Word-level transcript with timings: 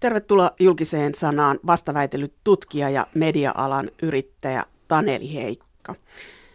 Tervetuloa 0.00 0.50
julkiseen 0.60 1.14
sanaan 1.14 1.58
vastaväitellyt 1.66 2.34
tutkija 2.44 2.90
ja 2.90 3.06
media-alan 3.14 3.90
yrittäjä 4.02 4.64
Taneli 4.88 5.34
Heikka. 5.34 5.94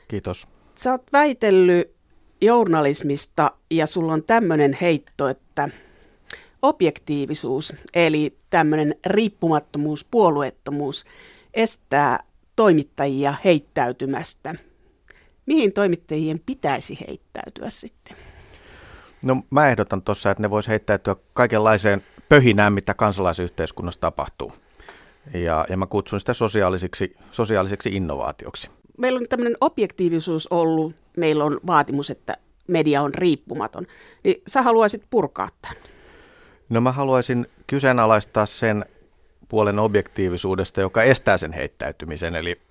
Kiitos. 0.08 0.48
Sä 0.76 0.92
oot 0.92 1.04
väitellyt 1.14 1.94
journalismista 2.42 3.52
ja 3.72 3.88
sulla 3.88 4.14
on 4.14 4.24
tämmöinen 4.24 4.78
heitto, 4.82 5.28
että 5.28 5.70
objektiivisuus, 6.62 7.74
eli 7.94 8.38
tämmöinen 8.50 8.96
riippumattomuus, 9.06 10.08
puolueettomuus 10.12 11.06
estää 11.54 12.24
toimittajia 12.56 13.36
heittäytymästä. 13.46 14.56
Mihin 15.46 15.74
toimittajien 15.74 16.42
pitäisi 16.46 16.98
heittäytyä 17.08 17.70
sitten? 17.70 18.18
No 19.26 19.44
mä 19.50 19.70
ehdotan 19.70 20.02
tuossa, 20.02 20.32
että 20.32 20.42
ne 20.42 20.50
vois 20.50 20.68
heittäytyä 20.68 21.16
kaikenlaiseen 21.34 22.04
pöhinään, 22.34 22.74
mitä 22.74 22.94
kansalaisyhteiskunnassa 22.94 24.02
tapahtuu. 24.02 24.54
Ja, 25.34 25.66
ja 25.70 25.78
mä 25.78 25.86
kutsun 25.86 26.20
sitä 26.20 26.34
sosiaaliseksi, 26.34 27.16
sosiaaliseksi 27.32 27.96
innovaatioksi. 27.96 28.70
Meillä 28.98 29.18
on 29.18 29.26
tämmöinen 29.30 29.58
objektiivisuus 29.62 30.48
ollut, 30.48 30.96
meillä 31.18 31.44
on 31.44 31.60
vaatimus, 31.68 32.10
että 32.10 32.38
media 32.68 33.02
on 33.02 33.14
riippumaton. 33.14 33.88
Niin 34.24 34.42
sä 34.48 34.62
haluaisit 34.62 35.04
purkaa 35.10 35.50
tämän? 35.62 35.78
No 36.70 36.82
mä 36.82 36.92
haluaisin 36.92 37.48
kyseenalaistaa 37.68 38.46
sen 38.46 38.86
puolen 39.48 39.80
objektiivisuudesta, 39.80 40.82
joka 40.82 41.04
estää 41.04 41.38
sen 41.38 41.54
heittäytymisen. 41.54 42.36
Eli 42.36 42.62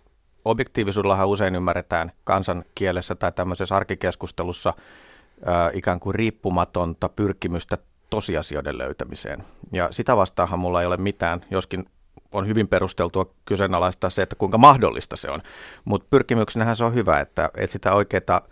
objektiivisuudellahan 0.45 1.29
usein 1.29 1.55
ymmärretään 1.55 2.13
kansan 2.25 2.65
kielessä 2.75 3.15
tai 3.15 3.33
tämmöisessä 3.33 3.77
arkikeskustelussa 3.77 4.75
ää, 5.45 5.71
ikään 5.75 6.01
kuin 6.01 6.15
riippumatonta 6.15 7.09
pyrkimystä 7.09 7.79
tosiasioiden 8.13 8.79
löytämiseen. 8.79 9.45
Ja 9.73 9.89
sitä 9.91 10.17
vastaahan 10.17 10.59
mulla 10.59 10.81
ei 10.81 10.87
ole 10.87 10.97
mitään, 10.97 11.41
joskin 11.51 11.85
on 12.33 12.47
hyvin 12.47 12.69
perusteltua 12.69 13.35
kyseenalaistaa 13.45 14.11
se, 14.11 14.23
että 14.23 14.37
kuinka 14.37 14.59
mahdollista 14.59 15.17
se 15.17 15.31
on. 15.31 15.43
Mutta 15.85 16.07
pyrkimyksenähän 16.11 16.77
se 16.77 16.85
on 16.85 16.95
hyvä, 16.95 17.21
että 17.21 17.51
etsitään 17.57 17.97
oikeita, 17.97 18.43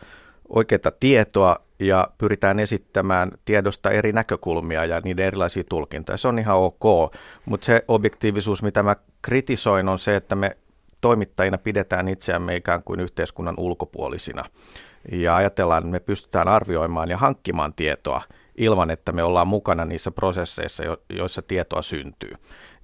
oikeita 0.49 0.91
tietoa 0.91 1.57
ja 1.79 2.09
pyritään 2.19 2.61
esittämään 2.61 3.31
tiedosta 3.45 3.91
eri 3.91 4.13
näkökulmia 4.13 4.85
ja 4.85 5.01
niiden 5.01 5.27
erilaisia 5.27 5.65
tulkintoja. 5.69 6.17
Se 6.17 6.29
on 6.29 6.39
ihan 6.39 6.57
ok, 6.57 7.15
mutta 7.45 7.65
se 7.65 7.85
objektiivisuus, 7.89 8.63
mitä 8.63 8.83
mä 8.83 8.97
kritisoin, 9.23 9.89
on 9.89 9.99
se, 9.99 10.17
että 10.17 10.35
me 10.35 10.57
toimittajina 11.01 11.59
pidetään 11.59 12.09
itseämme 12.09 12.57
ikään 12.57 12.83
kuin 12.83 13.01
yhteiskunnan 13.01 13.55
ulkopuolisina. 13.59 14.45
Ja 15.13 15.37
ajatellaan, 15.37 15.79
että 15.79 15.91
me 15.91 16.01
pystytään 16.01 16.49
arvioimaan 16.49 17.11
ja 17.11 17.17
hankkimaan 17.17 17.75
tietoa 17.75 18.23
ilman, 18.57 18.91
että 18.91 19.13
me 19.13 19.23
ollaan 19.23 19.49
mukana 19.49 19.85
niissä 19.85 20.11
prosesseissa, 20.11 20.83
joissa 21.11 21.43
tietoa 21.43 21.83
syntyy. 21.83 22.33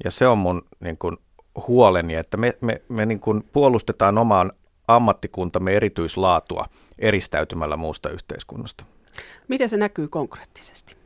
Ja 0.04 0.10
se 0.10 0.26
on 0.26 0.38
mun 0.38 0.62
niin 0.80 0.98
kuin, 0.98 1.16
huoleni, 1.68 2.14
että 2.14 2.36
me, 2.36 2.54
me, 2.60 2.82
me 2.88 3.06
niin 3.06 3.20
kuin, 3.20 3.42
puolustetaan 3.52 4.18
omaan 4.18 4.52
ammattikuntamme 4.88 5.76
erityislaatua 5.76 6.66
eristäytymällä 6.98 7.76
muusta 7.76 8.08
yhteiskunnasta. 8.08 8.84
Miten 9.48 9.68
se 9.68 9.76
näkyy 9.76 10.08
konkreettisesti? 10.08 10.96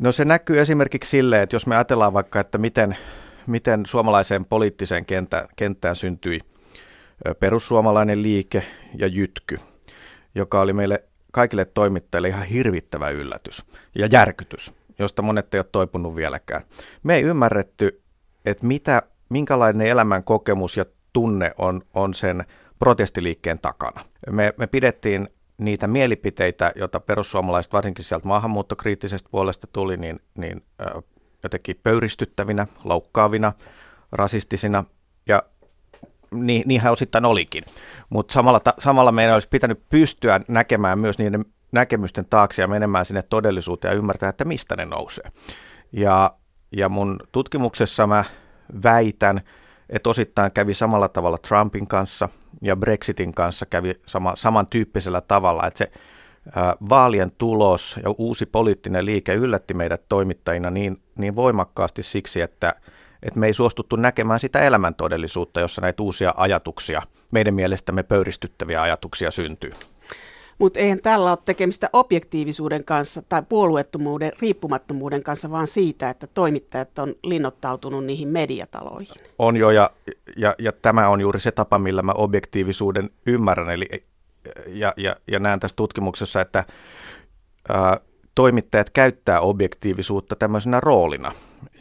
No 0.00 0.12
se 0.12 0.24
näkyy 0.24 0.60
esimerkiksi 0.60 1.10
sille, 1.10 1.42
että 1.42 1.56
jos 1.56 1.66
me 1.66 1.74
ajatellaan 1.74 2.12
vaikka, 2.12 2.40
että 2.40 2.58
miten, 2.58 2.96
miten 3.46 3.86
suomalaiseen 3.86 4.44
poliittiseen 4.44 5.06
kenttään, 5.06 5.48
kenttään 5.56 5.96
syntyi 5.96 6.40
perussuomalainen 7.40 8.22
liike 8.22 8.62
ja 8.94 9.06
jytky, 9.06 9.58
joka 10.34 10.60
oli 10.60 10.72
meille 10.72 11.04
kaikille 11.32 11.64
toimittajille 11.64 12.28
ihan 12.28 12.46
hirvittävä 12.46 13.08
yllätys 13.10 13.64
ja 13.94 14.08
järkytys, 14.12 14.72
josta 14.98 15.22
monet 15.22 15.54
ei 15.54 15.58
ole 15.58 15.66
toipunut 15.72 16.16
vieläkään. 16.16 16.62
Me 17.02 17.14
ei 17.14 17.22
ymmärretty, 17.22 18.02
että 18.44 18.66
mitä, 18.66 19.02
minkälainen 19.28 19.86
elämän 19.86 20.24
kokemus 20.24 20.76
ja 20.76 20.84
tunne 21.12 21.52
on, 21.58 21.82
on 21.94 22.14
sen 22.14 22.44
protestiliikkeen 22.78 23.58
takana. 23.58 24.04
Me, 24.30 24.54
me 24.56 24.66
pidettiin 24.66 25.28
niitä 25.58 25.86
mielipiteitä, 25.86 26.72
joita 26.76 27.00
perussuomalaiset 27.00 27.72
varsinkin 27.72 28.04
sieltä 28.04 28.28
maahanmuuttokriittisestä 28.28 29.28
puolesta 29.30 29.66
tuli, 29.66 29.96
niin, 29.96 30.20
niin 30.38 30.62
jotenkin 31.42 31.80
pöyristyttävinä, 31.82 32.66
loukkaavina, 32.84 33.52
rasistisina 34.12 34.84
niin, 36.34 36.62
niinhän 36.66 36.92
osittain 36.92 37.24
olikin. 37.24 37.64
Mutta 38.10 38.32
samalla, 38.32 38.60
samalla 38.78 39.12
meidän 39.12 39.34
olisi 39.34 39.48
pitänyt 39.48 39.82
pystyä 39.88 40.40
näkemään 40.48 40.98
myös 40.98 41.18
niiden 41.18 41.44
näkemysten 41.72 42.26
taakse 42.30 42.62
ja 42.62 42.68
menemään 42.68 43.04
sinne 43.04 43.22
todellisuuteen 43.22 43.92
ja 43.92 43.98
ymmärtää, 43.98 44.28
että 44.28 44.44
mistä 44.44 44.76
ne 44.76 44.84
nousee. 44.84 45.30
Ja, 45.92 46.34
ja 46.72 46.88
mun 46.88 47.18
tutkimuksessa 47.32 48.06
mä 48.06 48.24
väitän, 48.82 49.40
että 49.88 50.10
osittain 50.10 50.52
kävi 50.52 50.74
samalla 50.74 51.08
tavalla 51.08 51.38
Trumpin 51.38 51.86
kanssa 51.86 52.28
ja 52.62 52.76
Brexitin 52.76 53.32
kanssa 53.32 53.66
kävi 53.66 53.94
sama, 54.06 54.36
samantyyppisellä 54.36 55.20
tavalla, 55.20 55.66
että 55.66 55.78
se 55.78 55.92
ää, 56.56 56.76
vaalien 56.88 57.32
tulos 57.38 58.00
ja 58.04 58.14
uusi 58.18 58.46
poliittinen 58.46 59.06
liike 59.06 59.34
yllätti 59.34 59.74
meidät 59.74 60.02
toimittajina 60.08 60.70
niin, 60.70 61.02
niin 61.18 61.36
voimakkaasti 61.36 62.02
siksi, 62.02 62.40
että 62.40 62.74
että 63.22 63.40
me 63.40 63.46
ei 63.46 63.54
suostuttu 63.54 63.96
näkemään 63.96 64.40
sitä 64.40 64.60
elämäntodellisuutta, 64.60 65.60
jossa 65.60 65.80
näitä 65.80 66.02
uusia 66.02 66.34
ajatuksia, 66.36 67.02
meidän 67.30 67.54
mielestämme 67.54 68.02
pöyristyttäviä 68.02 68.82
ajatuksia 68.82 69.30
syntyy. 69.30 69.72
Mutta 70.58 70.80
eihän 70.80 71.00
tällä 71.00 71.30
ole 71.30 71.38
tekemistä 71.44 71.90
objektiivisuuden 71.92 72.84
kanssa 72.84 73.22
tai 73.28 73.42
puolueettomuuden, 73.48 74.32
riippumattomuuden 74.40 75.22
kanssa, 75.22 75.50
vaan 75.50 75.66
siitä, 75.66 76.10
että 76.10 76.26
toimittajat 76.26 76.98
on 76.98 77.14
linnoittautunut 77.24 78.04
niihin 78.04 78.28
mediataloihin. 78.28 79.14
On 79.38 79.56
jo, 79.56 79.70
ja, 79.70 79.90
ja, 80.36 80.54
ja 80.58 80.72
tämä 80.72 81.08
on 81.08 81.20
juuri 81.20 81.40
se 81.40 81.52
tapa, 81.52 81.78
millä 81.78 82.02
mä 82.02 82.12
objektiivisuuden 82.12 83.10
ymmärrän. 83.26 83.70
Eli, 83.70 83.88
ja, 84.66 84.94
ja, 84.96 85.16
ja 85.28 85.38
näen 85.38 85.60
tässä 85.60 85.76
tutkimuksessa, 85.76 86.40
että 86.40 86.64
ää, 87.68 88.00
toimittajat 88.40 88.90
käyttää 88.90 89.40
objektiivisuutta 89.40 90.36
tämmöisenä 90.36 90.80
roolina, 90.80 91.32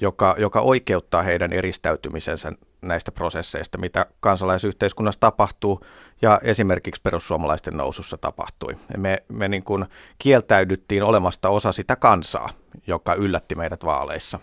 joka, 0.01 0.35
joka 0.37 0.61
oikeuttaa 0.61 1.21
heidän 1.21 1.53
eristäytymisensä 1.53 2.51
näistä 2.81 3.11
prosesseista, 3.11 3.77
mitä 3.77 4.05
kansalaisyhteiskunnassa 4.19 5.19
tapahtuu 5.19 5.79
ja 6.21 6.39
esimerkiksi 6.43 7.01
perussuomalaisten 7.01 7.77
nousussa 7.77 8.17
tapahtui. 8.17 8.75
Me, 8.97 9.23
me 9.27 9.47
niin 9.47 9.63
kuin 9.63 9.85
kieltäydyttiin 10.17 11.03
olemasta 11.03 11.49
osa 11.49 11.71
sitä 11.71 11.95
kansaa, 11.95 12.49
joka 12.87 13.13
yllätti 13.13 13.55
meidät 13.55 13.85
vaaleissa. 13.85 14.39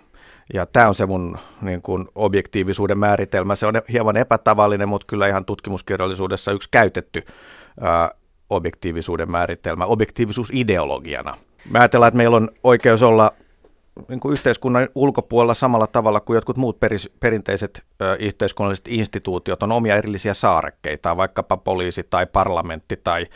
Ja 0.55 0.67
tämä 0.67 0.89
on 0.89 0.95
se 0.95 1.07
mun 1.07 1.39
niin 1.63 1.83
kuin 1.83 2.09
objektiivisuuden 2.15 2.99
määritelmä. 2.99 3.57
Se 3.57 3.67
on 3.67 3.75
hieman 3.93 4.17
epätavallinen, 4.17 4.89
mutta 4.89 5.07
kyllä 5.07 5.29
ihan 5.29 5.45
tutkimuskirjallisuudessa 5.45 6.53
yksi 6.53 6.69
käytetty 6.71 7.25
ää, 7.81 8.11
objektiivisuuden 8.51 9.31
määritelmä, 9.31 9.85
objektiivisuus 9.85 10.51
ideologiana. 10.53 11.37
Mä 11.71 11.79
ajatellaan, 11.79 12.09
että 12.09 12.17
meillä 12.17 12.37
on 12.37 12.49
oikeus 12.65 13.03
olla 13.03 13.33
niin 14.09 14.21
kuin 14.21 14.33
yhteiskunnan 14.33 14.89
ulkopuolella 14.95 15.55
samalla 15.55 15.87
tavalla 15.87 16.21
kuin 16.21 16.35
jotkut 16.35 16.57
muut 16.57 16.81
peris, 16.81 17.11
perinteiset 17.21 17.85
ö, 18.03 18.17
yhteiskunnalliset 18.21 18.89
instituutiot 18.89 19.63
on 19.63 19.73
omia 19.73 19.97
erillisiä 19.97 20.35
saarekkeita, 20.35 21.17
vaikkapa 21.17 21.57
poliisi 21.57 22.03
tai 22.11 22.27
parlamentti 22.27 23.01
tai, 23.05 23.27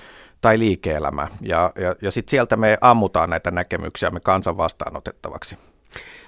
tai 0.41 0.59
liike-elämä. 0.59 1.29
Ja, 1.41 1.73
ja, 1.81 1.97
ja 2.03 2.11
sitten 2.11 2.31
sieltä 2.31 2.57
me 2.57 2.79
ammutaan 2.81 3.31
näitä 3.31 3.51
näkemyksiä 3.51 4.11
me 4.11 4.21
kansan 4.21 4.57
vastaanotettavaksi. 4.57 5.57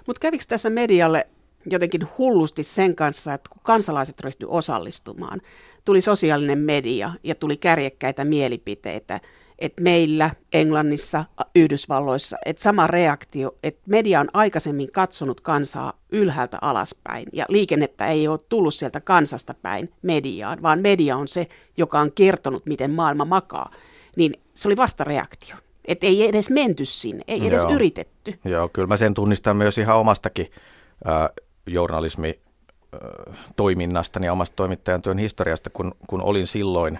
Mutta 0.06 0.20
kävikö 0.20 0.44
tässä 0.48 0.70
medialle 0.70 1.26
jotenkin 1.70 2.08
hullusti 2.18 2.62
sen 2.62 2.96
kanssa, 2.96 3.34
että 3.34 3.50
kun 3.50 3.60
kansalaiset 3.62 4.20
ryhtyivät 4.20 4.54
osallistumaan, 4.54 5.40
tuli 5.84 6.00
sosiaalinen 6.00 6.58
media 6.58 7.10
ja 7.22 7.34
tuli 7.34 7.56
kärjekkäitä 7.56 8.24
mielipiteitä– 8.24 9.20
että 9.62 9.82
meillä, 9.82 10.30
Englannissa, 10.52 11.24
Yhdysvalloissa, 11.54 12.36
että 12.46 12.62
sama 12.62 12.86
reaktio, 12.86 13.54
että 13.62 13.82
media 13.86 14.20
on 14.20 14.28
aikaisemmin 14.32 14.92
katsonut 14.92 15.40
kansaa 15.40 15.92
ylhäältä 16.12 16.58
alaspäin 16.60 17.26
ja 17.32 17.46
liikennettä 17.48 18.06
ei 18.06 18.28
ole 18.28 18.38
tullut 18.48 18.74
sieltä 18.74 19.00
kansasta 19.00 19.54
päin 19.54 19.92
mediaan, 20.02 20.62
vaan 20.62 20.80
media 20.80 21.16
on 21.16 21.28
se, 21.28 21.46
joka 21.76 22.00
on 22.00 22.12
kertonut, 22.12 22.66
miten 22.66 22.90
maailma 22.90 23.24
makaa, 23.24 23.70
niin 24.16 24.40
se 24.54 24.68
oli 24.68 24.76
vasta 24.76 25.04
reaktio. 25.04 25.56
Että 25.84 26.06
ei 26.06 26.28
edes 26.28 26.50
menty 26.50 26.84
sinne, 26.84 27.24
ei 27.28 27.46
edes 27.46 27.62
Joo. 27.62 27.72
yritetty. 27.72 28.38
Joo, 28.44 28.68
kyllä 28.68 28.88
mä 28.88 28.96
sen 28.96 29.14
tunnistan 29.14 29.56
myös 29.56 29.78
ihan 29.78 29.98
omastakin 29.98 30.50
äh, 31.08 31.30
journalismi 31.66 32.40
toiminnastani 33.56 34.26
ja 34.26 34.32
omasta 34.32 34.56
toimittajan 34.56 35.02
työn 35.02 35.18
historiasta, 35.18 35.70
kun, 35.70 35.94
kun 36.06 36.22
olin 36.22 36.46
silloin 36.46 36.98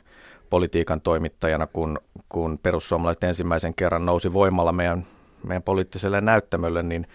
politiikan 0.52 1.00
toimittajana, 1.00 1.66
kun, 1.66 1.98
kun 2.28 2.58
perussuomalaiset 2.62 3.24
ensimmäisen 3.24 3.74
kerran 3.74 4.06
nousi 4.06 4.32
voimalla 4.32 4.72
meidän, 4.72 5.06
meidän 5.46 5.62
poliittiselle 5.62 6.20
näyttämölle, 6.20 6.82
niin, 6.82 7.06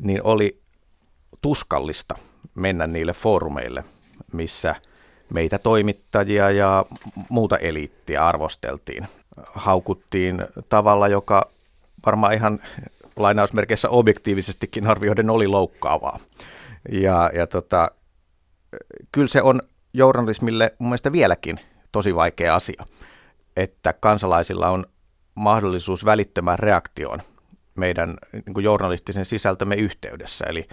niin 0.00 0.20
oli 0.24 0.60
tuskallista 1.40 2.18
mennä 2.54 2.86
niille 2.86 3.12
foorumeille, 3.12 3.84
missä 4.32 4.74
meitä 5.30 5.58
toimittajia 5.58 6.50
ja 6.50 6.84
muuta 7.28 7.56
eliittiä 7.56 8.26
arvosteltiin. 8.26 9.08
Haukuttiin 9.54 10.44
tavalla, 10.68 11.08
joka 11.08 11.50
varmaan 12.06 12.34
ihan 12.34 12.58
lainausmerkeissä 13.16 13.88
objektiivisestikin 13.88 14.86
arvioiden 14.86 15.30
oli 15.30 15.46
loukkaavaa. 15.46 16.18
Ja, 16.92 17.30
ja 17.34 17.46
tota, 17.46 17.90
kyllä 19.12 19.28
se 19.28 19.42
on 19.42 19.62
journalismille 19.92 20.74
mun 20.78 20.88
mielestä 20.88 21.12
vieläkin 21.12 21.60
tosi 21.94 22.14
vaikea 22.14 22.54
asia, 22.54 22.86
että 23.56 23.92
kansalaisilla 23.92 24.68
on 24.68 24.84
mahdollisuus 25.34 26.04
välittömään 26.04 26.58
reaktioon 26.58 27.22
meidän 27.74 28.16
niin 28.32 28.64
journalistisen 28.64 29.24
sisältömme 29.24 29.74
yhteydessä, 29.74 30.44
eli 30.48 30.68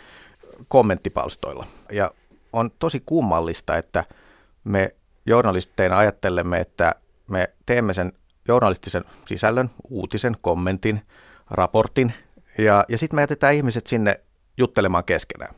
kommenttipalstoilla. 0.67 1.65
Ja 1.91 2.11
on 2.53 2.71
tosi 2.79 3.03
kummallista, 3.05 3.77
että 3.77 4.03
me 4.63 4.95
journalisteina 5.25 5.97
ajattelemme, 5.97 6.59
että 6.59 6.95
me 7.27 7.49
teemme 7.65 7.93
sen 7.93 8.13
journalistisen 8.47 9.03
sisällön, 9.27 9.69
uutisen, 9.89 10.37
kommentin, 10.41 11.01
raportin, 11.49 12.13
ja, 12.57 12.85
ja 12.87 12.97
sitten 12.97 13.15
me 13.15 13.21
jätetään 13.21 13.53
ihmiset 13.53 13.87
sinne 13.87 14.19
juttelemaan 14.57 15.03
keskenään. 15.03 15.55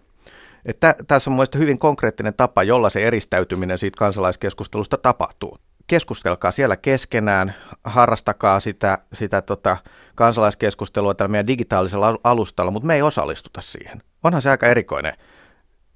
Että 0.65 0.95
tässä 1.07 1.29
on 1.29 1.33
mielestäni 1.33 1.61
hyvin 1.61 1.79
konkreettinen 1.79 2.33
tapa, 2.33 2.63
jolla 2.63 2.89
se 2.89 3.03
eristäytyminen 3.03 3.77
siitä 3.77 3.97
kansalaiskeskustelusta 3.97 4.97
tapahtuu. 4.97 5.57
Keskustelkaa 5.87 6.51
siellä 6.51 6.75
keskenään, 6.75 7.55
harrastakaa 7.83 8.59
sitä, 8.59 8.97
sitä 9.13 9.41
tota 9.41 9.77
kansalaiskeskustelua 10.15 11.13
tällä 11.13 11.31
meidän 11.31 11.47
digitaalisella 11.47 12.19
alustalla, 12.23 12.71
mutta 12.71 12.87
me 12.87 12.95
ei 12.95 13.01
osallistuta 13.01 13.61
siihen. 13.61 14.03
Onhan 14.23 14.41
se 14.41 14.49
aika 14.49 14.67
erikoinen 14.67 15.13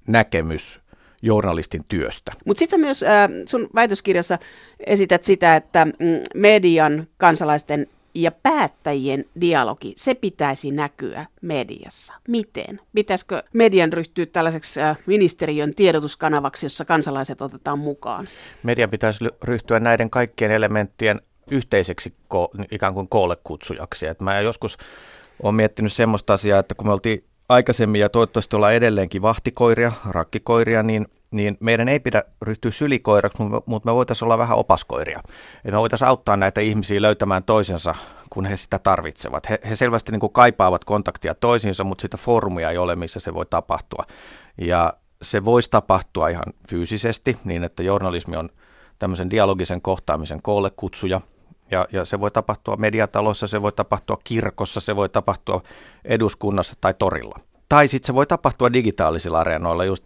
näkemys 0.06 0.80
journalistin 1.22 1.80
työstä. 1.88 2.32
Mutta 2.44 2.58
sitten 2.58 2.80
myös 2.80 3.02
äh, 3.02 3.28
sun 3.48 3.68
väitöskirjassa 3.74 4.38
esität 4.86 5.24
sitä, 5.24 5.56
että 5.56 5.84
mm, 5.84 5.92
median, 6.34 7.06
kansalaisten 7.16 7.86
ja 8.14 8.32
päättäjien 8.32 9.24
dialogi, 9.40 9.92
se 9.96 10.14
pitäisi 10.14 10.70
näkyä 10.70 11.26
mediassa. 11.42 12.14
Miten? 12.28 12.80
Pitäisikö 12.94 13.42
median 13.52 13.92
ryhtyä 13.92 14.26
tällaiseksi 14.26 14.80
äh, 14.80 14.98
ministeriön 15.06 15.74
tiedotuskanavaksi, 15.74 16.66
jossa 16.66 16.84
kansalaiset 16.84 17.42
otetaan 17.42 17.78
mukaan? 17.78 18.28
Median 18.62 18.90
pitäisi 18.90 19.24
ryhtyä 19.42 19.80
näiden 19.80 20.10
kaikkien 20.10 20.50
elementtien 20.50 21.20
yhteiseksi 21.50 22.14
ko- 22.34 22.64
ikään 22.70 22.94
kuin 22.94 23.08
koolle 23.08 23.36
kutsujaksi. 23.44 24.06
Et 24.06 24.20
mä 24.20 24.40
joskus 24.40 24.76
olen 25.42 25.54
miettinyt 25.54 25.92
semmoista 25.92 26.34
asiaa, 26.34 26.58
että 26.58 26.74
kun 26.74 26.86
me 26.86 26.92
oltiin 26.92 27.24
aikaisemmin 27.48 28.00
ja 28.00 28.08
toivottavasti 28.08 28.56
ollaan 28.56 28.74
edelleenkin 28.74 29.22
vahtikoiria, 29.22 29.92
rakkikoiria, 30.08 30.82
niin, 30.82 31.06
niin 31.30 31.56
meidän 31.60 31.88
ei 31.88 32.00
pidä 32.00 32.22
ryhtyä 32.42 32.70
sylikoiraksi, 32.70 33.42
mutta 33.66 33.88
me 33.88 33.94
voitaisiin 33.94 34.26
olla 34.26 34.38
vähän 34.38 34.58
opaskoiria. 34.58 35.20
Et 35.64 35.72
me 35.72 35.78
voitaisiin 35.78 36.08
auttaa 36.08 36.36
näitä 36.36 36.60
ihmisiä 36.60 37.02
löytämään 37.02 37.44
toisensa, 37.44 37.94
kun 38.30 38.46
he 38.46 38.56
sitä 38.56 38.78
tarvitsevat. 38.78 39.50
He, 39.50 39.58
he 39.68 39.76
selvästi 39.76 40.12
niin 40.12 40.20
kuin 40.20 40.32
kaipaavat 40.32 40.84
kontaktia 40.84 41.34
toisiinsa, 41.34 41.84
mutta 41.84 42.02
sitä 42.02 42.16
foorumia 42.16 42.70
ei 42.70 42.78
ole, 42.78 42.96
missä 42.96 43.20
se 43.20 43.34
voi 43.34 43.46
tapahtua. 43.46 44.04
Ja 44.58 44.94
se 45.22 45.44
voisi 45.44 45.70
tapahtua 45.70 46.28
ihan 46.28 46.52
fyysisesti, 46.68 47.36
niin 47.44 47.64
että 47.64 47.82
journalismi 47.82 48.36
on 48.36 48.48
tämmöisen 48.98 49.30
dialogisen 49.30 49.82
kohtaamisen 49.82 50.42
koolle 50.42 50.70
kutsuja– 50.70 51.20
ja, 51.70 51.86
ja 51.92 52.04
se 52.04 52.20
voi 52.20 52.30
tapahtua 52.30 52.76
mediatalossa, 52.76 53.46
se 53.46 53.62
voi 53.62 53.72
tapahtua 53.72 54.18
kirkossa, 54.24 54.80
se 54.80 54.96
voi 54.96 55.08
tapahtua 55.08 55.62
eduskunnassa 56.04 56.76
tai 56.80 56.94
torilla. 56.98 57.40
Tai 57.68 57.88
sitten 57.88 58.06
se 58.06 58.14
voi 58.14 58.26
tapahtua 58.26 58.72
digitaalisilla 58.72 59.40
areenoilla, 59.40 59.84
just 59.84 60.04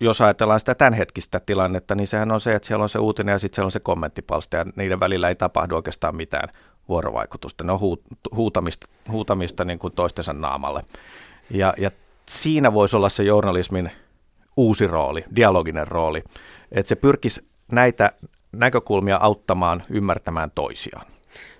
jos 0.00 0.20
ajatellaan 0.20 0.60
sitä 0.60 0.74
tämänhetkistä 0.74 1.40
tilannetta, 1.40 1.94
niin 1.94 2.06
sehän 2.06 2.32
on 2.32 2.40
se, 2.40 2.54
että 2.54 2.68
siellä 2.68 2.82
on 2.82 2.88
se 2.88 2.98
uutinen 2.98 3.32
ja 3.32 3.38
sitten 3.38 3.56
siellä 3.56 3.66
on 3.66 3.72
se 3.72 3.80
kommenttipalsta 3.80 4.56
ja 4.56 4.64
niiden 4.76 5.00
välillä 5.00 5.28
ei 5.28 5.34
tapahdu 5.34 5.76
oikeastaan 5.76 6.16
mitään 6.16 6.48
vuorovaikutusta. 6.88 7.64
Ne 7.64 7.72
on 7.72 7.80
huutamista, 8.34 8.86
huutamista 9.10 9.64
niin 9.64 9.78
kuin 9.78 9.92
toistensa 9.92 10.32
naamalle. 10.32 10.84
Ja, 11.50 11.74
ja 11.78 11.90
siinä 12.28 12.72
voisi 12.72 12.96
olla 12.96 13.08
se 13.08 13.22
journalismin 13.22 13.90
uusi 14.56 14.86
rooli, 14.86 15.24
dialoginen 15.36 15.88
rooli, 15.88 16.24
että 16.72 16.88
se 16.88 16.96
pyrkisi 16.96 17.48
näitä 17.72 18.12
näkökulmia 18.52 19.16
auttamaan 19.16 19.82
ymmärtämään 19.90 20.50
toisiaan? 20.54 21.06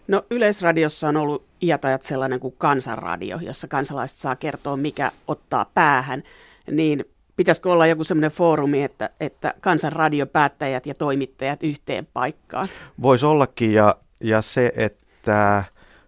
No 0.08 0.22
Yleisradiossa 0.30 1.08
on 1.08 1.16
ollut 1.16 1.44
iätajat 1.62 2.02
sellainen 2.02 2.40
kuin 2.40 2.54
kansanradio, 2.58 3.38
jossa 3.42 3.68
kansalaiset 3.68 4.18
saa 4.18 4.36
kertoa, 4.36 4.76
mikä 4.76 5.10
ottaa 5.28 5.66
päähän. 5.74 6.22
Niin 6.70 7.04
pitäisikö 7.36 7.72
olla 7.72 7.86
joku 7.86 8.04
sellainen 8.04 8.30
foorumi, 8.30 8.82
että, 8.82 9.10
että 9.20 9.54
kansanradiopäättäjät 9.60 10.86
ja 10.86 10.94
toimittajat 10.94 11.62
yhteen 11.62 12.08
paikkaan? 12.12 12.68
Voisi 13.02 13.26
ollakin 13.26 13.72
ja, 13.72 13.96
ja 14.20 14.42
se, 14.42 14.72
että 14.76 15.64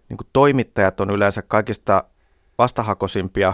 niin 0.09 0.17
kuin 0.17 0.27
toimittajat 0.33 0.99
on 0.99 1.09
yleensä 1.09 1.41
kaikista 1.41 2.03
vastahakoisimpia 2.57 3.53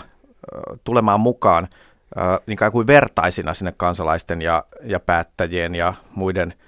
tulemaan 0.84 1.20
mukaan 1.20 1.68
niin 2.46 2.58
kuin 2.72 2.88
vertaisina 2.88 3.54
sinne 3.54 3.74
kansalaisten 3.78 4.42
ja, 4.42 4.64
ja 4.84 5.00
päättäjien 5.00 5.76
ja 5.76 5.94
muiden– 6.16 6.54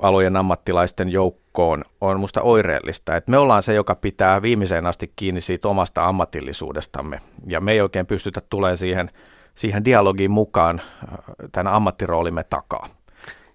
alojen 0.00 0.36
ammattilaisten 0.36 1.08
joukkoon 1.08 1.84
on 2.00 2.20
musta 2.20 2.42
oireellista, 2.42 3.16
että 3.16 3.30
me 3.30 3.38
ollaan 3.38 3.62
se, 3.62 3.74
joka 3.74 3.94
pitää 3.94 4.42
viimeiseen 4.42 4.86
asti 4.86 5.12
kiinni 5.16 5.40
siitä 5.40 5.68
omasta 5.68 6.06
ammatillisuudestamme 6.08 7.20
ja 7.46 7.60
me 7.60 7.72
ei 7.72 7.80
oikein 7.80 8.06
pystytä 8.06 8.40
tulemaan 8.40 8.76
siihen, 8.76 9.10
siihen 9.54 9.84
dialogiin 9.84 10.30
mukaan 10.30 10.80
äh, 10.80 11.18
tämän 11.52 11.72
ammattiroolimme 11.72 12.44
takaa. 12.44 12.88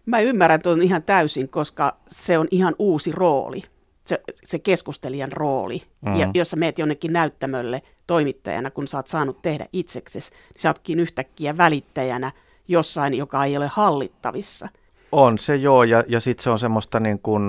Mä 0.06 0.20
ymmärrän 0.20 0.62
tuon 0.62 0.82
ihan 0.82 1.04
täysin, 1.04 1.50
koska 1.50 1.98
se 2.10 2.38
on 2.38 2.48
ihan 2.52 2.76
uusi 2.80 3.12
rooli, 3.12 3.62
se, 4.06 4.22
se 4.46 4.60
keskustelijan 4.60 5.32
rooli, 5.32 5.82
mm. 6.02 6.16
ja 6.16 6.32
jos 6.34 6.52
sä 6.52 6.58
meet 6.58 6.80
jonnekin 6.80 7.14
näyttämölle 7.14 7.82
toimittajana, 8.08 8.72
kun 8.72 8.88
sä 8.88 8.98
oot 8.98 9.08
saanut 9.08 9.42
tehdä 9.42 9.66
itseksesi, 9.74 10.32
niin 10.32 10.62
sä 10.62 10.70
ootkin 10.70 11.00
yhtäkkiä 11.00 11.58
välittäjänä 11.58 12.32
jossain, 12.68 13.14
joka 13.14 13.46
ei 13.46 13.58
ole 13.58 13.70
hallittavissa– 13.74 14.70
on 15.16 15.38
se 15.38 15.56
joo, 15.56 15.84
ja, 15.84 16.04
ja 16.08 16.20
sitten 16.20 16.44
se 16.44 16.50
on 16.50 16.60
semmoista 16.60 17.00
niin 17.00 17.20
kuin 17.20 17.44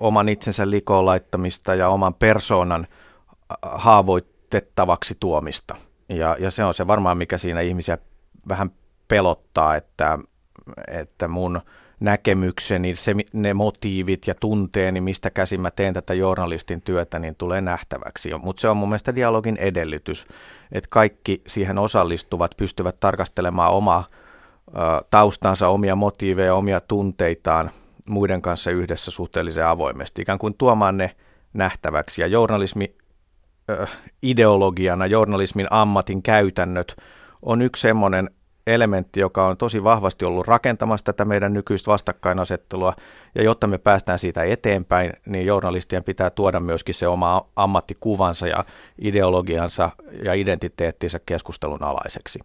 oman 0.00 0.28
itsensä 0.28 0.70
likoon 0.70 1.06
laittamista 1.06 1.74
ja 1.74 1.88
oman 1.88 2.14
persoonan 2.14 2.86
haavoitettavaksi 3.62 5.16
tuomista. 5.20 5.74
Ja, 6.08 6.36
ja 6.40 6.50
se 6.50 6.64
on 6.64 6.74
se 6.74 6.86
varmaan, 6.86 7.18
mikä 7.18 7.38
siinä 7.38 7.60
ihmisiä 7.60 7.98
vähän 8.48 8.70
pelottaa, 9.08 9.76
että, 9.76 10.18
että 10.88 11.28
mun 11.28 11.60
näkemykseni, 12.00 12.96
se, 12.96 13.14
ne 13.32 13.54
motiivit 13.54 14.26
ja 14.26 14.34
tunteeni, 14.34 15.00
mistä 15.00 15.30
käsin 15.30 15.60
mä 15.60 15.70
teen 15.70 15.94
tätä 15.94 16.14
journalistin 16.14 16.82
työtä, 16.82 17.18
niin 17.18 17.34
tulee 17.34 17.60
nähtäväksi. 17.60 18.30
Mutta 18.42 18.60
se 18.60 18.68
on 18.68 18.76
mun 18.76 18.88
mielestä 18.88 19.14
dialogin 19.14 19.56
edellytys, 19.56 20.26
että 20.72 20.88
kaikki 20.90 21.42
siihen 21.46 21.78
osallistuvat 21.78 22.50
pystyvät 22.56 23.00
tarkastelemaan 23.00 23.72
omaa 23.72 24.06
taustansa, 25.10 25.68
omia 25.68 25.96
motiiveja, 25.96 26.54
omia 26.54 26.80
tunteitaan 26.80 27.70
muiden 28.08 28.42
kanssa 28.42 28.70
yhdessä 28.70 29.10
suhteellisen 29.10 29.66
avoimesti, 29.66 30.22
ikään 30.22 30.38
kuin 30.38 30.54
tuomaan 30.58 30.96
ne 30.96 31.16
nähtäväksi. 31.52 32.22
Ja 32.22 32.26
journalismi 32.26 32.96
ideologiana, 34.22 35.06
journalismin 35.06 35.66
ammatin 35.70 36.22
käytännöt 36.22 36.96
on 37.42 37.62
yksi 37.62 37.80
semmoinen 37.80 38.30
elementti, 38.66 39.20
joka 39.20 39.46
on 39.46 39.56
tosi 39.56 39.84
vahvasti 39.84 40.24
ollut 40.24 40.46
rakentamassa 40.46 41.04
tätä 41.04 41.24
meidän 41.24 41.52
nykyistä 41.52 41.90
vastakkainasettelua. 41.90 42.94
Ja 43.34 43.42
jotta 43.42 43.66
me 43.66 43.78
päästään 43.78 44.18
siitä 44.18 44.42
eteenpäin, 44.44 45.12
niin 45.26 45.46
journalistien 45.46 46.04
pitää 46.04 46.30
tuoda 46.30 46.60
myöskin 46.60 46.94
se 46.94 47.08
oma 47.08 47.46
ammattikuvansa 47.56 48.46
ja 48.46 48.64
ideologiansa 48.98 49.90
ja 50.24 50.34
identiteettinsä 50.34 51.20
keskustelun 51.26 51.82
alaiseksi. 51.82 52.38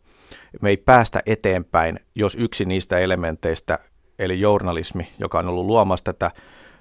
Me 0.62 0.70
ei 0.70 0.78
päästä 0.78 1.22
eteenpäin, 1.26 2.00
jos 2.16 2.36
yksi 2.36 2.66
niistä 2.66 3.00
elementeistä, 3.00 3.80
eli 4.20 4.40
journalismi, 4.40 5.08
joka 5.20 5.40
on 5.40 5.48
ollut 5.48 5.66
luomassa 5.66 6.04
tätä 6.04 6.32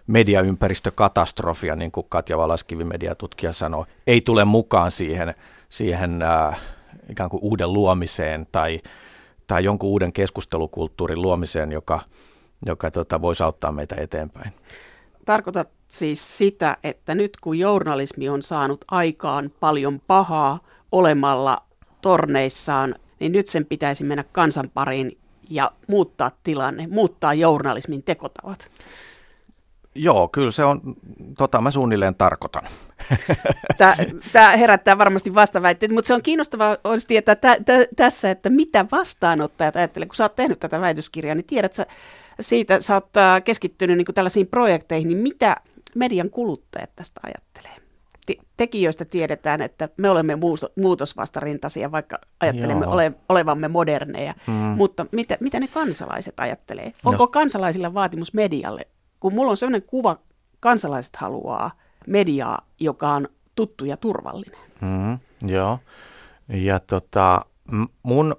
mediaympäristökatastrofia, 0.07 1.76
niin 1.76 1.93
kuin 1.93 2.07
Katja 2.09 2.38
Valaskivi 2.38 2.85
mediatutkija 2.85 3.52
sanoi, 3.52 3.85
ei 4.07 4.21
tule 4.21 4.45
mukaan 4.45 4.90
siihen, 4.90 5.35
siihen 5.69 6.23
äh, 6.23 6.61
ikään 7.11 7.31
kuin 7.31 7.43
uuden 7.43 7.73
luomiseen 7.73 8.47
tai 8.52 8.81
tai 9.47 9.65
jonkun 9.65 9.91
uuden 9.91 10.12
keskustelukulttuurin 10.12 11.23
luomiseen, 11.23 11.73
joka, 11.73 12.00
joka 12.67 12.91
tota, 12.91 13.23
voisi 13.23 13.43
auttaa 13.43 13.73
meitä 13.73 13.95
eteenpäin. 13.99 14.53
Tarkoitat 15.25 15.69
siis 15.88 16.38
sitä, 16.38 16.76
että 16.85 17.15
nyt 17.15 17.37
kun 17.41 17.59
journalismi 17.59 18.29
on 18.29 18.43
saanut 18.43 18.85
aikaan 18.88 19.53
paljon 19.61 20.00
pahaa 20.07 20.61
olemalla 20.93 21.59
torneissaan, 22.03 22.95
niin 23.21 23.33
nyt 23.33 23.47
sen 23.47 23.67
pitäisi 23.67 24.05
mennä 24.05 24.25
kansan 24.33 24.71
pariin 24.75 25.19
ja 25.50 25.73
muuttaa 25.88 26.31
tilanne, 26.43 26.87
muuttaa 26.87 27.35
journalismin 27.35 28.03
tekotavat. 28.03 28.71
Joo, 29.97 30.29
kyllä 30.29 30.50
se 30.50 30.65
on, 30.65 30.81
tota 31.38 31.61
mä 31.61 31.71
suunnilleen 31.71 32.15
tarkoitan. 32.15 32.62
Tämä 34.33 34.57
herättää 34.57 34.99
varmasti 34.99 35.35
vastaväitteet, 35.35 35.93
mutta 35.93 36.09
se 36.09 36.15
on 36.15 36.23
kiinnostavaa 36.23 36.76
olisi 36.85 37.07
tietää 37.07 37.35
tä, 37.35 37.57
tä, 37.65 37.73
tässä, 37.97 38.31
että 38.31 38.50
mitä 38.50 38.87
vastaanottajat 38.93 39.76
ajattelee. 39.76 40.07
Kun 40.07 40.17
sä 40.17 40.25
oot 40.25 40.37
tehnyt 40.37 40.61
tätä 40.61 40.81
väitöskirjaa, 40.81 41.35
niin 41.35 41.47
tiedät 41.47 41.75
sä 41.75 41.87
siitä, 42.41 42.81
sä 42.81 42.95
oot 42.95 43.11
keskittynyt 43.45 43.97
niin 43.97 44.15
tällaisiin 44.15 44.47
projekteihin, 44.47 45.09
niin 45.09 45.19
mitä 45.19 45.57
median 45.95 46.31
kuluttajat 46.31 46.91
tästä 46.97 47.21
ajattelee? 47.23 47.87
tekijöistä 48.57 49.05
tiedetään, 49.05 49.62
että 49.62 49.88
me 49.97 50.11
olemme 50.11 50.38
muutosvastarintaisia, 50.76 51.93
vaikka 51.93 52.19
ajattelemme 52.41 52.87
ole, 52.87 53.12
olevamme 53.29 53.69
moderneja. 53.69 54.35
Mm. 54.47 54.53
Mutta 54.53 55.07
mitä, 55.12 55.37
mitä 55.41 55.61
ne 55.61 55.69
kansalaiset 55.69 56.41
ajattelee? 56.41 56.93
Onko 57.05 57.25
Jos... 57.25 57.31
kansalaisilla 57.31 57.95
vaatimus 57.95 58.35
medialle? 58.35 58.83
Kun 59.26 59.35
mulla 59.35 59.50
on 59.50 59.56
sellainen 59.56 59.83
kuva, 59.83 60.18
kansalaiset 60.61 61.16
haluaa 61.16 61.71
mediaa, 62.06 62.66
joka 62.80 63.09
on 63.09 63.28
tuttu 63.54 63.85
ja 63.85 63.97
turvallinen. 63.97 64.61
Mm, 64.80 65.18
joo. 65.49 65.78
Ja 66.49 66.80
tota, 66.80 67.45
mun 68.02 68.37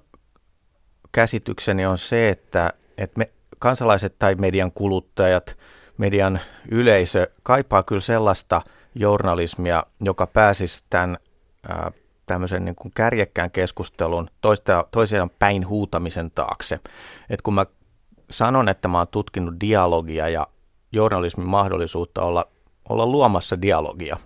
käsitykseni 1.12 1.86
on 1.86 1.98
se, 1.98 2.28
että, 2.28 2.72
että 2.98 3.18
me 3.18 3.30
kansalaiset 3.58 4.18
tai 4.18 4.34
median 4.34 4.72
kuluttajat, 4.72 5.56
median 5.98 6.40
yleisö 6.70 7.30
kaipaa 7.42 7.82
kyllä 7.82 8.00
sellaista 8.00 8.62
journalismia, 8.94 9.86
joka 10.00 10.26
pääsisi 10.26 10.84
tämän 10.90 11.18
tämmöisen 12.26 12.64
niin 12.64 12.76
kuin 12.76 12.92
kärjekkään 12.94 13.50
keskustelun 13.50 14.30
toista, 14.40 14.84
toisiaan 14.90 15.30
päin 15.38 15.68
huutamisen 15.68 16.30
taakse. 16.30 16.80
Et 17.30 17.42
kun 17.42 17.54
mä 17.54 17.66
sanon, 18.30 18.68
että 18.68 18.88
mä 18.88 18.98
oon 18.98 19.08
tutkinut 19.08 19.54
dialogia 19.60 20.28
ja 20.28 20.46
journalismin 20.92 21.46
mahdollisuutta 21.46 22.22
olla, 22.22 22.48
olla 22.88 23.06
luomassa 23.06 23.62
dialogia, 23.62 24.16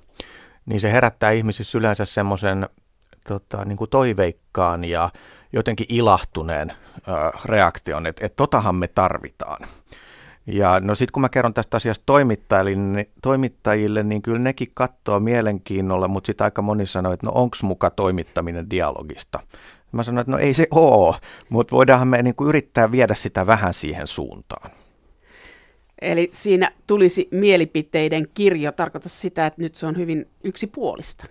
niin 0.66 0.80
se 0.80 0.92
herättää 0.92 1.30
ihmisissä 1.30 1.78
yleensä 1.78 2.04
semmoisen 2.04 2.68
tota, 3.28 3.64
niin 3.64 3.78
toiveikkaan 3.90 4.84
ja 4.84 5.10
jotenkin 5.52 5.86
ilahtuneen 5.88 6.70
äh, 6.70 7.44
reaktion, 7.44 8.06
että 8.06 8.26
et 8.26 8.36
totahan 8.36 8.74
me 8.74 8.88
tarvitaan. 8.88 9.68
Ja 10.46 10.80
no 10.80 10.94
sitten 10.94 11.12
kun 11.12 11.20
mä 11.20 11.28
kerron 11.28 11.54
tästä 11.54 11.76
asiasta 11.76 12.02
toimittajille, 12.06 12.82
niin, 12.82 13.10
toimittajille, 13.22 14.02
niin 14.02 14.22
kyllä 14.22 14.38
nekin 14.38 14.70
katsoo 14.74 15.20
mielenkiinnolla, 15.20 16.08
mutta 16.08 16.26
sitten 16.26 16.44
aika 16.44 16.62
moni 16.62 16.86
sanoo, 16.86 17.12
että 17.12 17.26
no 17.26 17.32
onks 17.34 17.62
muka 17.62 17.90
toimittaminen 17.90 18.70
dialogista. 18.70 19.40
Mä 19.92 20.02
sanoin, 20.02 20.20
että 20.20 20.32
no 20.32 20.38
ei 20.38 20.54
se 20.54 20.66
oo, 20.70 21.16
mutta 21.48 21.76
voidaanhan 21.76 22.08
me 22.08 22.22
niin 22.22 22.34
yrittää 22.48 22.92
viedä 22.92 23.14
sitä 23.14 23.46
vähän 23.46 23.74
siihen 23.74 24.06
suuntaan. 24.06 24.70
Eli 26.02 26.28
siinä 26.32 26.70
tulisi 26.86 27.28
mielipiteiden 27.30 28.28
kirjo, 28.34 28.72
tarkoittaa 28.72 29.10
sitä, 29.10 29.46
että 29.46 29.62
nyt 29.62 29.74
se 29.74 29.86
on 29.86 29.96
hyvin 29.96 30.28
yksipuolista, 30.44 31.26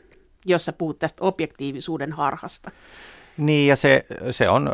jossa 0.46 0.74
puhut 0.74 1.00
tästä 1.00 1.26
objektiivisuuden 1.26 2.12
harhasta. 2.12 2.72
Niin, 3.38 3.68
ja 3.68 3.76
se, 3.76 4.06
se 4.32 4.50
on 4.50 4.68
ö, 4.68 4.72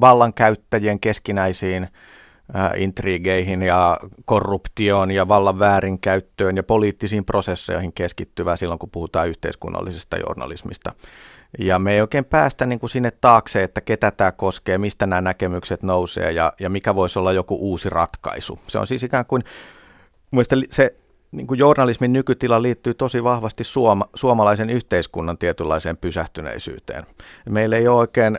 vallankäyttäjien 0.00 1.00
keskinäisiin 1.00 1.82
ö, 1.82 2.76
intrigeihin 2.76 3.62
ja 3.62 3.98
korruptioon 4.24 5.10
ja 5.10 5.28
vallan 5.28 5.58
väärinkäyttöön 5.58 6.56
ja 6.56 6.62
poliittisiin 6.62 7.24
prosesseihin 7.24 7.92
keskittyvää 7.92 8.56
silloin, 8.56 8.78
kun 8.78 8.90
puhutaan 8.90 9.28
yhteiskunnallisesta 9.28 10.16
journalismista. 10.16 10.92
Ja 11.58 11.78
me 11.78 11.92
ei 11.92 12.00
oikein 12.00 12.24
päästä 12.24 12.66
niin 12.66 12.78
kuin 12.78 12.90
sinne 12.90 13.10
taakse, 13.10 13.62
että 13.62 13.80
ketä 13.80 14.10
tämä 14.10 14.32
koskee, 14.32 14.78
mistä 14.78 15.06
nämä 15.06 15.20
näkemykset 15.20 15.82
nousee 15.82 16.32
ja, 16.32 16.52
ja 16.60 16.70
mikä 16.70 16.94
voisi 16.94 17.18
olla 17.18 17.32
joku 17.32 17.56
uusi 17.60 17.90
ratkaisu. 17.90 18.58
Se 18.66 18.78
on 18.78 18.86
siis 18.86 19.02
ikään 19.02 19.26
kuin, 19.26 19.44
mielestäni 20.30 20.62
se 20.70 20.94
niin 21.32 21.46
kuin 21.46 21.58
journalismin 21.58 22.12
nykytila 22.12 22.62
liittyy 22.62 22.94
tosi 22.94 23.24
vahvasti 23.24 23.64
suoma, 23.64 24.04
suomalaisen 24.14 24.70
yhteiskunnan 24.70 25.38
tietynlaiseen 25.38 25.96
pysähtyneisyyteen. 25.96 27.06
Meillä 27.48 27.76
ei 27.76 27.88
ole 27.88 27.98
oikein 27.98 28.38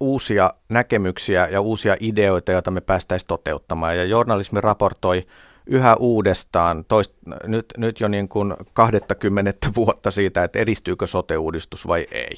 uusia 0.00 0.52
näkemyksiä 0.68 1.48
ja 1.48 1.60
uusia 1.60 1.96
ideoita, 2.00 2.52
joita 2.52 2.70
me 2.70 2.80
päästäisiin 2.80 3.28
toteuttamaan. 3.28 3.96
Ja 3.96 4.04
journalismi 4.04 4.60
raportoi 4.60 5.26
yhä 5.68 5.96
uudestaan, 5.96 6.84
toist, 6.84 7.12
nyt, 7.46 7.66
nyt 7.76 8.00
jo 8.00 8.08
niin 8.08 8.28
kuin 8.28 8.54
20 8.72 9.68
vuotta 9.76 10.10
siitä, 10.10 10.44
että 10.44 10.58
edistyykö 10.58 11.06
sote-uudistus 11.06 11.86
vai 11.86 12.06
ei. 12.10 12.34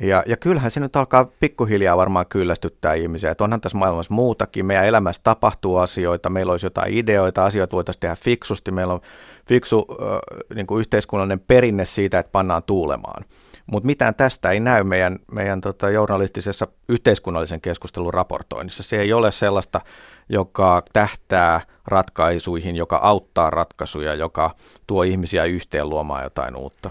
Ja, 0.00 0.22
ja 0.26 0.36
kyllähän 0.36 0.70
se 0.70 0.80
nyt 0.80 0.96
alkaa 0.96 1.30
pikkuhiljaa 1.40 1.96
varmaan 1.96 2.26
kyllästyttää 2.26 2.94
ihmisiä, 2.94 3.30
että 3.30 3.44
onhan 3.44 3.60
tässä 3.60 3.78
maailmassa 3.78 4.14
muutakin, 4.14 4.66
meidän 4.66 4.86
elämässä 4.86 5.22
tapahtuu 5.24 5.76
asioita, 5.76 6.30
meillä 6.30 6.52
olisi 6.52 6.66
jotain 6.66 6.94
ideoita, 6.94 7.44
asioita 7.44 7.76
voitaisiin 7.76 8.00
tehdä 8.00 8.16
fiksusti, 8.16 8.70
meillä 8.70 8.94
on 8.94 9.00
fiksu 9.46 9.86
äh, 9.90 10.06
niin 10.54 10.66
kuin 10.66 10.80
yhteiskunnallinen 10.80 11.40
perinne 11.40 11.84
siitä, 11.84 12.18
että 12.18 12.32
pannaan 12.32 12.62
tuulemaan. 12.62 13.24
Mutta 13.66 13.86
mitään 13.86 14.14
tästä 14.14 14.50
ei 14.50 14.60
näy 14.60 14.84
meidän, 14.84 15.18
meidän 15.32 15.60
tota, 15.60 15.90
journalistisessa 15.90 16.68
yhteiskunnallisen 16.88 17.60
keskustelun 17.60 18.14
raportoinnissa. 18.14 18.82
Se 18.82 19.00
ei 19.00 19.12
ole 19.12 19.32
sellaista, 19.32 19.80
joka 20.28 20.82
tähtää 20.92 21.60
ratkaisuihin, 21.86 22.76
joka 22.76 22.96
auttaa 22.96 23.50
ratkaisuja, 23.50 24.14
joka 24.14 24.54
tuo 24.86 25.02
ihmisiä 25.02 25.44
yhteen 25.44 25.88
luomaan 25.88 26.24
jotain 26.24 26.56
uutta. 26.56 26.90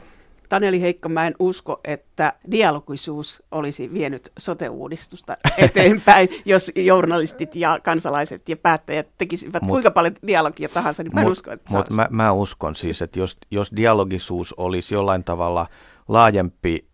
Taneli 0.49 0.81
Heikko, 0.81 1.09
mä 1.09 1.27
en 1.27 1.35
usko, 1.39 1.79
että 1.83 2.33
dialogisuus 2.51 3.43
olisi 3.51 3.93
vienyt 3.93 4.31
sote-uudistusta 4.39 5.37
eteenpäin, 5.57 6.29
jos 6.45 6.71
journalistit 6.75 7.55
ja 7.55 7.79
kansalaiset 7.83 8.49
ja 8.49 8.57
päättäjät 8.57 9.07
tekisivät 9.17 9.63
mut, 9.63 9.71
kuinka 9.71 9.91
paljon 9.91 10.15
dialogia 10.27 10.69
tahansa, 10.69 11.03
niin 11.03 11.13
mä 11.13 11.21
en 11.21 11.25
mut, 11.25 11.31
usko, 11.31 11.51
että 11.51 11.77
Mutta 11.77 11.93
mä, 11.93 12.07
mä 12.09 12.31
uskon 12.31 12.75
siis, 12.75 13.01
että 13.01 13.19
jos, 13.19 13.37
jos 13.51 13.71
dialogisuus 13.75 14.53
olisi 14.53 14.93
jollain 14.93 15.23
tavalla 15.23 15.67
laajempi 16.07 16.86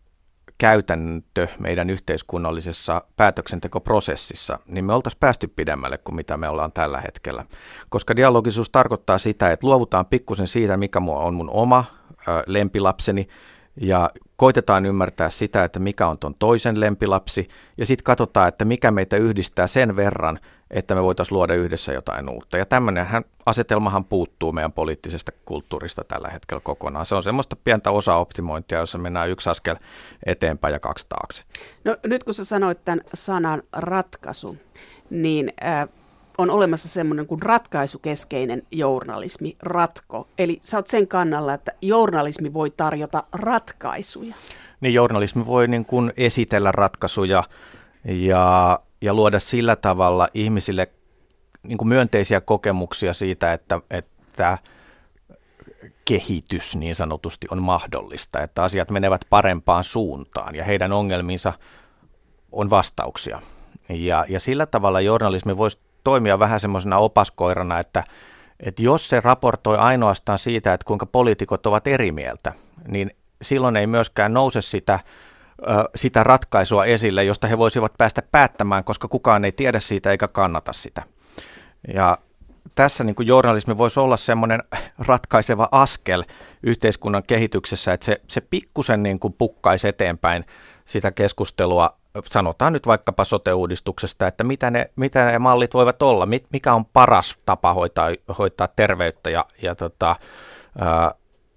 käytäntö 0.64 1.48
meidän 1.60 1.90
yhteiskunnallisessa 1.90 3.04
päätöksentekoprosessissa, 3.18 4.60
niin 4.66 4.86
me 4.86 4.94
oltaisiin 4.94 5.20
päästy 5.20 5.48
pidemmälle 5.48 5.98
kuin 5.98 6.16
mitä 6.16 6.38
me 6.38 6.50
ollaan 6.50 6.72
tällä 6.72 7.02
hetkellä. 7.02 7.46
Koska 7.90 8.16
dialogisuus 8.16 8.70
tarkoittaa 8.70 9.18
sitä, 9.18 9.52
että 9.52 9.68
luovutaan 9.68 10.06
pikkusen 10.06 10.48
siitä, 10.48 10.78
mikä 10.78 11.00
on 11.08 11.34
mun 11.34 11.50
oma 11.50 11.86
lempilapseni 12.46 13.28
ja 13.82 14.10
koitetaan 14.36 14.86
ymmärtää 14.86 15.30
sitä, 15.30 15.64
että 15.64 15.80
mikä 15.80 16.08
on 16.08 16.18
ton 16.18 16.36
toisen 16.36 16.80
lempilapsi 16.80 17.48
ja 17.78 17.86
sitten 17.86 18.04
katsotaan, 18.04 18.48
että 18.48 18.66
mikä 18.66 18.92
meitä 18.92 19.18
yhdistää 19.18 19.68
sen 19.68 19.96
verran, 19.96 20.40
että 20.74 20.96
me 20.96 21.04
voitaisiin 21.04 21.36
luoda 21.36 21.56
yhdessä 21.56 21.94
jotain 21.94 22.30
uutta. 22.30 22.58
Ja 22.58 22.66
tämmöinen 22.66 23.08
asetelmahan 23.46 24.06
puuttuu 24.06 24.52
meidän 24.52 24.72
poliittisesta 24.72 25.32
kulttuurista 25.46 26.04
tällä 26.04 26.30
hetkellä 26.30 26.62
kokonaan. 26.62 27.06
Se 27.06 27.16
on 27.16 27.24
semmoista 27.24 27.56
pientä 27.56 27.92
osa-optimointia, 27.92 28.80
jossa 28.80 28.98
mennään 28.98 29.30
yksi 29.30 29.50
askel 29.50 29.76
eteenpäin 30.26 30.74
ja 30.74 30.80
kaksi 30.80 31.06
taakse. 31.10 31.44
No 31.84 31.98
nyt 32.04 32.24
kun 32.24 32.34
sä 32.34 32.46
sanoit 32.46 32.86
tämän 32.86 33.02
sanan 33.14 33.64
ratkaisu, 33.74 34.58
niin 35.10 35.54
äh, 35.64 35.90
on 36.38 36.50
olemassa 36.50 36.90
semmoinen 36.90 37.28
kuin 37.28 37.42
ratkaisukeskeinen 37.42 38.64
journalismi, 38.72 39.56
ratko. 39.60 40.28
Eli 40.38 40.60
sä 40.62 40.78
oot 40.78 40.88
sen 40.88 41.08
kannalla, 41.08 41.54
että 41.54 41.72
journalismi 41.82 42.54
voi 42.54 42.70
tarjota 42.70 43.24
ratkaisuja. 43.34 44.36
Niin 44.82 44.94
journalismi 44.94 45.46
voi 45.46 45.68
niin 45.68 45.86
kuin 45.86 46.14
esitellä 46.18 46.72
ratkaisuja 46.72 47.44
ja, 48.06 48.80
ja 49.04 49.14
luoda 49.14 49.40
sillä 49.40 49.76
tavalla 49.76 50.28
ihmisille 50.34 50.88
niin 51.64 51.78
kuin 51.78 51.88
myönteisiä 51.88 52.42
kokemuksia 52.42 53.14
siitä, 53.14 53.54
että, 53.54 53.80
että 53.92 54.58
kehitys 56.06 56.76
niin 56.76 56.96
sanotusti 56.96 57.48
on 57.52 57.64
mahdollista, 57.64 58.42
että 58.42 58.64
asiat 58.64 58.90
menevät 58.90 59.22
parempaan 59.30 59.84
suuntaan 59.84 60.56
ja 60.56 60.64
heidän 60.64 60.92
ongelmiinsa 60.92 61.54
on 62.52 62.70
vastauksia. 62.70 63.42
Ja, 63.90 64.26
ja 64.30 64.40
sillä 64.40 64.66
tavalla 64.66 65.02
journalismi 65.02 65.58
voisi 65.58 65.80
toimia 66.04 66.40
vähän 66.40 66.60
semmoisena 66.60 66.98
opaskoirana, 66.98 67.80
että, 67.80 68.04
että 68.60 68.82
jos 68.82 69.08
se 69.08 69.22
raportoi 69.22 69.78
ainoastaan 69.78 70.40
siitä, 70.40 70.74
että 70.74 70.86
kuinka 70.86 71.06
poliitikot 71.06 71.66
ovat 71.66 71.88
eri 71.88 72.12
mieltä, 72.12 72.54
niin 72.88 73.12
silloin 73.42 73.76
ei 73.76 73.88
myöskään 73.88 74.34
nouse 74.34 74.62
sitä, 74.62 75.00
sitä 75.96 76.24
ratkaisua 76.24 76.86
esille, 76.86 77.24
josta 77.24 77.48
he 77.48 77.58
voisivat 77.58 77.94
päästä 77.98 78.22
päättämään, 78.32 78.84
koska 78.84 79.08
kukaan 79.08 79.46
ei 79.46 79.52
tiedä 79.52 79.80
siitä 79.80 80.12
eikä 80.12 80.28
kannata 80.28 80.74
sitä. 80.74 81.04
Ja 81.94 82.18
tässä 82.76 83.04
niin 83.04 83.16
kuin 83.16 83.28
journalismi 83.28 83.78
voisi 83.78 84.00
olla 84.00 84.18
semmoinen 84.18 84.64
ratkaiseva 85.08 85.70
askel 85.72 86.24
yhteiskunnan 86.64 87.24
kehityksessä, 87.28 87.94
että 87.94 88.06
se, 88.06 88.22
se 88.28 88.42
pikkusen 88.42 89.04
niin 89.04 89.20
kuin 89.20 89.34
pukkaisi 89.34 89.88
eteenpäin 89.88 90.46
sitä 90.86 91.12
keskustelua 91.12 91.98
sanotaan 92.26 92.74
nyt 92.74 92.88
vaikkapa 92.88 93.24
sote-uudistuksesta, 93.24 94.28
että 94.28 94.44
mitä 94.44 94.72
ne, 94.72 94.90
mitä 94.96 95.26
ne 95.26 95.40
mallit 95.40 95.74
voivat 95.74 96.02
olla, 96.02 96.28
mikä 96.50 96.74
on 96.74 96.86
paras 96.86 97.38
tapa 97.46 97.74
hoitaa, 97.74 98.10
hoitaa 98.38 98.68
terveyttä 98.68 99.30
ja, 99.30 99.46
ja 99.62 99.76
tota, 99.76 100.16
ää, 100.80 101.12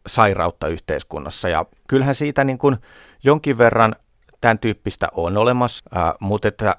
sairautta 0.07 0.69
yhteiskunnassa. 0.69 1.49
Ja 1.49 1.65
kyllähän 1.89 2.15
siitä 2.15 2.45
niin 2.45 2.59
kuin 2.59 2.77
jonkin 3.25 3.59
verran 3.59 3.97
tämän 4.41 4.59
tyyppistä 4.59 5.09
on 5.13 5.37
olemassa, 5.37 5.85
ää, 5.95 6.15
mutta 6.21 6.49
että 6.49 6.77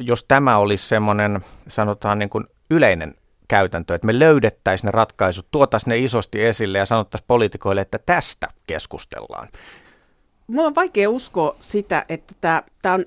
jos 0.00 0.24
tämä 0.28 0.58
olisi 0.58 0.88
semmoinen, 0.88 1.40
sanotaan 1.68 2.18
niin 2.18 2.30
kuin 2.30 2.44
yleinen 2.70 3.14
käytäntö, 3.48 3.94
että 3.94 4.06
me 4.06 4.18
löydettäisiin 4.18 4.88
ne 4.88 4.90
ratkaisut, 4.90 5.46
tuotaisiin 5.50 5.90
ne 5.90 5.98
isosti 5.98 6.44
esille 6.44 6.78
ja 6.78 6.86
sanottaisiin 6.86 7.26
poliitikoille, 7.28 7.80
että 7.80 7.98
tästä 8.06 8.48
keskustellaan, 8.66 9.48
Mulla 10.46 10.66
on 10.66 10.74
vaikea 10.74 11.10
uskoa 11.10 11.56
sitä, 11.60 12.04
että 12.08 12.34
tämä, 12.40 12.62
tämä 12.82 12.94
on 12.94 13.04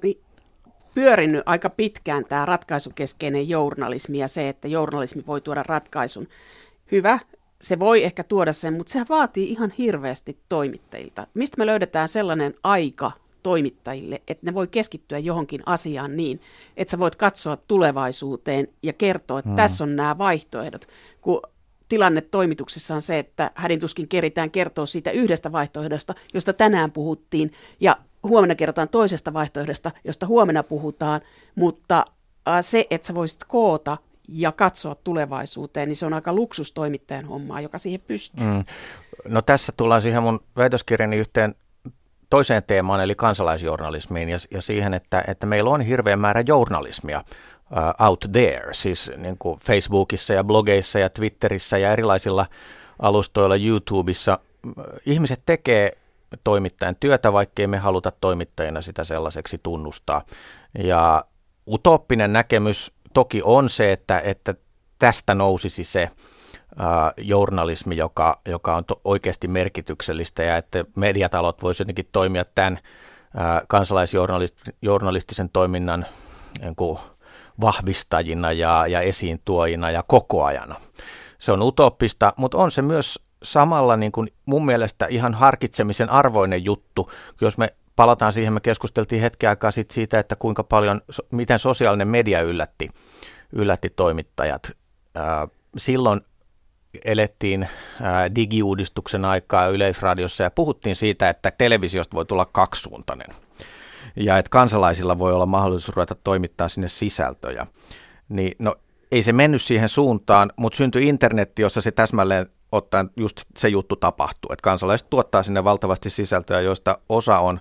pyörinyt 0.94 1.44
aika 1.46 1.70
pitkään 1.70 2.26
tämä 2.26 2.46
ratkaisukeskeinen 2.46 3.50
journalismi 3.50 4.18
ja 4.18 4.28
se, 4.28 4.50
että 4.50 4.68
journalismi 4.68 5.24
voi 5.28 5.42
tuoda 5.42 5.64
ratkaisun. 5.64 6.28
Hyvä, 6.92 7.20
se 7.62 7.80
voi 7.80 8.04
ehkä 8.04 8.24
tuoda 8.24 8.54
sen, 8.54 8.74
mutta 8.74 8.94
se 8.94 9.06
vaatii 9.10 9.52
ihan 9.52 9.74
hirveästi 9.78 10.38
toimittajilta. 10.50 11.28
Mistä 11.34 11.58
me 11.58 11.66
löydetään 11.66 12.10
sellainen 12.10 12.54
aika 12.64 13.12
toimittajille, 13.44 14.22
että 14.28 14.46
ne 14.46 14.54
voi 14.54 14.68
keskittyä 14.68 15.20
johonkin 15.20 15.62
asiaan 15.66 16.18
niin, 16.18 16.42
että 16.78 16.92
sä 16.92 17.00
voit 17.00 17.16
katsoa 17.16 17.58
tulevaisuuteen 17.58 18.68
ja 18.84 18.94
kertoa, 18.94 19.40
että 19.40 19.50
hmm. 19.50 19.56
tässä 19.56 19.84
on 19.84 19.96
nämä 19.96 20.18
vaihtoehdot. 20.18 20.88
Kun 21.22 21.42
tilanne 21.90 22.22
toimituksessa 22.22 22.96
on 22.96 23.02
se, 23.02 23.20
että 23.20 23.52
hädintuskin 23.56 24.08
keritään 24.08 24.52
kertoa 24.52 24.86
siitä 24.86 25.12
yhdestä 25.12 25.52
vaihtoehdosta, 25.52 26.16
josta 26.34 26.54
tänään 26.54 26.92
puhuttiin, 26.92 27.52
ja 27.80 27.98
huomenna 28.24 28.56
kerrotaan 28.56 28.90
toisesta 28.90 29.34
vaihtoehdosta, 29.34 29.92
josta 30.04 30.28
huomenna 30.28 30.64
puhutaan, 30.64 31.22
mutta 31.56 32.06
se, 32.62 32.88
että 32.90 33.08
sä 33.08 33.16
voisit 33.16 33.44
koota 33.48 33.98
ja 34.32 34.52
katsoa 34.52 34.96
tulevaisuuteen, 34.96 35.88
niin 35.88 35.96
se 35.96 36.06
on 36.06 36.14
aika 36.14 36.34
luksustoimittajan 36.34 37.26
hommaa, 37.26 37.62
joka 37.62 37.78
siihen 37.78 38.02
pystyy. 38.08 38.46
Mm. 38.46 38.64
No 39.26 39.42
tässä 39.42 39.74
tullaan 39.78 40.02
siihen 40.02 40.24
mun 40.24 40.40
väitöskirjani 40.58 41.18
yhteen 41.18 41.56
toiseen 42.30 42.64
teemaan, 42.68 43.02
eli 43.02 43.16
kansalaisjournalismiin 43.16 44.30
ja, 44.30 44.38
ja 44.52 44.62
siihen, 44.62 44.94
että, 44.94 45.24
että 45.28 45.46
meillä 45.46 45.70
on 45.70 45.82
hirveä 45.82 46.16
määrä 46.16 46.44
journalismia 46.48 47.24
uh, 47.72 48.08
out 48.08 48.26
there, 48.32 48.74
siis 48.74 49.12
niin 49.18 49.38
kuin 49.38 49.60
Facebookissa 49.60 50.34
ja 50.34 50.44
blogeissa 50.44 51.00
ja 51.00 51.10
Twitterissä 51.10 51.78
ja 51.78 51.92
erilaisilla 51.92 52.46
alustoilla, 53.00 53.56
YouTubessa. 53.56 54.40
Ihmiset 55.06 55.44
tekee 55.46 55.92
toimittajan 56.44 56.96
työtä, 57.00 57.34
vaikkei 57.34 57.68
me 57.68 57.78
haluta 57.78 58.12
toimittajina 58.22 58.82
sitä 58.82 59.04
sellaiseksi 59.04 59.60
tunnustaa. 59.64 60.22
Ja 60.84 61.26
utoppinen 61.68 62.34
näkemys 62.34 62.92
toki 63.14 63.42
on 63.44 63.70
se, 63.70 63.92
että, 63.92 64.20
että 64.20 64.54
tästä 65.00 65.36
nousisi 65.36 65.84
se 65.84 66.10
journalismi, 67.18 67.98
joka, 67.98 68.42
joka 68.46 68.76
on 68.76 68.86
to, 68.86 69.02
oikeasti 69.04 69.48
merkityksellistä 69.48 70.44
ja 70.44 70.58
että 70.58 70.86
mediatalot 70.96 71.64
voisivat 71.64 71.80
jotenkin 71.80 72.10
toimia 72.12 72.46
tämän 72.56 72.80
kansalaisjournalistisen 73.68 75.50
toiminnan 75.54 76.06
niin 76.62 76.76
kuin 76.76 77.00
vahvistajina 77.62 78.52
ja, 78.52 78.88
ja 78.88 79.02
esiin 79.02 79.42
tuojina 79.46 79.92
ja 79.92 80.04
kokoajana. 80.08 80.76
Se 81.40 81.52
on 81.52 81.62
utoppista, 81.62 82.34
mutta 82.38 82.58
on 82.58 82.72
se 82.72 82.82
myös 82.82 83.20
samalla 83.44 83.98
niin 83.98 84.12
kuin 84.12 84.34
mun 84.46 84.66
mielestä 84.66 85.06
ihan 85.10 85.34
harkitsemisen 85.34 86.10
arvoinen 86.10 86.66
juttu, 86.66 87.12
jos 87.42 87.58
me 87.58 87.74
palataan 88.00 88.34
siihen, 88.34 88.54
me 88.54 88.60
keskusteltiin 88.60 89.22
hetken 89.22 89.50
aikaa 89.50 89.72
sit 89.72 89.92
siitä, 89.92 90.20
että 90.20 90.36
kuinka 90.36 90.64
paljon, 90.64 91.02
miten 91.32 91.60
sosiaalinen 91.60 92.08
media 92.08 92.42
yllätti, 92.42 92.90
yllätti 93.54 93.90
toimittajat. 93.90 94.72
Silloin 95.78 96.22
elettiin 97.06 97.68
digiuudistuksen 98.36 99.26
aikaa 99.26 99.68
Yleisradiossa 99.68 100.44
ja 100.44 100.52
puhuttiin 100.52 100.96
siitä, 100.96 101.30
että 101.30 101.52
televisiosta 101.52 102.16
voi 102.16 102.26
tulla 102.26 102.46
kaksisuuntainen 102.46 103.28
ja 104.16 104.38
että 104.38 104.50
kansalaisilla 104.50 105.20
voi 105.20 105.34
olla 105.34 105.46
mahdollisuus 105.46 105.96
ruveta 105.96 106.16
toimittaa 106.16 106.70
sinne 106.70 106.88
sisältöjä. 106.88 107.68
Niin 108.30 108.56
no 108.60 108.76
ei 109.12 109.24
se 109.24 109.34
mennyt 109.34 109.62
siihen 109.62 109.90
suuntaan, 109.90 110.52
mutta 110.56 110.78
syntyi 110.78 111.08
internetti, 111.08 111.62
jossa 111.62 111.82
se 111.82 111.92
täsmälleen 111.92 112.50
ottaen 112.72 113.10
just 113.16 113.42
se 113.58 113.68
juttu 113.68 113.96
tapahtuu, 113.96 114.50
että 114.54 114.64
kansalaiset 114.64 115.10
tuottaa 115.10 115.44
sinne 115.44 115.64
valtavasti 115.64 116.10
sisältöjä, 116.10 116.62
joista 116.62 116.98
osa 117.10 117.40
on 117.40 117.60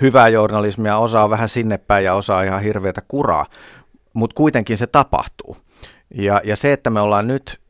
hyvää 0.00 0.28
journalismia, 0.28 0.98
osa 0.98 1.24
on 1.24 1.30
vähän 1.30 1.48
sinne 1.48 1.78
päin 1.78 2.04
ja 2.04 2.14
osa 2.14 2.36
on 2.36 2.44
ihan 2.44 2.62
hirveätä 2.62 3.02
kuraa, 3.08 3.46
mutta 4.14 4.34
kuitenkin 4.34 4.78
se 4.78 4.86
tapahtuu. 4.86 5.56
Ja, 6.14 6.40
ja 6.44 6.56
se, 6.56 6.72
että 6.72 6.90
me 6.90 7.00
ollaan 7.00 7.26
nyt 7.26 7.60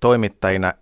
toimittajina 0.00 0.72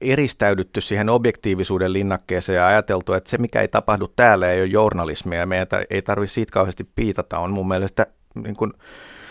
eristäydytty 0.00 0.80
siihen 0.80 1.08
objektiivisuuden 1.08 1.92
linnakkeeseen 1.92 2.56
ja 2.56 2.66
ajateltu, 2.66 3.12
että 3.12 3.30
se 3.30 3.38
mikä 3.38 3.60
ei 3.60 3.68
tapahdu 3.68 4.08
täällä 4.08 4.50
ei 4.50 4.60
ole 4.60 4.68
journalismia 4.68 5.40
ja 5.40 5.46
meidän 5.46 5.66
ei 5.90 6.02
tarvitse 6.02 6.34
siitä 6.34 6.52
kauheasti 6.52 6.84
piitata, 6.94 7.38
on 7.38 7.50
mun 7.50 7.68
mielestä 7.68 8.06
niin 8.34 8.56
kuin 8.56 8.72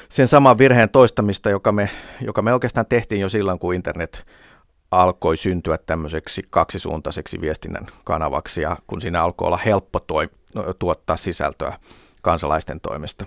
sen 0.09 0.27
saman 0.27 0.57
virheen 0.57 0.89
toistamista, 0.89 1.49
joka 1.49 1.71
me, 1.71 1.89
joka 2.21 2.41
me 2.41 2.53
oikeastaan 2.53 2.85
tehtiin 2.85 3.21
jo 3.21 3.29
silloin, 3.29 3.59
kun 3.59 3.73
internet 3.73 4.25
alkoi 4.91 5.37
syntyä 5.37 5.77
tämmöiseksi 5.77 6.43
kaksisuuntaiseksi 6.49 7.41
viestinnän 7.41 7.87
kanavaksi 8.03 8.61
ja 8.61 8.77
kun 8.87 9.01
siinä 9.01 9.23
alkoi 9.23 9.45
olla 9.45 9.59
helppo 9.65 9.99
toi, 9.99 10.29
tuottaa 10.79 11.17
sisältöä 11.17 11.77
kansalaisten 12.21 12.81
toimesta. 12.81 13.25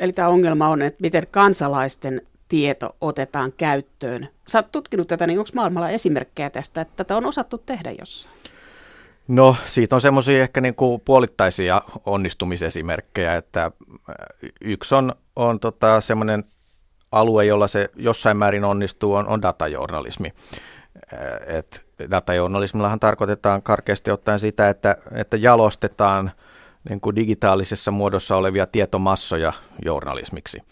Eli 0.00 0.12
tämä 0.12 0.28
ongelma 0.28 0.68
on, 0.68 0.82
että 0.82 1.02
miten 1.02 1.26
kansalaisten 1.30 2.22
tieto 2.48 2.96
otetaan 3.00 3.52
käyttöön. 3.52 4.28
Sä 4.48 4.58
oot 4.58 4.72
tutkinut 4.72 5.08
tätä, 5.08 5.26
niin 5.26 5.38
onko 5.38 5.50
maailmalla 5.54 5.90
esimerkkejä 5.90 6.50
tästä, 6.50 6.80
että 6.80 6.96
tätä 6.96 7.16
on 7.16 7.26
osattu 7.26 7.58
tehdä 7.58 7.90
jossain? 7.90 8.38
No 9.28 9.56
siitä 9.66 9.94
on 9.94 10.00
semmoisia 10.00 10.42
ehkä 10.42 10.60
niin 10.60 10.74
kuin 10.74 11.00
puolittaisia 11.00 11.82
onnistumisesimerkkejä, 12.06 13.36
että 13.36 13.64
äh, 13.64 13.72
yksi 14.60 14.94
on, 14.94 15.14
on 15.36 15.60
tota 15.60 16.00
semmoinen 16.00 16.44
alue, 17.12 17.44
jolla 17.44 17.66
se 17.66 17.90
jossain 17.96 18.36
määrin 18.36 18.64
onnistuu, 18.64 19.14
on, 19.14 19.28
on 19.28 19.42
datajournalismi. 19.42 20.32
Et 21.46 21.86
datajournalismillahan 22.10 23.00
tarkoitetaan 23.00 23.62
karkeasti 23.62 24.10
ottaen 24.10 24.40
sitä, 24.40 24.68
että, 24.68 24.96
että 25.14 25.36
jalostetaan 25.36 26.30
niin 26.88 27.00
kuin 27.00 27.16
digitaalisessa 27.16 27.90
muodossa 27.90 28.36
olevia 28.36 28.66
tietomassoja 28.66 29.52
journalismiksi. 29.84 30.62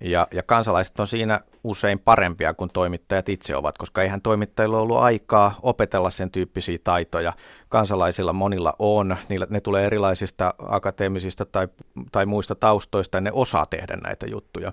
Ja, 0.00 0.26
ja 0.34 0.42
kansalaiset 0.42 1.00
on 1.00 1.06
siinä 1.06 1.40
usein 1.64 1.98
parempia 1.98 2.54
kuin 2.54 2.70
toimittajat 2.72 3.28
itse 3.28 3.56
ovat, 3.56 3.78
koska 3.78 4.02
eihän 4.02 4.22
toimittajilla 4.22 4.80
ollut 4.80 4.96
aikaa 4.98 5.58
opetella 5.62 6.10
sen 6.10 6.30
tyyppisiä 6.30 6.78
taitoja. 6.84 7.32
Kansalaisilla 7.68 8.32
monilla 8.32 8.76
on, 8.78 9.16
niillä, 9.28 9.46
ne 9.50 9.60
tulee 9.60 9.86
erilaisista 9.86 10.54
akateemisista 10.58 11.44
tai, 11.44 11.68
tai 12.12 12.26
muista 12.26 12.54
taustoista 12.54 13.16
ja 13.16 13.20
ne 13.20 13.30
osaa 13.32 13.66
tehdä 13.66 13.96
näitä 13.96 14.26
juttuja. 14.26 14.72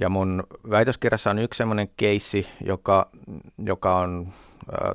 Ja 0.00 0.08
mun 0.08 0.44
väitöskirjassa 0.70 1.30
on 1.30 1.38
yksi 1.38 1.58
semmoinen 1.58 1.88
keissi, 1.96 2.48
joka, 2.64 3.10
joka 3.58 3.96
on 3.96 4.28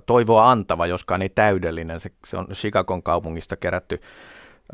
toivoa 0.06 0.52
antava, 0.52 0.88
joskaan 0.88 1.22
ei 1.22 1.30
täydellinen. 1.30 2.00
Se, 2.00 2.10
se 2.28 2.38
on 2.38 2.48
Chicagon 2.54 3.04
kaupungista 3.04 3.58
kerätty, 3.58 4.02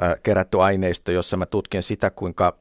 äh, 0.03 0.15
kerätty 0.23 0.61
aineisto, 0.61 1.11
jossa 1.11 1.37
mä 1.37 1.45
tutkin 1.45 1.83
sitä, 1.83 2.09
kuinka 2.09 2.57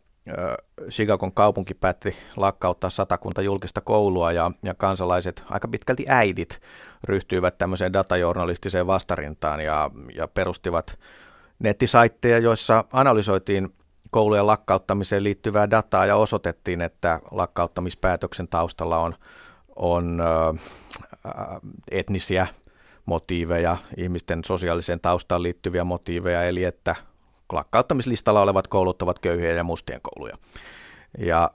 Chicagon 0.91 1.33
kaupunki 1.33 1.75
päätti 1.75 2.17
lakkauttaa 2.37 2.91
satakunta 2.91 3.43
julkista 3.43 3.81
koulua 3.81 4.33
ja, 4.33 4.51
ja 4.63 4.75
kansalaiset, 4.75 5.43
aika 5.51 5.69
pitkälti 5.69 6.05
äidit, 6.09 6.61
ryhtyivät 7.05 7.59
tämmöiseen 7.59 7.93
datajournalistiseen 7.93 8.87
vastarintaan 8.87 9.61
ja, 9.61 9.91
ja 10.15 10.29
perustivat 10.29 10.99
nettisaitteja, 11.59 12.39
joissa 12.39 12.85
analysoitiin 12.93 13.75
koulujen 14.11 14.47
lakkauttamiseen 14.47 15.25
liittyvää 15.25 15.71
dataa 15.71 16.07
ja 16.07 16.17
osoitettiin, 16.17 16.81
että 16.81 17.21
lakkauttamispäätöksen 17.31 18.49
taustalla 18.49 18.99
on, 18.99 19.15
on 19.77 20.21
äh, 20.21 21.61
etnisiä 21.91 22.47
motiiveja, 23.07 23.77
ihmisten 23.97 24.45
sosiaaliseen 24.45 25.01
taustaan 25.01 25.43
liittyviä 25.43 25.85
motiiveja, 25.85 26.45
eli 26.45 26.65
että 26.65 26.97
lakkauttamislistalla 27.53 28.43
olevat 28.43 28.69
koulut 28.69 29.03
ovat 29.03 29.19
köyhiä 29.19 29.53
ja 29.53 29.65
mustien 29.65 30.01
kouluja. 30.03 30.37
Ja 31.19 31.51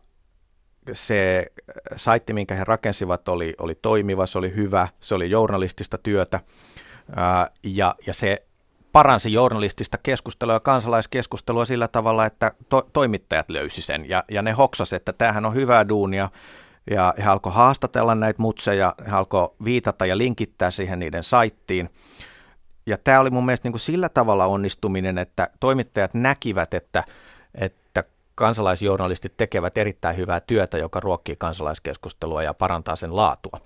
se 0.93 1.47
saitti, 1.95 2.33
minkä 2.33 2.55
he 2.55 2.63
rakensivat, 2.63 3.29
oli, 3.29 3.53
oli 3.59 3.75
toimiva, 3.75 4.25
se 4.25 4.37
oli 4.37 4.55
hyvä, 4.55 4.87
se 4.99 5.15
oli 5.15 5.29
journalistista 5.29 5.97
työtä 5.97 6.39
ja, 7.63 7.95
ja 8.07 8.13
se 8.13 8.45
paransi 8.91 9.33
journalistista 9.33 9.97
keskustelua 9.97 10.53
ja 10.53 10.59
kansalaiskeskustelua 10.59 11.65
sillä 11.65 11.87
tavalla, 11.87 12.25
että 12.25 12.51
to, 12.69 12.89
toimittajat 12.93 13.49
löysi 13.49 13.81
sen. 13.81 14.09
Ja, 14.09 14.23
ja 14.31 14.41
ne 14.41 14.51
hoksas, 14.51 14.93
että 14.93 15.13
tämähän 15.13 15.45
on 15.45 15.53
hyvää 15.53 15.87
duunia. 15.87 16.29
Ja 16.91 17.13
he 17.17 17.23
alkoi 17.23 17.51
haastatella 17.51 18.15
näitä 18.15 18.41
mutseja, 18.41 18.95
he 19.07 19.11
alkoi 19.11 19.49
viitata 19.63 20.05
ja 20.05 20.17
linkittää 20.17 20.71
siihen 20.71 20.99
niiden 20.99 21.23
saittiin. 21.23 21.89
Ja 22.85 22.97
tämä 22.97 23.19
oli 23.19 23.29
mun 23.29 23.45
mielestä 23.45 23.65
niin 23.65 23.73
kuin 23.73 23.79
sillä 23.79 24.09
tavalla 24.09 24.45
onnistuminen, 24.45 25.17
että 25.17 25.49
toimittajat 25.59 26.13
näkivät, 26.13 26.73
että, 26.73 27.03
että 27.55 28.03
kansalaisjournalistit 28.35 29.37
tekevät 29.37 29.77
erittäin 29.77 30.17
hyvää 30.17 30.39
työtä, 30.39 30.77
joka 30.77 30.99
ruokkii 30.99 31.35
kansalaiskeskustelua 31.35 32.43
ja 32.43 32.53
parantaa 32.53 32.95
sen 32.95 33.15
laatua. 33.15 33.59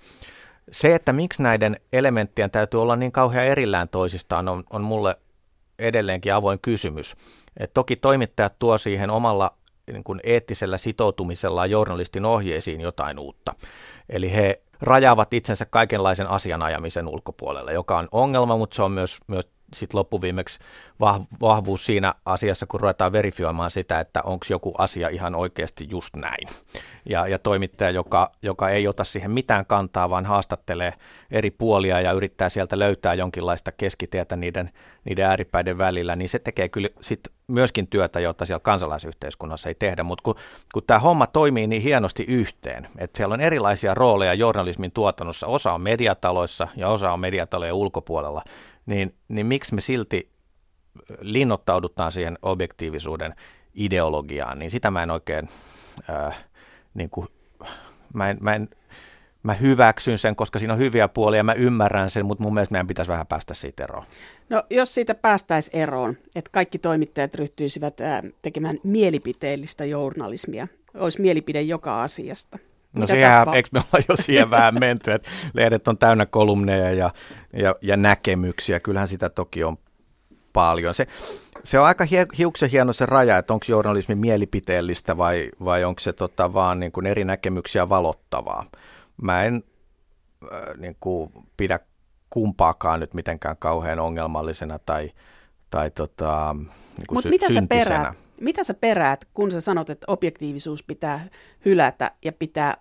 Se, 0.72 0.94
että 0.94 1.12
miksi 1.12 1.42
näiden 1.42 1.76
elementtien 1.92 2.50
täytyy 2.50 2.82
olla 2.82 2.96
niin 2.96 3.12
kauhean 3.12 3.46
erillään 3.46 3.88
toisistaan, 3.88 4.48
on, 4.48 4.64
on 4.70 4.82
mulle 4.82 5.16
edelleenkin 5.78 6.34
avoin 6.34 6.58
kysymys. 6.58 7.14
Et 7.56 7.74
toki 7.74 7.96
toimittajat 7.96 8.58
tuo 8.58 8.78
siihen 8.78 9.10
omalla 9.10 9.56
niin 9.92 10.04
kuin 10.04 10.20
eettisellä 10.24 10.78
sitoutumisella 10.78 11.66
journalistin 11.66 12.24
ohjeisiin 12.24 12.80
jotain 12.80 13.18
uutta. 13.18 13.54
Eli 14.08 14.32
he 14.32 14.62
rajaavat 14.80 15.32
itsensä 15.32 15.66
kaikenlaisen 15.66 16.26
asianajamisen 16.26 17.08
ulkopuolelle, 17.08 17.72
joka 17.72 17.98
on 17.98 18.08
ongelma, 18.12 18.56
mutta 18.56 18.76
se 18.76 18.82
on 18.82 18.92
myös, 18.92 19.18
myös 19.26 19.48
sit 19.74 19.94
loppuviimeksi 19.94 20.58
vahvuus 21.40 21.86
siinä 21.86 22.14
asiassa, 22.24 22.66
kun 22.66 22.80
ruvetaan 22.80 23.12
verifioimaan 23.12 23.70
sitä, 23.70 24.00
että 24.00 24.22
onko 24.22 24.46
joku 24.50 24.74
asia 24.78 25.08
ihan 25.08 25.34
oikeasti 25.34 25.86
just 25.90 26.16
näin. 26.16 26.48
Ja, 27.08 27.28
ja 27.28 27.38
toimittaja, 27.38 27.90
joka, 27.90 28.32
joka 28.42 28.70
ei 28.70 28.88
ota 28.88 29.04
siihen 29.04 29.30
mitään 29.30 29.66
kantaa, 29.66 30.10
vaan 30.10 30.26
haastattelee 30.26 30.92
eri 31.30 31.50
puolia 31.50 32.00
ja 32.00 32.12
yrittää 32.12 32.48
sieltä 32.48 32.78
löytää 32.78 33.14
jonkinlaista 33.14 33.72
keskitietä 33.72 34.36
niiden, 34.36 34.70
niiden 35.04 35.24
ääripäiden 35.24 35.78
välillä, 35.78 36.16
niin 36.16 36.28
se 36.28 36.38
tekee 36.38 36.68
kyllä 36.68 36.88
sit 37.00 37.20
myöskin 37.48 37.86
työtä, 37.86 38.20
jota 38.20 38.46
siellä 38.46 38.60
kansalaisyhteiskunnassa 38.60 39.68
ei 39.68 39.74
tehdä. 39.74 40.02
Mutta 40.02 40.22
kun, 40.22 40.34
kun 40.72 40.82
tämä 40.86 41.00
homma 41.00 41.26
toimii 41.26 41.66
niin 41.66 41.82
hienosti 41.82 42.24
yhteen, 42.28 42.88
että 42.98 43.16
siellä 43.16 43.32
on 43.32 43.40
erilaisia 43.40 43.94
rooleja 43.94 44.34
journalismin 44.34 44.92
tuotannossa, 44.92 45.46
osa 45.46 45.72
on 45.72 45.80
mediataloissa 45.80 46.68
ja 46.76 46.88
osa 46.88 47.12
on 47.12 47.20
mediatalojen 47.20 47.74
ulkopuolella, 47.74 48.42
niin, 48.86 49.14
niin 49.28 49.46
miksi 49.46 49.74
me 49.74 49.80
silti 49.80 50.30
linnoittaudutaan 51.20 52.12
siihen 52.12 52.38
objektiivisuuden 52.42 53.34
ideologiaan, 53.74 54.58
niin 54.58 54.70
sitä 54.70 54.90
mä 54.90 55.02
en 55.02 55.10
oikein, 55.10 55.48
äh, 56.10 56.44
niin 56.94 57.10
kuin, 57.10 57.28
mä 58.14 58.30
en, 58.30 58.38
mä 58.40 58.54
en 58.54 58.68
mä 59.46 59.54
hyväksyn 59.54 60.18
sen, 60.18 60.36
koska 60.36 60.58
siinä 60.58 60.72
on 60.74 60.78
hyviä 60.78 61.08
puolia, 61.08 61.42
mä 61.42 61.52
ymmärrän 61.52 62.10
sen, 62.10 62.26
mutta 62.26 62.42
mun 62.42 62.54
mielestä 62.54 62.72
meidän 62.72 62.86
pitäisi 62.86 63.10
vähän 63.10 63.26
päästä 63.26 63.54
siitä 63.54 63.84
eroon. 63.84 64.04
No 64.48 64.62
jos 64.70 64.94
siitä 64.94 65.14
päästäisiin 65.14 65.76
eroon, 65.76 66.16
että 66.34 66.50
kaikki 66.52 66.78
toimittajat 66.78 67.34
ryhtyisivät 67.34 68.00
äh, 68.00 68.22
tekemään 68.42 68.78
mielipiteellistä 68.82 69.84
journalismia, 69.84 70.68
olisi 70.94 71.20
mielipide 71.20 71.62
joka 71.62 72.02
asiasta. 72.02 72.58
No 72.96 73.06
sehän, 73.06 73.54
eikö 73.54 73.68
me 73.72 73.80
olla 73.92 74.04
jo 74.08 74.16
siihen 74.16 74.50
vähän 74.50 74.78
menty, 74.80 75.12
että 75.12 75.28
lehdet 75.54 75.88
on 75.88 75.98
täynnä 75.98 76.26
kolumneja 76.26 76.92
ja, 76.92 77.10
ja, 77.52 77.74
ja 77.82 77.96
näkemyksiä, 77.96 78.80
kyllähän 78.80 79.08
sitä 79.08 79.28
toki 79.28 79.64
on 79.64 79.78
paljon. 80.52 80.94
Se, 80.94 81.06
se 81.64 81.78
on 81.78 81.86
aika 81.86 82.04
hiuksen 82.38 82.70
hieno 82.70 82.92
se 82.92 83.06
raja, 83.06 83.38
että 83.38 83.52
onko 83.52 83.66
journalismi 83.68 84.14
mielipiteellistä 84.14 85.16
vai, 85.16 85.50
vai 85.64 85.84
onko 85.84 86.00
se 86.00 86.12
tota 86.12 86.52
vaan 86.52 86.80
niin 86.80 86.92
kuin 86.92 87.06
eri 87.06 87.24
näkemyksiä 87.24 87.88
valottavaa. 87.88 88.64
Mä 89.22 89.44
en 89.44 89.64
äh, 90.52 90.76
niin 90.76 90.96
kuin 91.00 91.32
pidä 91.56 91.80
kumpaakaan 92.30 93.00
nyt 93.00 93.14
mitenkään 93.14 93.56
kauhean 93.56 94.00
ongelmallisena 94.00 94.78
tai, 94.78 95.10
tai 95.70 95.90
tota, 95.90 96.56
niin 96.96 97.06
kuin 97.08 97.22
sy- 97.22 97.30
mitä 97.30 97.46
syntisenä. 97.46 97.84
Sä 97.84 97.90
peräät, 97.90 98.14
mitä 98.40 98.64
sä 98.64 98.74
peräät, 98.74 99.24
kun 99.34 99.50
sä 99.50 99.60
sanot, 99.60 99.90
että 99.90 100.04
objektiivisuus 100.08 100.82
pitää 100.82 101.28
hylätä 101.64 102.10
ja 102.24 102.32
pitää 102.32 102.76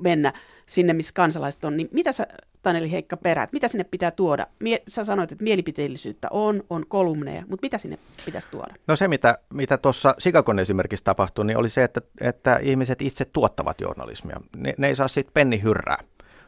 mennä 0.00 0.32
sinne, 0.66 0.92
missä 0.92 1.12
kansalaiset 1.14 1.64
on, 1.64 1.76
niin 1.76 1.88
mitä 1.92 2.12
sä, 2.12 2.26
Taneli 2.62 2.92
Heikka, 2.92 3.16
peräät? 3.16 3.52
Mitä 3.52 3.68
sinne 3.68 3.84
pitää 3.84 4.10
tuoda? 4.10 4.46
Mie, 4.58 4.82
sä 4.88 5.04
sanoit, 5.04 5.32
että 5.32 5.44
mielipiteellisyyttä 5.44 6.28
on, 6.30 6.62
on 6.70 6.86
kolumneja, 6.88 7.42
mutta 7.48 7.64
mitä 7.64 7.78
sinne 7.78 7.98
pitäisi 8.24 8.48
tuoda? 8.50 8.74
No 8.86 8.96
se, 8.96 9.08
mitä 9.08 9.38
mitä 9.54 9.78
tuossa 9.78 10.14
Sikakon 10.18 10.58
esimerkiksi 10.58 11.04
tapahtui, 11.04 11.44
niin 11.44 11.56
oli 11.56 11.68
se, 11.68 11.84
että, 11.84 12.00
että 12.20 12.58
ihmiset 12.62 13.02
itse 13.02 13.24
tuottavat 13.24 13.80
journalismia. 13.80 14.40
Ne, 14.56 14.74
ne 14.78 14.88
ei 14.88 14.96
saa 14.96 15.08
siitä 15.08 15.30
penni 15.34 15.62
hyrrää, 15.62 15.98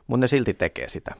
mutta 0.06 0.20
ne 0.20 0.28
silti 0.28 0.54
tekee 0.54 0.88
sitä. 0.88 1.14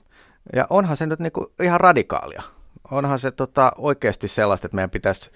Ja 0.57 0.67
onhan 0.71 0.97
se 0.97 1.07
nyt 1.07 1.21
niinku 1.21 1.53
ihan 1.63 1.81
radikaalia. 1.81 2.43
Onhan 2.91 3.19
se 3.19 3.31
tota, 3.31 3.73
oikeasti 3.79 4.29
sellaista, 4.29 4.67
että 4.67 4.75
meidän 4.75 4.91
pitäisi 4.91 5.31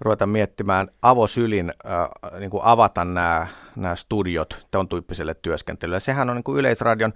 ruveta 0.00 0.26
miettimään 0.26 0.88
avosylin 1.02 1.72
äh, 1.86 2.40
niin 2.40 2.50
kuin 2.50 2.64
avata 2.64 3.04
nämä, 3.04 3.46
nämä 3.76 3.96
studiot 3.96 4.66
tuon 4.70 4.88
tyyppiselle 4.88 5.34
työskentelylle. 5.34 6.00
Sehän 6.00 6.30
on 6.30 6.36
niin 6.36 6.44
kuin 6.44 6.58
Yleisradion 6.58 7.12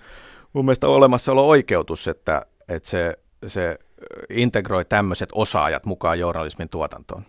mun 0.53 0.65
mielestä 0.65 0.89
olemassaolo 0.89 1.49
oikeutus, 1.49 2.09
että, 2.09 2.47
että 2.69 2.89
se, 2.89 3.19
se 3.47 3.79
integroi 4.31 4.85
tämmöiset 4.85 5.29
osaajat 5.33 5.87
mukaan 5.87 6.19
journalismin 6.19 6.69
tuotantoon. 6.69 7.23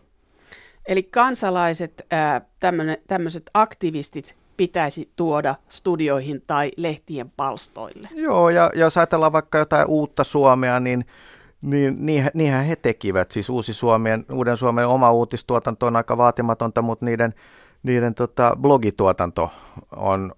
Eli 0.88 1.04
kansalaiset, 1.04 2.08
tämmöiset 3.08 3.50
aktivistit 3.54 4.36
pitäisi 4.58 5.12
tuoda 5.16 5.56
studioihin 5.70 6.44
tai 6.48 6.72
lehtien 6.78 7.32
palstoille. 7.38 8.10
Joo, 8.12 8.50
ja 8.50 8.72
jos 8.74 8.98
ajatellaan 8.98 9.32
vaikka 9.32 9.58
jotain 9.58 9.88
uutta 9.88 10.24
Suomea, 10.24 10.80
niin 10.80 11.06
niin, 11.66 11.98
niinhän 12.34 12.66
he 12.66 12.76
tekivät. 12.76 13.32
Siis 13.32 13.50
Uusi 13.50 13.74
Suomen, 13.74 14.26
Uuden 14.32 14.58
Suomen 14.58 14.88
oma 14.88 15.12
uutistuotanto 15.12 15.86
on 15.86 15.96
aika 15.96 16.18
vaatimatonta, 16.18 16.82
mutta 16.82 17.06
niiden, 17.06 17.34
niiden 17.84 18.16
tota, 18.16 18.58
blogituotanto 18.62 19.50
on, 19.96 20.36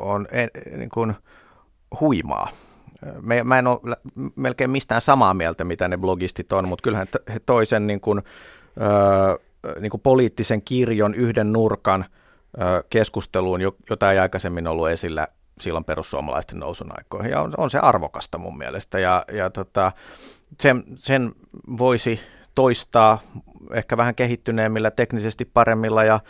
on 0.00 0.26
en, 0.32 0.50
niin 0.76 0.90
kuin 0.90 1.14
huimaa. 2.00 2.48
Me, 3.20 3.42
mä 3.42 3.58
en 3.58 3.66
ole 3.66 3.96
melkein 4.36 4.70
mistään 4.70 5.00
samaa 5.00 5.34
mieltä, 5.34 5.64
mitä 5.64 5.88
ne 5.88 5.98
blogistit 5.98 6.52
on, 6.52 6.68
mutta 6.68 6.82
kyllähän 6.82 7.06
he 7.34 7.40
toisen 7.46 7.86
niin 7.86 8.00
kuin, 8.00 8.22
ö, 8.80 9.38
niin 9.80 9.90
kuin 9.90 10.00
poliittisen 10.00 10.62
kirjon 10.62 11.14
yhden 11.14 11.52
nurkan 11.52 12.04
ö, 12.60 12.84
keskusteluun, 12.90 13.60
jota 13.90 14.12
ei 14.12 14.18
aikaisemmin 14.18 14.66
ollut 14.66 14.88
esillä 14.88 15.28
silloin 15.60 15.84
perussuomalaisten 15.84 16.58
nousun 16.58 16.98
aikoihin. 16.98 17.30
Ja 17.30 17.40
on, 17.40 17.54
on 17.56 17.70
se 17.70 17.78
arvokasta 17.78 18.38
mun 18.38 18.58
mielestä. 18.58 18.98
Ja, 18.98 19.24
ja 19.32 19.50
tota, 19.50 19.92
sen, 20.60 20.84
sen 20.94 21.32
voisi 21.78 22.20
toistaa 22.54 23.18
ehkä 23.74 23.96
vähän 23.96 24.14
kehittyneemmillä, 24.14 24.90
teknisesti 24.90 25.44
paremmilla 25.44 26.04
ja 26.04 26.20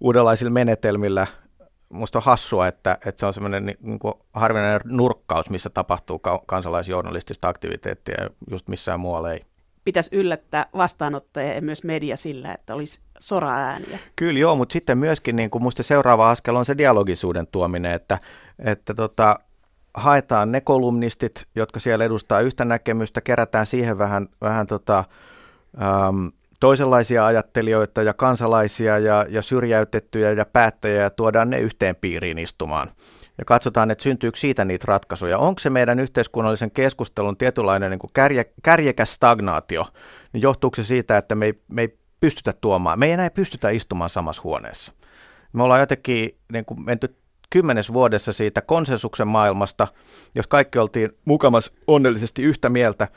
uudenlaisilla 0.00 0.50
menetelmillä. 0.50 1.26
Musta 1.88 2.18
on 2.18 2.24
hassua, 2.24 2.68
että, 2.68 2.98
että 3.06 3.20
se 3.20 3.26
on 3.26 3.34
semmoinen 3.34 3.66
niin, 3.66 3.98
harvinainen 4.32 4.80
nurkkaus, 4.84 5.50
missä 5.50 5.70
tapahtuu 5.70 6.20
kansalaisjournalistista 6.46 7.48
aktiviteettia, 7.48 8.30
just 8.50 8.68
missään 8.68 9.00
muualla 9.00 9.32
ei. 9.32 9.44
Pitäisi 9.84 10.16
yllättää 10.16 10.66
vastaanottajia 10.76 11.54
ja 11.54 11.62
myös 11.62 11.84
media 11.84 12.16
sillä, 12.16 12.52
että 12.52 12.74
olisi 12.74 13.00
sora-ääniä. 13.24 13.98
Kyllä 14.16 14.38
joo, 14.38 14.56
mutta 14.56 14.72
sitten 14.72 14.98
myöskin 14.98 15.36
niin 15.36 15.50
kuin 15.50 15.62
musta 15.62 15.82
seuraava 15.82 16.30
askel 16.30 16.56
on 16.56 16.64
se 16.64 16.78
dialogisuuden 16.78 17.46
tuominen, 17.46 17.92
että, 17.92 18.18
että 18.58 18.94
tota, 18.94 19.36
haetaan 19.94 20.52
ne 20.52 20.60
kolumnistit, 20.60 21.46
jotka 21.54 21.80
siellä 21.80 22.04
edustaa 22.04 22.40
yhtä 22.40 22.64
näkemystä, 22.64 23.20
kerätään 23.20 23.66
siihen 23.66 23.98
vähän, 23.98 24.28
vähän 24.40 24.66
tota, 24.66 25.04
äm, 25.82 26.32
toisenlaisia 26.60 27.26
ajattelijoita 27.26 28.02
ja 28.02 28.14
kansalaisia 28.14 28.98
ja, 28.98 29.26
ja 29.28 29.42
syrjäytettyjä 29.42 30.32
ja 30.32 30.46
päättäjiä 30.46 31.02
ja 31.02 31.10
tuodaan 31.10 31.50
ne 31.50 31.60
yhteen 31.60 31.96
piiriin 31.96 32.38
istumaan. 32.38 32.90
Ja 33.38 33.44
katsotaan, 33.44 33.90
että 33.90 34.02
syntyykö 34.02 34.38
siitä 34.38 34.64
niitä 34.64 34.84
ratkaisuja. 34.88 35.38
Onko 35.38 35.58
se 35.58 35.70
meidän 35.70 36.00
yhteiskunnallisen 36.00 36.70
keskustelun 36.70 37.36
tietynlainen 37.36 37.90
niin 37.90 37.98
kuin 37.98 38.10
kärje, 38.14 38.44
kärjekäs 38.62 39.14
stagnaatio, 39.14 39.86
niin 40.32 40.42
johtuuko 40.42 40.76
se 40.76 40.84
siitä, 40.84 41.16
että 41.16 41.34
me 41.34 41.46
ei, 41.46 41.60
me 41.68 41.82
ei 41.82 41.98
pystytä 42.20 42.52
tuomaan, 42.60 42.98
me 42.98 43.06
ei 43.06 43.12
enää 43.12 43.30
pystytä 43.30 43.70
istumaan 43.70 44.10
samassa 44.10 44.42
huoneessa. 44.42 44.92
Me 45.52 45.62
ollaan 45.62 45.80
jotenkin 45.80 46.38
niin 46.52 46.64
kuin 46.64 46.84
menty 46.84 47.16
kymmenes 47.50 47.92
vuodessa 47.92 48.32
siitä 48.32 48.62
konsensuksen 48.62 49.28
maailmasta, 49.28 49.88
jos 50.34 50.46
kaikki 50.46 50.78
oltiin 50.78 51.10
mukamas 51.24 51.72
onnellisesti 51.86 52.42
yhtä 52.42 52.68
mieltä 52.68 53.08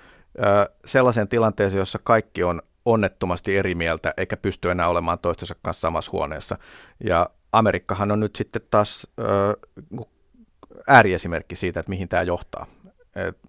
sellaisen 0.86 1.28
tilanteeseen, 1.28 1.80
jossa 1.80 2.00
kaikki 2.04 2.44
on 2.44 2.62
onnettomasti 2.86 3.58
eri 3.58 3.76
mieltä 3.76 4.14
eikä 4.18 4.38
pysty 4.38 4.72
enää 4.72 4.88
olemaan 4.88 5.20
toistensa 5.20 5.56
kanssa 5.62 5.82
samassa 5.82 6.12
huoneessa. 6.12 6.58
Ja 7.04 7.30
Amerikkahan 7.52 8.12
on 8.12 8.20
nyt 8.20 8.36
sitten 8.36 8.62
taas 8.72 9.08
ääriesimerkki 10.88 11.56
siitä, 11.56 11.80
että 11.80 11.90
mihin 11.90 12.10
tämä 12.10 12.24
johtaa. 12.24 12.66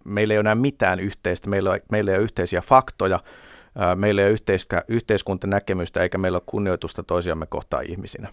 meillä 0.05 0.35
ei 0.35 0.39
ole 0.39 0.43
enää 0.43 0.55
mitään 0.55 1.01
yhteistä, 1.01 1.51
meillä, 1.51 1.75
ei, 1.75 1.81
meillä 1.91 2.11
ei 2.11 2.17
ole 2.17 2.25
yhteisiä 2.25 2.61
faktoja, 2.61 3.21
meillä 3.97 4.23
ei 4.23 4.31
ole 4.31 4.85
yhteiskuntanäkemystä 4.89 6.03
eikä 6.03 6.19
meillä 6.19 6.37
ole 6.37 6.43
kunnioitusta 6.47 7.03
toisiamme 7.03 7.47
kohtaan 7.47 7.85
ihmisinä. 7.85 8.29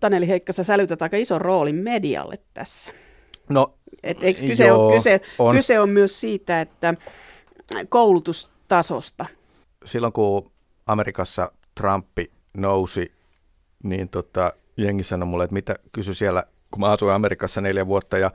Taneli 0.00 0.28
Heikka, 0.28 0.52
sä 0.52 0.64
sälytät 0.64 1.02
aika 1.02 1.16
ison 1.16 1.40
roolin 1.40 1.74
medialle 1.74 2.36
tässä. 2.54 2.92
No, 3.48 3.74
Et 4.02 4.18
eikö 4.22 4.40
kyse, 4.40 4.66
joo, 4.66 4.86
on, 4.86 4.94
kyse, 4.94 5.20
on. 5.38 5.56
kyse 5.56 5.80
on 5.80 5.88
myös 5.88 6.20
siitä, 6.20 6.60
että 6.60 6.94
koulutustasosta. 7.88 9.26
Silloin 9.84 10.12
kun 10.12 10.50
Amerikassa 10.86 11.52
Trumpi 11.74 12.30
nousi, 12.56 13.12
niin 13.82 14.08
tota, 14.08 14.52
jengi 14.76 15.04
sanoi 15.04 15.26
mulle, 15.26 15.44
että 15.44 15.54
mitä 15.54 15.74
kysy 15.92 16.14
siellä, 16.14 16.44
kun 16.70 16.80
mä 16.80 16.90
asuin 16.90 17.14
Amerikassa 17.14 17.60
neljä 17.60 17.86
vuotta 17.86 18.18
ja 18.18 18.30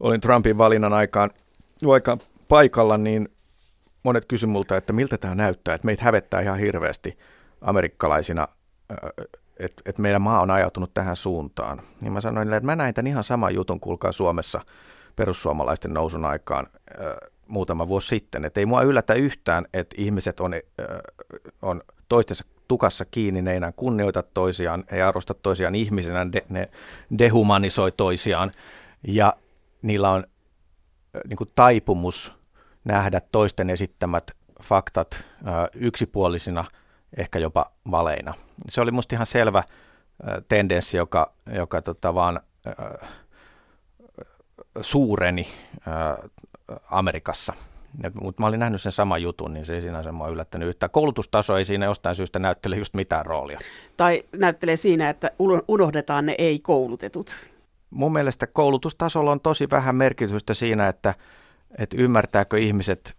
olin 0.00 0.20
Trumpin 0.20 0.58
valinnan 0.58 0.92
aikaan, 0.92 1.30
aikaan 1.92 2.20
paikalla, 2.48 2.98
niin 2.98 3.28
monet 4.02 4.24
kysy 4.24 4.46
multa, 4.46 4.76
että 4.76 4.92
miltä 4.92 5.18
tämä 5.18 5.34
näyttää, 5.34 5.74
että 5.74 5.86
meitä 5.86 6.04
hävettää 6.04 6.40
ihan 6.40 6.58
hirveästi 6.58 7.18
amerikkalaisina 7.60 8.48
että 9.58 9.82
et 9.86 9.98
meidän 9.98 10.22
maa 10.22 10.40
on 10.40 10.50
ajautunut 10.50 10.94
tähän 10.94 11.16
suuntaan. 11.16 11.82
Niin 12.00 12.12
mä 12.12 12.20
sanoin, 12.20 12.52
että 12.52 12.66
mä 12.66 12.76
näin 12.76 12.94
tämän 12.94 13.06
ihan 13.06 13.24
saman 13.24 13.54
jutun, 13.54 13.80
kuulkaa 13.80 14.12
Suomessa 14.12 14.60
perussuomalaisten 15.16 15.94
nousun 15.94 16.24
aikaan 16.24 16.66
muutama 17.48 17.88
vuosi 17.88 18.08
sitten. 18.08 18.44
Että 18.44 18.60
ei 18.60 18.66
mua 18.66 18.82
yllätä 18.82 19.14
yhtään, 19.14 19.66
että 19.72 19.96
ihmiset 19.98 20.40
on, 20.40 20.52
on 21.62 21.82
toistensa 22.08 22.44
tukassa 22.68 23.04
kiinni, 23.04 23.42
ne 23.42 23.50
ei 23.50 23.56
enää 23.56 23.72
kunnioita 23.72 24.22
toisiaan, 24.22 24.84
ei 24.92 25.02
arvosta 25.02 25.34
toisiaan 25.34 25.74
ihmisenä, 25.74 26.32
de, 26.32 26.42
ne 26.48 26.68
dehumanisoi 27.18 27.92
toisiaan 27.92 28.52
ja 29.08 29.36
niillä 29.82 30.10
on 30.10 30.24
niin 31.28 31.36
kuin 31.36 31.50
taipumus 31.54 32.34
nähdä 32.84 33.20
toisten 33.32 33.70
esittämät 33.70 34.30
faktat 34.62 35.24
yksipuolisina, 35.74 36.64
ehkä 37.16 37.38
jopa 37.38 37.72
valeina. 37.90 38.34
Se 38.68 38.80
oli 38.80 38.90
musta 38.90 39.14
ihan 39.14 39.26
selvä 39.26 39.62
tendenssi, 40.48 40.96
joka, 40.96 41.32
joka 41.54 41.82
tota 41.82 42.14
vaan 42.14 42.40
suureni 44.80 45.48
Amerikassa. 46.90 47.52
Mutta 48.20 48.42
mä 48.42 48.46
olin 48.46 48.60
nähnyt 48.60 48.82
sen 48.82 48.92
saman 48.92 49.22
jutun, 49.22 49.54
niin 49.54 49.66
se 49.66 49.74
ei 49.74 49.82
sinänsä 49.82 50.12
mua 50.12 50.28
yllättänyt 50.28 50.68
yhtään. 50.68 50.90
Koulutustaso 50.90 51.56
ei 51.56 51.64
siinä 51.64 51.86
jostain 51.86 52.16
syystä 52.16 52.38
näyttele 52.38 52.76
just 52.76 52.94
mitään 52.94 53.26
roolia. 53.26 53.58
Tai 53.96 54.22
näyttelee 54.36 54.76
siinä, 54.76 55.08
että 55.08 55.30
unohdetaan 55.68 56.26
ne 56.26 56.34
ei-koulutetut. 56.38 57.36
Mun 57.90 58.12
mielestä 58.12 58.46
koulutustasolla 58.46 59.32
on 59.32 59.40
tosi 59.40 59.70
vähän 59.70 59.96
merkitystä 59.96 60.54
siinä, 60.54 60.88
että, 60.88 61.14
että 61.78 61.96
ymmärtääkö 61.98 62.58
ihmiset, 62.58 63.16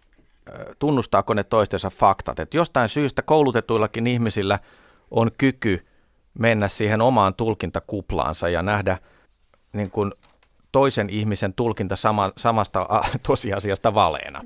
tunnustaako 0.78 1.34
ne 1.34 1.44
toistensa 1.44 1.90
faktat. 1.90 2.38
Että 2.38 2.56
jostain 2.56 2.88
syystä 2.88 3.22
koulutetuillakin 3.22 4.06
ihmisillä 4.06 4.58
on 5.10 5.30
kyky 5.38 5.86
mennä 6.38 6.68
siihen 6.68 7.00
omaan 7.00 7.34
tulkintakuplaansa 7.34 8.48
ja 8.48 8.62
nähdä 8.62 8.98
niin 9.72 9.90
kuin 9.90 10.12
toisen 10.72 11.10
ihmisen 11.10 11.54
tulkinta 11.54 11.96
sama, 11.96 12.32
samasta 12.36 12.86
tosiasiasta 13.28 13.94
valeena. 13.94 14.44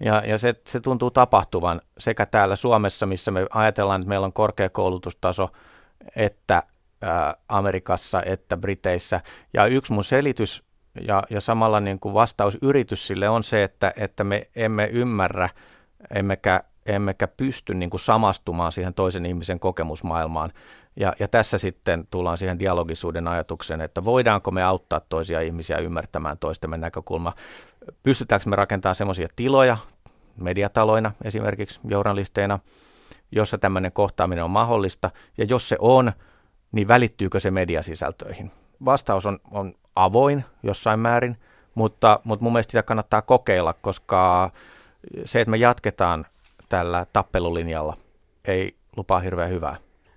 Ja, 0.00 0.22
ja 0.26 0.38
se, 0.38 0.54
se 0.66 0.80
tuntuu 0.80 1.10
tapahtuvan 1.10 1.80
sekä 1.98 2.26
täällä 2.26 2.56
Suomessa, 2.56 3.06
missä 3.06 3.30
me 3.30 3.46
ajatellaan, 3.50 4.00
että 4.00 4.08
meillä 4.08 4.24
on 4.24 4.32
korkea 4.32 4.68
koulutustaso, 4.70 5.48
että 6.16 6.62
ää, 7.02 7.34
Amerikassa, 7.48 8.22
että 8.22 8.56
Briteissä. 8.56 9.20
Ja 9.54 9.66
yksi 9.66 9.92
mun 9.92 10.04
selitys 10.04 10.64
ja, 11.06 11.22
ja 11.30 11.40
samalla 11.40 11.80
niin 11.80 12.00
kuin 12.00 12.14
vastausyritys 12.14 13.06
sille 13.06 13.28
on 13.28 13.42
se, 13.42 13.62
että, 13.62 13.92
että 13.96 14.24
me 14.24 14.46
emme 14.56 14.86
ymmärrä, 14.92 15.48
emmekä, 16.14 16.64
emmekä 16.86 17.28
pysty 17.28 17.74
niin 17.74 17.90
kuin 17.90 18.00
samastumaan 18.00 18.72
siihen 18.72 18.94
toisen 18.94 19.26
ihmisen 19.26 19.60
kokemusmaailmaan. 19.60 20.52
Ja, 20.96 21.12
ja 21.18 21.28
tässä 21.28 21.58
sitten 21.58 22.06
tullaan 22.10 22.38
siihen 22.38 22.58
dialogisuuden 22.58 23.28
ajatukseen, 23.28 23.80
että 23.80 24.04
voidaanko 24.04 24.50
me 24.50 24.62
auttaa 24.62 25.00
toisia 25.00 25.40
ihmisiä 25.40 25.78
ymmärtämään 25.78 26.38
toistemme 26.38 26.76
näkökulma. 26.76 27.32
Pystytäänkö 28.02 28.50
me 28.50 28.56
rakentamaan 28.56 28.94
semmoisia 28.94 29.28
tiloja, 29.36 29.76
mediataloina 30.36 31.12
esimerkiksi 31.24 31.80
journalisteina, 31.84 32.58
jossa 33.32 33.58
tämmöinen 33.58 33.92
kohtaaminen 33.92 34.44
on 34.44 34.50
mahdollista. 34.50 35.10
Ja 35.38 35.44
jos 35.44 35.68
se 35.68 35.76
on, 35.78 36.12
niin 36.72 36.88
välittyykö 36.88 37.40
se 37.40 37.50
mediasisältöihin? 37.50 38.50
Vastaus 38.84 39.26
on, 39.26 39.38
on 39.50 39.74
avoin 40.04 40.44
jossain 40.62 41.00
määrin, 41.00 41.36
mutta, 41.74 42.20
mutta 42.24 42.42
mun 42.42 42.52
mielestä 42.52 42.70
sitä 42.70 42.82
kannattaa 42.82 43.22
kokeilla, 43.22 43.72
koska 43.72 44.50
se, 45.24 45.40
että 45.40 45.50
me 45.50 45.56
jatketaan 45.56 46.26
tällä 46.68 47.06
tappelulinjalla, 47.12 47.96
ei 48.44 48.76
lupaa 48.96 49.20
hirveän 49.20 49.50
hyvää. 49.50 49.76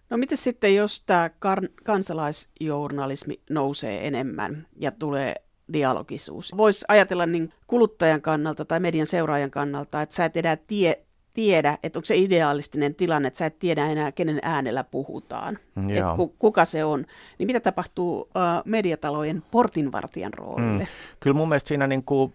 No 0.10 0.18
miten 0.18 0.38
sitten, 0.38 0.76
jos 0.76 1.02
tämä 1.02 1.28
kar- 1.28 1.84
kansalaisjournalismi 1.84 3.40
nousee 3.50 4.08
enemmän 4.08 4.68
ja 4.80 4.92
tulee 4.92 5.36
dialogisuus? 5.74 6.58
Voisi 6.58 6.86
ajatella 6.88 7.26
niin 7.26 7.54
kuluttajan 7.68 8.22
kannalta 8.22 8.66
tai 8.66 8.80
median 8.80 9.06
seuraajan 9.06 9.52
kannalta, 9.52 10.02
että 10.02 10.16
sä 10.16 10.26
et 10.26 10.38
enää 10.38 10.56
tie, 10.56 11.06
tiedä, 11.34 11.78
että 11.84 12.00
onko 12.00 12.06
se 12.06 12.18
idealistinen 12.18 12.96
tilanne, 12.96 13.28
että 13.28 13.38
sä 13.38 13.46
et 13.46 13.60
tiedä 13.60 13.88
enää, 13.88 14.12
kenen 14.12 14.40
äänellä 14.42 14.84
puhutaan, 14.84 15.60
että 15.90 16.14
ku, 16.16 16.36
kuka 16.40 16.66
se 16.66 16.86
on. 16.86 17.06
Niin 17.40 17.48
mitä 17.48 17.60
tapahtuu 17.60 18.20
uh, 18.20 18.28
mediatalojen 18.66 19.44
portinvartijan 19.52 20.34
roolille? 20.34 20.84
Mm. 20.84 20.88
Kyllä 21.20 21.38
mun 21.38 21.50
mielestä 21.50 21.68
siinä 21.68 21.88
niin 21.88 22.04
kuin 22.04 22.34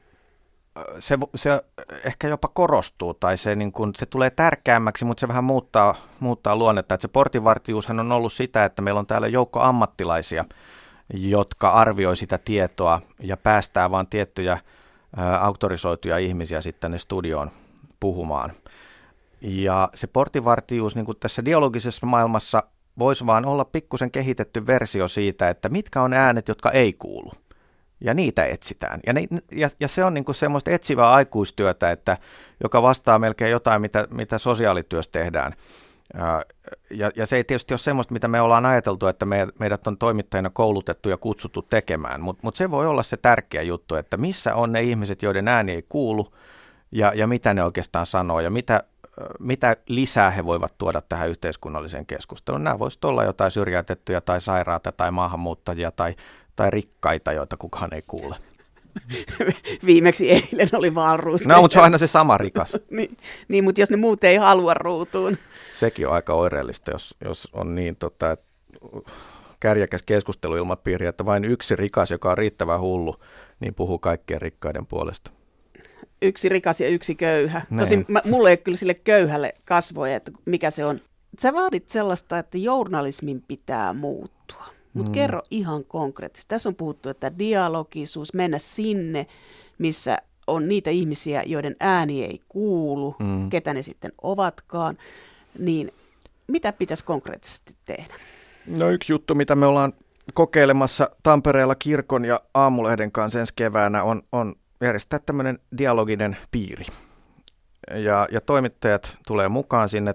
se, 0.99 1.19
se 1.35 1.63
ehkä 2.05 2.29
jopa 2.29 2.49
korostuu 2.49 3.15
tai 3.15 3.37
se, 3.37 3.55
niin 3.55 3.73
kuin, 3.73 3.93
se 3.97 4.07
tulee 4.07 4.31
tärkeämmäksi, 4.31 5.05
mutta 5.05 5.21
se 5.21 5.29
vähän 5.29 5.45
muuttaa, 5.45 5.95
muuttaa 6.21 6.57
luonnetta. 6.57 6.95
Että 6.95 7.03
se 7.03 7.09
portinvartijuushan 7.09 8.01
on 8.01 8.13
ollut 8.13 8.33
sitä, 8.33 8.65
että 8.65 8.83
meillä 8.83 9.01
on 9.01 9.07
täällä 9.07 9.29
joukko 9.29 9.61
ammattilaisia, 9.61 10.45
jotka 11.15 11.71
arvioi 11.71 12.17
sitä 12.17 12.39
tietoa 12.39 13.01
ja 13.21 13.37
päästää 13.37 13.91
vain 13.91 14.07
tiettyjä 14.07 14.53
ä, 14.53 15.39
auktorisoituja 15.41 16.19
ihmisiä 16.19 16.61
sitten 16.61 16.81
tänne 16.81 16.99
studioon 16.99 17.51
puhumaan. 18.01 18.53
Ja 19.41 19.91
se 19.95 20.07
portinvartijuus 20.07 20.97
niin 20.97 21.07
kuin 21.07 21.19
tässä 21.21 21.45
dialogisessa 21.45 22.07
maailmassa 22.07 22.63
voisi 22.99 23.27
vaan 23.27 23.45
olla 23.45 23.65
pikkusen 23.65 24.11
kehitetty 24.11 24.67
versio 24.67 25.09
siitä, 25.09 25.49
että 25.49 25.69
mitkä 25.69 26.03
on 26.03 26.13
äänet, 26.13 26.49
jotka 26.49 26.71
ei 26.71 26.93
kuulu 26.93 27.33
ja 28.01 28.15
niitä 28.15 28.45
etsitään. 28.45 29.01
Ja, 29.07 29.13
ne, 29.13 29.29
ja, 29.53 29.71
ja 29.81 29.89
se 29.89 30.05
on 30.05 30.15
niin 30.15 30.25
kuin 30.25 30.35
semmoista 30.35 30.71
etsivää 30.71 31.13
aikuistyötä, 31.13 31.91
että, 31.91 32.17
joka 32.63 32.83
vastaa 32.83 33.19
melkein 33.19 33.51
jotain, 33.51 33.81
mitä, 33.81 34.07
mitä 34.11 34.39
sosiaalityössä 34.39 35.13
tehdään. 35.13 35.55
Ja, 36.91 37.11
ja 37.17 37.27
se 37.27 37.37
ei 37.37 37.45
tietysti 37.45 37.75
ole 37.75 37.79
semmoista, 37.79 38.13
mitä 38.13 38.29
me 38.29 38.41
ollaan 38.41 38.67
ajateltu, 38.67 39.07
että 39.07 39.27
me, 39.27 39.49
meidät 39.59 39.87
on 39.87 39.99
toimittajina 39.99 40.51
koulutettu 40.51 41.09
ja 41.09 41.17
kutsuttu 41.17 41.63
tekemään, 41.63 42.21
mutta 42.21 42.41
mut 42.43 42.57
se 42.57 42.71
voi 42.71 42.87
olla 42.87 43.03
se 43.03 43.17
tärkeä 43.17 43.63
juttu, 43.63 43.95
että 43.95 44.17
missä 44.17 44.55
on 44.55 44.73
ne 44.73 44.83
ihmiset, 44.83 45.23
joiden 45.23 45.49
ääni 45.49 45.73
ei 45.73 45.85
kuulu, 45.89 46.35
ja, 46.93 47.13
ja 47.15 47.27
mitä 47.27 47.55
ne 47.55 47.65
oikeastaan 47.65 48.07
sanoo, 48.07 48.41
ja 48.41 48.51
mitä, 48.51 48.85
mitä 49.39 49.77
lisää 49.87 50.31
he 50.31 50.45
voivat 50.45 50.79
tuoda 50.79 51.03
tähän 51.09 51.29
yhteiskunnalliseen 51.29 52.07
keskusteluun. 52.07 52.65
Nämä 52.65 52.79
voisivat 52.79 53.05
olla 53.05 53.25
jotain 53.25 53.51
syrjäytettyjä 53.51 54.21
tai 54.21 54.41
sairaata 54.41 54.93
tai 54.93 55.11
maahanmuuttajia 55.11 55.91
tai 55.91 56.15
tai 56.57 56.71
rikkaita, 56.71 57.33
joita 57.33 57.57
kukaan 57.57 57.95
ei 57.95 58.03
kuule. 58.07 58.37
Viimeksi 59.87 60.31
eilen 60.31 60.69
oli 60.73 60.95
Valruus. 60.95 61.47
No, 61.47 61.61
mutta 61.61 61.73
se 61.73 61.79
on 61.79 61.85
aina 61.85 61.99
se 61.99 62.07
sama 62.07 62.39
rikas. 62.39 62.77
niin, 62.91 63.17
niin, 63.49 63.65
mutta 63.65 63.81
jos 63.81 63.91
ne 63.91 63.97
muut 63.97 64.25
ei 64.25 64.37
halua 64.37 64.75
ruutuun. 64.75 65.39
Sekin 65.75 66.09
on 66.09 66.15
aika 66.15 66.35
oireellista, 66.35 66.91
jos, 66.91 67.15
jos 67.25 67.49
on 67.53 67.75
niin 67.75 67.97
tota, 67.97 68.37
kärjäkäs 69.61 70.03
keskusteluilmapiiri, 70.03 71.07
että 71.07 71.25
vain 71.25 71.45
yksi 71.45 71.77
rikas, 71.77 72.11
joka 72.11 72.31
on 72.31 72.39
riittävän 72.39 72.81
hullu, 72.81 73.17
niin 73.61 73.75
puhuu 73.75 73.99
kaikkien 73.99 74.43
rikkaiden 74.43 74.87
puolesta. 74.87 75.31
Yksi 76.23 76.49
rikas 76.49 76.81
ja 76.81 76.89
yksi 76.89 77.15
köyhä. 77.15 77.67
Näin. 77.71 77.79
Tosin 77.79 78.05
mä, 78.09 78.21
mulle 78.25 78.51
ei 78.51 78.57
kyllä 78.57 78.79
sille 78.79 78.95
köyhälle 78.95 79.55
kasvoja, 79.65 80.17
että 80.17 80.33
mikä 80.45 80.71
se 80.71 80.85
on. 80.85 81.01
Sä 81.39 81.53
vaadit 81.53 81.89
sellaista, 81.89 82.39
että 82.39 82.59
journalismin 82.59 83.45
pitää 83.49 83.93
muuttua. 83.93 84.67
Mutta 84.95 85.11
mm. 85.11 85.15
kerro 85.15 85.43
ihan 85.51 85.85
konkreettisesti. 85.85 86.49
Tässä 86.49 86.69
on 86.69 86.75
puhuttu, 86.75 87.09
että 87.09 87.39
dialogisuus, 87.39 88.35
mennä 88.35 88.59
sinne, 88.59 89.27
missä 89.79 90.19
on 90.47 90.69
niitä 90.69 90.91
ihmisiä, 90.91 91.43
joiden 91.47 91.77
ääni 91.81 92.25
ei 92.25 92.41
kuulu, 92.49 93.17
mm. 93.19 93.51
ketä 93.51 93.75
ne 93.75 93.83
sitten 93.83 94.13
ovatkaan, 94.23 94.99
niin 95.59 95.93
mitä 96.47 96.73
pitäisi 96.73 97.05
konkreettisesti 97.05 97.75
tehdä? 97.85 98.15
No 98.67 98.91
yksi 98.91 99.13
juttu, 99.13 99.35
mitä 99.35 99.57
me 99.57 99.67
ollaan 99.67 99.93
kokeilemassa 100.35 101.11
Tampereella 101.23 101.75
kirkon 101.75 102.25
ja 102.25 102.41
aamulehden 102.55 103.13
kanssa 103.13 103.41
ensi 103.41 103.53
keväänä 103.57 104.03
on, 104.03 104.23
on 104.33 104.55
järjestää 104.81 105.19
tämmöinen 105.19 105.59
dialoginen 105.79 106.37
piiri. 106.51 106.85
Ja, 107.95 108.29
ja 108.31 108.41
toimittajat 108.41 109.17
tulee 109.27 109.49
mukaan 109.49 109.89
sinne 109.89 110.15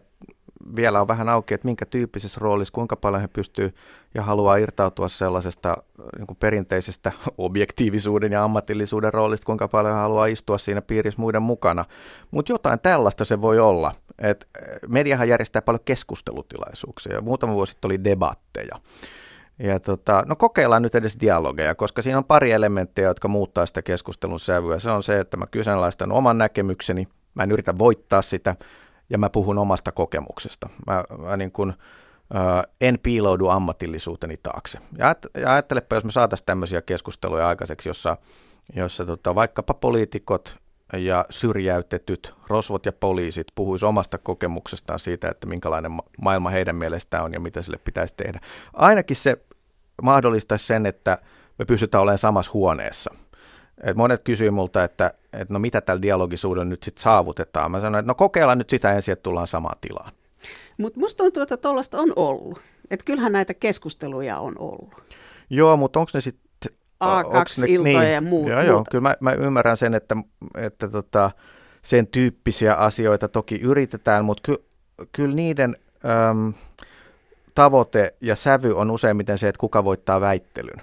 vielä 0.75 1.01
on 1.01 1.07
vähän 1.07 1.29
auki, 1.29 1.53
että 1.53 1.67
minkä 1.67 1.85
tyyppisessä 1.85 2.39
roolissa, 2.41 2.71
kuinka 2.71 2.95
paljon 2.95 3.21
he 3.21 3.27
pystyy 3.27 3.75
ja 4.13 4.23
haluaa 4.23 4.55
irtautua 4.55 5.09
sellaisesta 5.09 5.77
niin 6.17 6.27
kuin 6.27 6.37
perinteisestä 6.37 7.11
objektiivisuuden 7.37 8.31
ja 8.31 8.43
ammatillisuuden 8.43 9.13
roolista, 9.13 9.45
kuinka 9.45 9.67
paljon 9.67 9.93
he 9.93 9.99
haluaa 9.99 10.25
istua 10.25 10.57
siinä 10.57 10.81
piirissä 10.81 11.21
muiden 11.21 11.41
mukana. 11.41 11.85
Mutta 12.31 12.51
jotain 12.51 12.79
tällaista 12.79 13.25
se 13.25 13.41
voi 13.41 13.59
olla. 13.59 13.95
Et 14.19 14.47
eh, 14.61 14.79
mediahan 14.87 15.29
järjestää 15.29 15.61
paljon 15.61 15.83
keskustelutilaisuuksia 15.85 17.13
ja 17.13 17.21
muutama 17.21 17.53
vuosi 17.53 17.71
sitten 17.71 17.87
oli 17.87 18.03
debatteja. 18.03 18.79
Ja 19.59 19.79
tota, 19.79 20.23
no 20.27 20.35
kokeillaan 20.35 20.81
nyt 20.81 20.95
edes 20.95 21.17
dialogeja, 21.19 21.75
koska 21.75 22.01
siinä 22.01 22.17
on 22.17 22.25
pari 22.25 22.51
elementtiä, 22.51 23.07
jotka 23.07 23.27
muuttaa 23.27 23.65
sitä 23.65 23.81
keskustelun 23.81 24.39
sävyä. 24.39 24.79
Se 24.79 24.91
on 24.91 25.03
se, 25.03 25.19
että 25.19 25.37
mä 25.37 25.47
kyseenalaistan 25.47 26.11
oman 26.11 26.37
näkemykseni, 26.37 27.07
mä 27.35 27.43
en 27.43 27.51
yritä 27.51 27.77
voittaa 27.77 28.21
sitä, 28.21 28.55
ja 29.09 29.17
mä 29.17 29.29
puhun 29.29 29.57
omasta 29.57 29.91
kokemuksesta. 29.91 30.69
Mä, 30.87 31.03
mä 31.17 31.37
niin 31.37 31.51
kuin, 31.51 31.73
ää, 32.33 32.63
en 32.81 32.99
piiloudu 33.03 33.47
ammatillisuuteni 33.47 34.37
taakse. 34.43 34.79
Ja, 34.97 35.15
ja 35.37 35.53
ajattelepa, 35.53 35.95
jos 35.95 36.03
me 36.03 36.11
saataisiin 36.11 36.45
tämmöisiä 36.45 36.81
keskusteluja 36.81 37.47
aikaiseksi, 37.47 37.89
jossa, 37.89 38.17
jossa 38.75 39.05
tota, 39.05 39.35
vaikkapa 39.35 39.73
poliitikot 39.73 40.57
syrjäytetyt 41.29 42.33
rosvot 42.47 42.85
ja 42.85 42.91
poliisit 42.91 43.47
puhuisivat 43.55 43.89
omasta 43.89 44.17
kokemuksestaan 44.17 44.99
siitä, 44.99 45.29
että 45.29 45.47
minkälainen 45.47 45.91
maailma 46.21 46.49
heidän 46.49 46.75
mielestään 46.75 47.23
on 47.23 47.33
ja 47.33 47.39
mitä 47.39 47.61
sille 47.61 47.77
pitäisi 47.77 48.15
tehdä. 48.17 48.39
Ainakin 48.73 49.15
se 49.15 49.37
mahdollistaisi 50.01 50.65
sen, 50.65 50.85
että 50.85 51.17
me 51.59 51.65
pystytään 51.65 52.01
olemaan 52.01 52.17
samassa 52.17 52.51
huoneessa– 52.53 53.15
et 53.83 53.97
monet 53.97 54.21
kysyy 54.23 54.49
multa, 54.49 54.83
että, 54.83 55.13
että 55.33 55.53
no 55.53 55.59
mitä 55.59 55.81
tällä 55.81 56.01
dialogisuudella 56.01 56.65
nyt 56.65 56.83
sitten 56.83 57.03
saavutetaan. 57.03 57.71
Mä 57.71 57.81
sanoin, 57.81 57.99
että 57.99 58.09
no 58.09 58.15
kokeillaan 58.15 58.57
nyt 58.57 58.69
sitä 58.69 58.93
ensin, 58.93 59.11
että 59.11 59.23
tullaan 59.23 59.47
samaan 59.47 59.77
tilaan. 59.81 60.11
Mutta 60.77 60.99
musta 60.99 61.23
tuntuu, 61.23 61.43
että 61.43 61.57
tuollaista 61.57 61.97
on 61.97 62.13
ollut. 62.15 62.61
Että 62.91 63.05
kyllähän 63.05 63.31
näitä 63.31 63.53
keskusteluja 63.53 64.39
on 64.39 64.55
ollut. 64.59 64.93
Joo, 65.49 65.77
mutta 65.77 65.99
onko 65.99 66.11
ne 66.13 66.21
sitten... 66.21 66.43
A2-iltoja 67.03 67.99
niin, 67.99 68.13
ja 68.13 68.21
muuta. 68.21 68.51
Joo, 68.51 68.61
joo, 68.61 68.83
kyllä 68.91 69.01
mä, 69.01 69.15
mä 69.19 69.31
ymmärrän 69.31 69.77
sen, 69.77 69.93
että, 69.93 70.15
että 70.55 70.87
tota, 70.87 71.31
sen 71.81 72.07
tyyppisiä 72.07 72.73
asioita 72.73 73.27
toki 73.27 73.59
yritetään, 73.59 74.25
mutta 74.25 74.41
ky, 74.45 74.65
kyllä 75.11 75.35
niiden 75.35 75.77
äm, 76.29 76.53
tavoite 77.55 78.15
ja 78.21 78.35
sävy 78.35 78.77
on 78.77 78.91
useimmiten 78.91 79.37
se, 79.37 79.47
että 79.47 79.59
kuka 79.59 79.83
voittaa 79.83 80.21
väittelyn. 80.21 80.81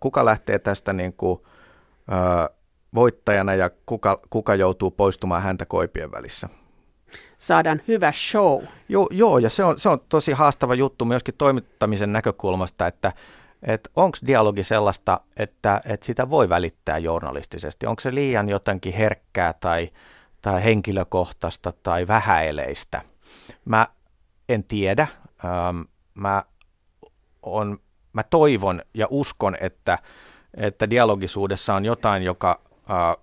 Kuka 0.00 0.24
lähtee 0.24 0.58
tästä 0.58 0.92
niin 0.92 1.12
kuin, 1.12 1.40
ä, 2.12 2.50
voittajana 2.94 3.54
ja 3.54 3.70
kuka, 3.86 4.20
kuka 4.30 4.54
joutuu 4.54 4.90
poistumaan 4.90 5.42
häntä 5.42 5.66
koipien 5.66 6.12
välissä. 6.12 6.48
Saadaan 7.38 7.82
hyvä 7.88 8.12
show. 8.12 8.64
Joo, 8.88 9.08
joo 9.10 9.38
ja 9.38 9.50
se 9.50 9.64
on, 9.64 9.78
se 9.78 9.88
on 9.88 10.00
tosi 10.08 10.32
haastava 10.32 10.74
juttu 10.74 11.04
myöskin 11.04 11.34
toimittamisen 11.38 12.12
näkökulmasta, 12.12 12.86
että 12.86 13.12
että 13.64 13.90
onko 13.96 14.18
dialogi 14.26 14.64
sellaista, 14.64 15.20
että, 15.36 15.80
että 15.84 16.06
sitä 16.06 16.30
voi 16.30 16.48
välittää 16.48 16.98
journalistisesti? 16.98 17.86
Onko 17.86 18.00
se 18.00 18.14
liian 18.14 18.48
jotenkin 18.48 18.92
herkkää 18.92 19.52
tai, 19.52 19.90
tai 20.42 20.64
henkilökohtaista 20.64 21.72
tai 21.82 22.06
vähäeleistä? 22.06 23.02
Mä 23.64 23.88
en 24.48 24.64
tiedä. 24.64 25.06
Mä, 26.14 26.44
on, 27.42 27.78
mä 28.12 28.22
toivon 28.22 28.82
ja 28.94 29.06
uskon, 29.10 29.56
että, 29.60 29.98
että 30.56 30.90
dialogisuudessa 30.90 31.74
on 31.74 31.84
jotain, 31.84 32.22
joka, 32.22 32.60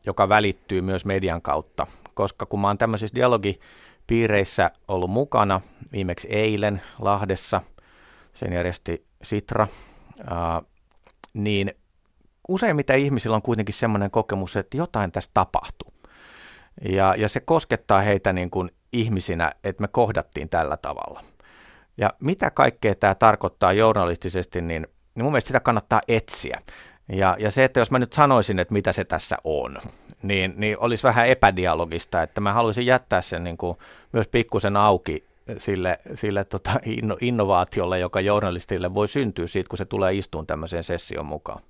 joka 0.06 0.30
välittyy 0.30 0.82
myös 0.82 1.06
median 1.06 1.41
kautta. 1.41 1.88
Koska 2.13 2.45
kun 2.45 2.60
mä 2.60 2.67
oon 2.67 2.77
tämmöisissä 2.77 3.15
dialogipiireissä 3.15 4.71
ollut 4.88 5.10
mukana, 5.10 5.62
viimeksi 5.91 6.27
eilen 6.27 6.82
Lahdessa, 6.99 7.62
sen 8.34 8.54
järjesti 8.54 9.06
Sitra, 9.23 9.67
niin 11.34 11.73
useimmiten 12.47 12.99
ihmisillä 12.99 13.36
on 13.36 13.41
kuitenkin 13.41 13.75
semmoinen 13.75 14.12
kokemus, 14.12 14.55
että 14.55 14.77
jotain 14.77 15.12
tässä 15.12 15.31
tapahtuu. 15.34 15.93
Ja, 16.89 17.15
ja 17.17 17.29
se 17.29 17.39
koskettaa 17.39 18.01
heitä 18.01 18.34
niin 18.34 18.49
kuin 18.49 18.71
ihmisinä, 18.93 19.51
että 19.63 19.81
me 19.81 19.88
kohdattiin 19.88 20.49
tällä 20.49 20.77
tavalla. 20.77 21.23
Ja 21.97 22.13
mitä 22.21 22.51
kaikkea 22.51 22.95
tämä 22.95 23.15
tarkoittaa 23.15 23.73
journalistisesti, 23.73 24.62
niin, 24.62 24.88
niin 25.15 25.23
mun 25.23 25.31
mielestä 25.31 25.47
sitä 25.47 25.60
kannattaa 25.60 26.01
etsiä. 26.07 26.62
Ja, 27.10 27.36
ja 27.39 27.51
se, 27.51 27.63
että 27.63 27.79
jos 27.79 27.91
mä 27.91 27.99
nyt 27.99 28.13
sanoisin, 28.13 28.60
että 28.60 28.73
mitä 28.73 28.91
se 28.91 29.03
tässä 29.03 29.38
on, 29.43 29.77
niin, 30.23 30.53
niin 30.57 30.79
olisi 30.79 31.03
vähän 31.03 31.27
epädialogista, 31.27 32.23
että 32.23 32.41
mä 32.41 32.53
haluaisin 32.53 32.86
jättää 32.86 33.21
sen 33.21 33.43
niin 33.43 33.57
kuin 33.57 33.77
myös 34.13 34.27
pikkusen 34.27 34.77
auki 34.77 35.25
sille, 35.58 35.99
sille 36.15 36.43
tota 36.43 36.71
inno, 36.86 37.17
innovaatiolle, 37.21 37.99
joka 37.99 38.21
journalistille 38.21 38.93
voi 38.93 39.08
syntyä 39.08 39.47
siitä, 39.47 39.69
kun 39.69 39.77
se 39.77 39.86
tulee 39.86 40.13
istuun 40.13 40.47
tämmöiseen 40.47 40.84
sessioon 40.84 41.25
mukaan? 41.25 41.62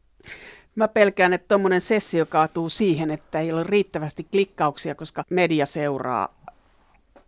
Mä 0.75 0.87
pelkään, 0.87 1.33
että 1.33 1.47
tuommoinen 1.47 1.81
sessio 1.81 2.25
kaatuu 2.25 2.69
siihen, 2.69 3.11
että 3.11 3.39
ei 3.39 3.51
ole 3.51 3.63
riittävästi 3.63 4.23
klikkauksia, 4.23 4.95
koska 4.95 5.23
media 5.29 5.65
seuraa 5.65 6.41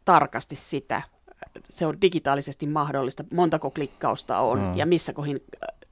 tarkasti 0.06 0.56
sitä. 0.56 1.02
Se 1.70 1.86
on 1.86 2.02
digitaalisesti 2.02 2.68
mahdollista, 2.68 3.24
montako 3.34 3.72
klikkausta 3.72 4.40
on 4.40 4.60
mm. 4.60 4.78
ja 4.78 4.86
missä 4.86 5.14
kohin 5.14 5.40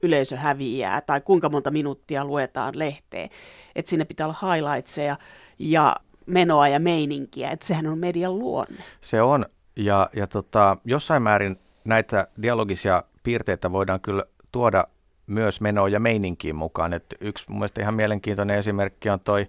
yleisö 0.02 0.36
häviää 0.36 1.00
tai 1.00 1.20
kuinka 1.20 1.48
monta 1.48 1.70
minuuttia 1.70 2.24
luetaan 2.24 2.78
lehteen. 2.78 3.30
Että 3.74 3.90
sinne 3.90 4.04
pitää 4.04 4.26
olla 4.26 4.54
highlightseja 4.54 5.16
ja 5.58 5.96
menoa 6.26 6.68
ja 6.68 6.80
meininkiä, 6.80 7.50
että 7.50 7.66
sehän 7.66 7.86
on 7.86 7.98
median 7.98 8.38
luonne. 8.38 8.82
Se 9.00 9.22
on, 9.22 9.46
ja, 9.76 10.10
ja 10.16 10.26
tota, 10.26 10.76
jossain 10.84 11.22
määrin 11.22 11.58
näitä 11.84 12.26
dialogisia 12.42 13.02
piirteitä 13.22 13.72
voidaan 13.72 14.00
kyllä 14.00 14.24
tuoda 14.52 14.86
myös 15.26 15.60
menoa 15.60 15.88
ja 15.88 16.00
meininkiin 16.00 16.56
mukaan. 16.56 16.92
Et 16.92 17.14
yksi 17.20 17.44
mun 17.48 17.58
mielestä 17.58 17.80
ihan 17.80 17.94
mielenkiintoinen 17.94 18.58
esimerkki 18.58 19.10
on 19.10 19.20
toi 19.20 19.46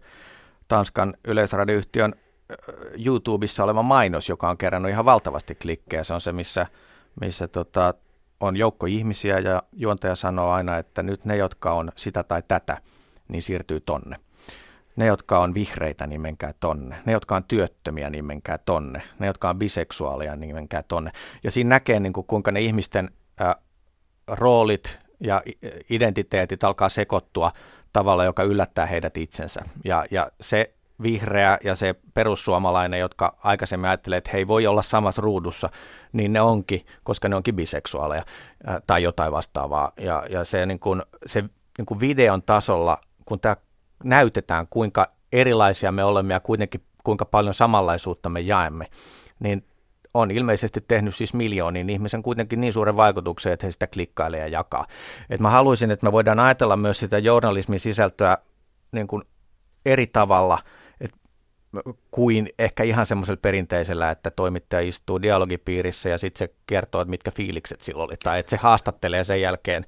Tanskan 0.67 1.13
yleisradioyhtiön 1.27 2.13
YouTubessa 3.05 3.63
oleva 3.63 3.83
mainos, 3.83 4.29
joka 4.29 4.49
on 4.49 4.57
kerännyt 4.57 4.91
ihan 4.91 5.05
valtavasti 5.05 5.55
klikkejä. 5.55 6.03
Se 6.03 6.13
on 6.13 6.21
se, 6.21 6.31
missä, 6.31 6.67
missä 7.21 7.47
tota, 7.47 7.93
on 8.39 8.57
joukko 8.57 8.85
ihmisiä 8.85 9.39
ja 9.39 9.63
juontaja 9.71 10.15
sanoo 10.15 10.51
aina, 10.51 10.77
että 10.77 11.03
nyt 11.03 11.25
ne, 11.25 11.37
jotka 11.37 11.73
on 11.73 11.91
sitä 11.95 12.23
tai 12.23 12.43
tätä, 12.47 12.77
niin 13.27 13.41
siirtyy 13.41 13.79
tonne. 13.79 14.19
Ne, 14.95 15.05
jotka 15.05 15.39
on 15.39 15.53
vihreitä, 15.53 16.07
niin 16.07 16.21
menkää 16.21 16.53
tonne. 16.59 16.95
Ne, 17.05 17.11
jotka 17.11 17.35
on 17.35 17.43
työttömiä, 17.43 18.09
niin 18.09 18.25
menkää 18.25 18.57
tonne. 18.57 19.01
Ne, 19.19 19.27
jotka 19.27 19.49
on 19.49 19.59
biseksuaalia, 19.59 20.35
niin 20.35 20.55
menkää 20.55 20.83
tonne. 20.83 21.11
Ja 21.43 21.51
siinä 21.51 21.69
näkee, 21.69 21.99
niin 21.99 22.13
kuin, 22.13 22.27
kuinka 22.27 22.51
ne 22.51 22.61
ihmisten 22.61 23.11
ä, 23.41 23.55
roolit 24.27 24.99
ja 25.19 25.41
identiteetit 25.89 26.63
alkaa 26.63 26.89
sekoittua 26.89 27.51
tavalla, 27.93 28.23
joka 28.23 28.43
yllättää 28.43 28.85
heidät 28.85 29.17
itsensä. 29.17 29.61
Ja, 29.85 30.05
ja 30.11 30.31
se 30.41 30.73
vihreä 31.03 31.57
ja 31.63 31.75
se 31.75 31.95
perussuomalainen, 32.13 32.99
jotka 32.99 33.37
aikaisemmin 33.43 33.89
ajattelee, 33.89 34.17
että 34.17 34.29
he 34.33 34.37
ei 34.37 34.47
voi 34.47 34.67
olla 34.67 34.81
samassa 34.81 35.21
ruudussa, 35.21 35.69
niin 36.13 36.33
ne 36.33 36.41
onkin, 36.41 36.85
koska 37.03 37.29
ne 37.29 37.35
onkin 37.35 37.55
biseksuaaleja 37.55 38.23
ää, 38.65 38.81
tai 38.87 39.03
jotain 39.03 39.31
vastaavaa. 39.31 39.91
Ja, 39.99 40.23
ja 40.29 40.43
se, 40.43 40.65
niin 40.65 40.79
kuin, 40.79 41.03
se 41.25 41.41
niin 41.77 41.85
kuin 41.85 41.99
videon 41.99 42.43
tasolla, 42.43 42.97
kun 43.25 43.39
tämä 43.39 43.55
näytetään, 44.03 44.67
kuinka 44.69 45.07
erilaisia 45.31 45.91
me 45.91 46.03
olemme 46.03 46.33
ja 46.33 46.39
kuitenkin 46.39 46.81
kuinka 47.03 47.25
paljon 47.25 47.53
samanlaisuutta 47.53 48.29
me 48.29 48.39
jaemme, 48.39 48.85
niin 49.39 49.65
on 50.13 50.31
ilmeisesti 50.31 50.81
tehnyt 50.87 51.15
siis 51.15 51.33
miljoonin 51.33 51.89
ihmisen 51.89 52.23
kuitenkin 52.23 52.61
niin 52.61 52.73
suuren 52.73 52.95
vaikutuksen, 52.95 53.53
että 53.53 53.65
he 53.67 53.71
sitä 53.71 53.87
klikkailee 53.87 54.39
ja 54.39 54.47
jakaa. 54.47 54.85
Et 55.29 55.39
mä 55.39 55.49
haluaisin, 55.49 55.91
että 55.91 56.05
me 56.05 56.11
voidaan 56.11 56.39
ajatella 56.39 56.77
myös 56.77 56.99
sitä 56.99 57.17
journalismin 57.17 57.79
sisältöä 57.79 58.37
niin 58.91 59.07
kuin 59.07 59.23
eri 59.85 60.07
tavalla– 60.07 60.59
kuin 62.11 62.49
ehkä 62.59 62.83
ihan 62.83 63.05
semmoisella 63.05 63.39
perinteisellä, 63.41 64.11
että 64.11 64.31
toimittaja 64.31 64.81
istuu 64.81 65.21
dialogipiirissä 65.21 66.09
ja 66.09 66.17
sitten 66.17 66.39
se 66.39 66.53
kertoo, 66.67 67.01
että 67.01 67.09
mitkä 67.09 67.31
fiilikset 67.31 67.81
silloin 67.81 68.09
oli, 68.09 68.17
tai 68.23 68.39
että 68.39 68.49
se 68.49 68.57
haastattelee 68.57 69.23
sen 69.23 69.41
jälkeen 69.41 69.85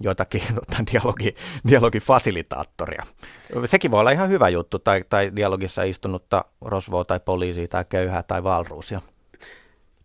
jotakin 0.00 0.42
dialogi, 0.92 1.34
dialogifasilitaattoria. 1.70 3.02
Sekin 3.64 3.90
voi 3.90 4.00
olla 4.00 4.10
ihan 4.10 4.28
hyvä 4.28 4.48
juttu, 4.48 4.78
tai, 4.78 5.04
tai 5.08 5.32
dialogissa 5.36 5.82
istunutta 5.82 6.44
rosvoa 6.60 7.04
tai 7.04 7.20
poliisia 7.20 7.68
tai 7.68 7.84
köyhää 7.88 8.22
tai 8.22 8.44
valruusia. 8.44 9.00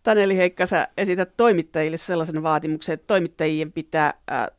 Taneli 0.03 0.37
Heikka, 0.37 0.65
sä 0.65 0.87
esität 0.97 1.37
toimittajille 1.37 1.97
sellaisen 1.97 2.43
vaatimuksen, 2.43 2.93
että 2.93 3.07
toimittajien 3.07 3.71
pitää 3.71 4.13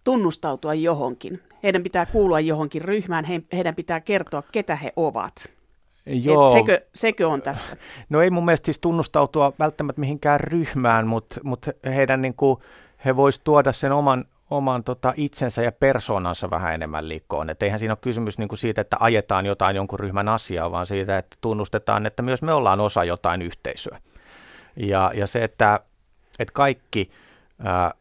tunnustautua 0.05 0.75
johonkin. 0.75 1.43
Heidän 1.63 1.83
pitää 1.83 2.07
kuulua 2.07 2.41
johonkin 2.41 2.83
ryhmään, 2.83 3.25
he, 3.25 3.43
heidän 3.53 3.75
pitää 3.75 4.01
kertoa, 4.01 4.43
ketä 4.53 4.77
he 4.77 4.93
ovat. 4.97 5.62
Joo. 6.07 6.47
Et 6.47 6.53
sekö, 6.53 6.87
sekö 6.95 7.29
on 7.29 7.43
tässä? 7.43 7.77
No 8.09 8.21
ei 8.21 8.31
mun 8.31 8.45
mielestä 8.45 8.65
siis 8.65 8.79
tunnustautua 8.79 9.53
välttämättä 9.59 10.01
mihinkään 10.01 10.41
ryhmään, 10.41 11.07
mutta, 11.07 11.41
mutta 11.45 11.73
heidän 11.85 12.23
niin 12.23 12.35
kuin, 12.35 12.61
he 13.05 13.17
vois 13.17 13.39
tuoda 13.39 13.73
sen 13.73 13.93
oman, 13.93 14.25
oman 14.51 14.85
tota, 14.85 15.13
itsensä 15.17 15.63
ja 15.63 15.73
persoonansa 15.73 16.51
vähän 16.51 16.75
enemmän 16.75 17.09
liikkoon. 17.09 17.51
Et 17.51 17.63
eihän 17.63 17.79
siinä 17.79 17.93
ole 17.93 17.99
kysymys 18.01 18.39
niin 18.39 18.49
kuin 18.49 18.59
siitä, 18.59 18.81
että 18.81 18.97
ajetaan 19.01 19.47
jotain 19.47 19.77
jonkun 19.77 20.01
ryhmän 20.01 20.29
asiaa, 20.29 20.71
vaan 20.71 20.87
siitä, 20.87 21.19
että 21.19 21.37
tunnustetaan, 21.41 22.07
että 22.07 22.23
myös 22.23 22.43
me 22.43 22.53
ollaan 22.53 22.81
osa 22.81 23.05
jotain 23.05 23.43
yhteisöä. 23.43 23.99
Ja, 24.77 25.13
ja 25.15 25.27
se, 25.27 25.45
että, 25.45 25.81
että 26.39 26.53
kaikki 26.53 27.11
ää, 27.65 27.95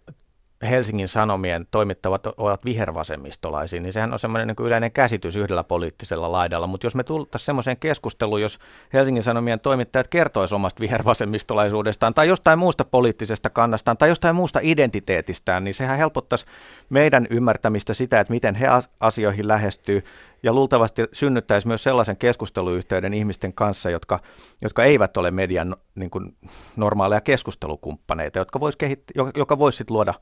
Helsingin 0.69 1.07
Sanomien 1.07 1.67
toimittavat 1.71 2.27
ovat 2.27 2.65
vihervasemmistolaisia, 2.65 3.81
niin 3.81 3.93
sehän 3.93 4.13
on 4.13 4.19
semmoinen 4.19 4.47
niin 4.47 4.67
yleinen 4.67 4.91
käsitys 4.91 5.35
yhdellä 5.35 5.63
poliittisella 5.63 6.31
laidalla. 6.31 6.67
Mutta 6.67 6.85
jos 6.85 6.95
me 6.95 7.03
tultaisiin 7.03 7.45
semmoiseen 7.45 7.77
keskusteluun, 7.77 8.41
jos 8.41 8.59
Helsingin 8.93 9.23
Sanomien 9.23 9.59
toimittajat 9.59 10.07
kertoisivat 10.07 10.55
omasta 10.55 10.79
vihervasemmistolaisuudestaan 10.79 12.13
tai 12.13 12.27
jostain 12.27 12.59
muusta 12.59 12.85
poliittisesta 12.85 13.49
kannastaan 13.49 13.97
tai 13.97 14.09
jostain 14.09 14.35
muusta 14.35 14.59
identiteetistään, 14.63 15.63
niin 15.63 15.73
sehän 15.73 15.97
helpottaisi 15.97 16.45
meidän 16.89 17.27
ymmärtämistä 17.29 17.93
sitä, 17.93 18.19
että 18.19 18.33
miten 18.33 18.55
he 18.55 18.67
asioihin 18.99 19.47
lähestyy 19.47 20.03
ja 20.43 20.53
luultavasti 20.53 21.03
synnyttäisi 21.13 21.67
myös 21.67 21.83
sellaisen 21.83 22.17
keskusteluyhteyden 22.17 23.13
ihmisten 23.13 23.53
kanssa, 23.53 23.89
jotka, 23.89 24.19
jotka 24.61 24.83
eivät 24.83 25.17
ole 25.17 25.31
median 25.31 25.75
niin 25.95 26.09
kuin, 26.09 26.37
normaaleja 26.75 27.21
keskustelukumppaneita, 27.21 28.39
jotka 28.39 28.59
vois 28.59 28.75
kehitt- 28.75 29.31
joka 29.35 29.57
voisi 29.57 29.83
luoda 29.89 30.13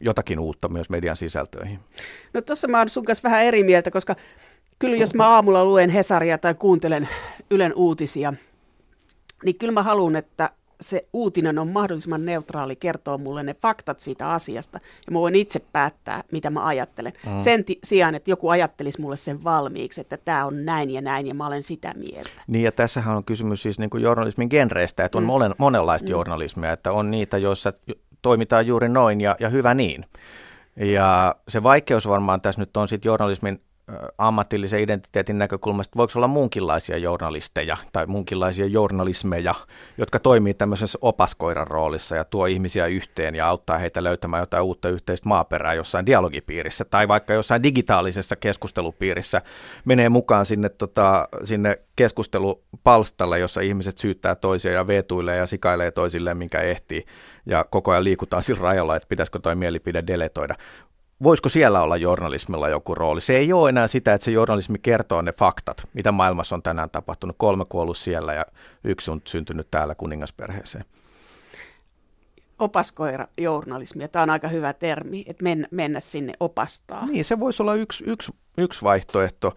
jotakin 0.00 0.38
uutta 0.38 0.68
myös 0.68 0.90
median 0.90 1.16
sisältöihin. 1.16 1.80
No 2.34 2.40
tuossa 2.40 2.68
mä 2.68 2.78
oon 2.78 2.88
sun 2.88 3.04
kanssa 3.04 3.28
vähän 3.28 3.44
eri 3.44 3.62
mieltä, 3.62 3.90
koska 3.90 4.16
kyllä 4.78 4.96
jos 4.96 5.14
mä 5.14 5.28
aamulla 5.28 5.64
luen 5.64 5.90
Hesaria 5.90 6.38
tai 6.38 6.54
kuuntelen 6.54 7.08
Ylen 7.50 7.74
uutisia, 7.74 8.32
niin 9.44 9.58
kyllä 9.58 9.72
mä 9.72 9.82
haluan, 9.82 10.16
että 10.16 10.50
se 10.80 11.08
uutinen 11.12 11.58
on 11.58 11.68
mahdollisimman 11.68 12.24
neutraali, 12.24 12.76
kertoo 12.76 13.18
mulle 13.18 13.42
ne 13.42 13.54
faktat 13.54 14.00
siitä 14.00 14.30
asiasta, 14.30 14.80
ja 15.06 15.12
mä 15.12 15.18
voin 15.18 15.34
itse 15.34 15.60
päättää, 15.72 16.24
mitä 16.32 16.50
mä 16.50 16.64
ajattelen. 16.64 17.12
Mm. 17.26 17.38
Sen 17.38 17.64
ti- 17.64 17.78
sijaan, 17.84 18.14
että 18.14 18.30
joku 18.30 18.48
ajattelisi 18.48 19.00
mulle 19.00 19.16
sen 19.16 19.44
valmiiksi, 19.44 20.00
että 20.00 20.16
tämä 20.16 20.44
on 20.44 20.64
näin 20.64 20.90
ja 20.90 21.00
näin, 21.00 21.26
ja 21.26 21.34
mä 21.34 21.46
olen 21.46 21.62
sitä 21.62 21.94
mieltä. 21.96 22.30
Niin, 22.46 22.64
ja 22.64 22.72
tässähän 22.72 23.16
on 23.16 23.24
kysymys 23.24 23.62
siis 23.62 23.78
niin 23.78 23.90
kuin 23.90 24.02
journalismin 24.02 24.48
genreistä, 24.50 25.04
että 25.04 25.18
on 25.18 25.24
mm. 25.24 25.26
monen, 25.26 25.54
monenlaista 25.58 26.08
mm. 26.08 26.10
journalismia, 26.10 26.72
että 26.72 26.92
on 26.92 27.10
niitä, 27.10 27.38
joissa 27.38 27.72
toimitaan 28.22 28.66
juuri 28.66 28.88
noin, 28.88 29.20
ja, 29.20 29.36
ja 29.40 29.48
hyvä 29.48 29.74
niin. 29.74 30.06
Ja 30.76 31.34
se 31.48 31.62
vaikeus 31.62 32.08
varmaan 32.08 32.40
tässä 32.40 32.60
nyt 32.60 32.76
on 32.76 32.88
sitten 32.88 33.08
journalismin 33.08 33.60
ammatillisen 34.18 34.80
identiteetin 34.80 35.38
näkökulmasta, 35.38 35.96
voiko 35.96 36.12
olla 36.16 36.28
muunkinlaisia 36.28 36.96
journalisteja 36.96 37.76
tai 37.92 38.06
muunkinlaisia 38.06 38.66
journalismeja, 38.66 39.54
jotka 39.98 40.18
toimii 40.18 40.54
tämmöisessä 40.54 40.98
opaskoiran 41.02 41.66
roolissa 41.66 42.16
ja 42.16 42.24
tuo 42.24 42.46
ihmisiä 42.46 42.86
yhteen 42.86 43.34
ja 43.34 43.48
auttaa 43.48 43.78
heitä 43.78 44.04
löytämään 44.04 44.42
jotain 44.42 44.62
uutta 44.62 44.88
yhteistä 44.88 45.28
maaperää 45.28 45.74
jossain 45.74 46.06
dialogipiirissä 46.06 46.84
tai 46.84 47.08
vaikka 47.08 47.32
jossain 47.32 47.62
digitaalisessa 47.62 48.36
keskustelupiirissä 48.36 49.42
menee 49.84 50.08
mukaan 50.08 50.46
sinne, 50.46 50.68
tota, 50.68 51.28
sinne 51.44 51.78
keskustelupalstalle, 51.96 53.38
jossa 53.38 53.60
ihmiset 53.60 53.98
syyttää 53.98 54.34
toisia 54.34 54.72
ja 54.72 54.86
vetuilee 54.86 55.36
ja 55.36 55.46
sikailee 55.46 55.90
toisilleen, 55.90 56.36
minkä 56.36 56.60
ehtii 56.60 57.04
ja 57.46 57.64
koko 57.64 57.90
ajan 57.90 58.04
liikutaan 58.04 58.42
sillä 58.42 58.62
rajalla, 58.62 58.96
että 58.96 59.08
pitäisikö 59.08 59.38
toi 59.38 59.54
mielipide 59.54 60.04
deletoida 60.06 60.54
voisiko 61.22 61.48
siellä 61.48 61.82
olla 61.82 61.96
journalismilla 61.96 62.68
joku 62.68 62.94
rooli? 62.94 63.20
Se 63.20 63.36
ei 63.36 63.52
ole 63.52 63.68
enää 63.68 63.88
sitä, 63.88 64.14
että 64.14 64.24
se 64.24 64.30
journalismi 64.30 64.78
kertoo 64.78 65.22
ne 65.22 65.32
faktat, 65.32 65.88
mitä 65.94 66.12
maailmassa 66.12 66.54
on 66.54 66.62
tänään 66.62 66.90
tapahtunut. 66.90 67.36
Kolme 67.38 67.64
kuollut 67.68 67.98
siellä 67.98 68.32
ja 68.32 68.46
yksi 68.84 69.10
on 69.10 69.20
syntynyt 69.24 69.70
täällä 69.70 69.94
kuningasperheeseen. 69.94 70.84
Opaskoira 72.58 73.26
journalismi, 73.38 74.08
tämä 74.08 74.22
on 74.22 74.30
aika 74.30 74.48
hyvä 74.48 74.72
termi, 74.72 75.24
että 75.26 75.42
mennä, 75.42 75.68
mennä 75.70 76.00
sinne 76.00 76.32
opastaa. 76.40 77.04
Niin, 77.04 77.24
se 77.24 77.40
voisi 77.40 77.62
olla 77.62 77.74
yksi, 77.74 78.04
yksi, 78.06 78.32
yksi 78.58 78.82
vaihtoehto. 78.82 79.54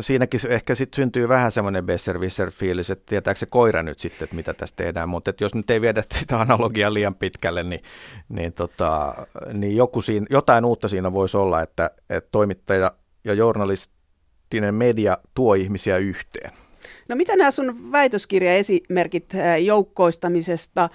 Siinäkin 0.00 0.40
ehkä 0.48 0.74
sitten 0.74 0.96
syntyy 0.96 1.28
vähän 1.28 1.52
semmoinen 1.52 1.86
besser 1.86 2.18
fiilis, 2.50 2.90
että 2.90 3.04
tietääkö 3.06 3.38
se 3.38 3.46
koira 3.46 3.82
nyt 3.82 3.98
sitten, 3.98 4.24
että 4.24 4.36
mitä 4.36 4.54
tässä 4.54 4.76
tehdään, 4.76 5.08
mutta 5.08 5.32
jos 5.40 5.54
nyt 5.54 5.70
ei 5.70 5.80
viedä 5.80 6.02
sitä 6.12 6.40
analogiaa 6.40 6.94
liian 6.94 7.14
pitkälle, 7.14 7.62
niin, 7.62 7.82
niin, 8.28 8.52
tota, 8.52 9.14
niin 9.52 9.76
joku 9.76 10.02
siinä, 10.02 10.26
jotain 10.30 10.64
uutta 10.64 10.88
siinä 10.88 11.12
voisi 11.12 11.36
olla, 11.36 11.62
että, 11.62 11.90
että 12.10 12.28
toimittaja 12.32 12.92
ja 13.24 13.34
journalistinen 13.34 14.74
media 14.74 15.18
tuo 15.34 15.54
ihmisiä 15.54 15.96
yhteen. 15.96 16.50
No 17.08 17.16
mitä 17.16 17.36
nämä 17.36 17.50
sun 17.50 17.92
väitöskirjaesimerkit 17.92 19.32
joukkoistamisesta, 19.64 20.88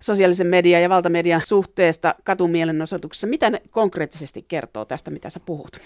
sosiaalisen 0.00 0.46
median 0.46 0.82
ja 0.82 0.88
valtamedian 0.88 1.42
suhteesta 1.44 2.14
katumielenosoituksessa, 2.24 3.26
mitä 3.26 3.50
ne 3.50 3.62
konkreettisesti 3.70 4.42
kertoo 4.42 4.84
tästä, 4.84 5.10
mitä 5.10 5.30
sä 5.30 5.40
puhut? 5.40 5.80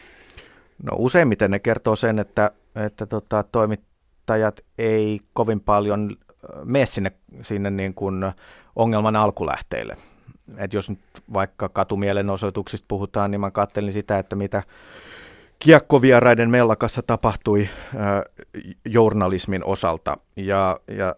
No 0.83 0.93
useimmiten 0.97 1.51
ne 1.51 1.59
kertoo 1.59 1.97
sen, 1.97 2.19
että, 2.19 2.51
että 2.75 3.07
tota, 3.07 3.43
toimittajat 3.43 4.61
ei 4.79 5.21
kovin 5.33 5.61
paljon 5.61 6.17
mene 6.65 6.87
sinne, 6.87 7.13
sinne 7.43 7.71
niin 7.71 7.95
kuin 7.95 8.33
ongelman 8.77 9.17
alkulähteille. 9.17 9.97
Et 10.57 10.73
jos 10.73 10.91
nyt 10.91 11.01
vaikka 11.33 11.69
katumielenosoituksista 11.69 12.85
puhutaan, 12.89 13.31
niin 13.31 13.41
mä 13.41 13.51
katselin 13.51 13.93
sitä, 13.93 14.19
että 14.19 14.37
mitä 14.37 14.63
kiekkovieraiden 15.59 16.51
mellakassa 16.51 17.03
tapahtui 17.03 17.69
äh, 17.95 18.49
journalismin 18.85 19.65
osalta. 19.65 20.17
Ja, 20.37 20.81
ja, 20.89 21.15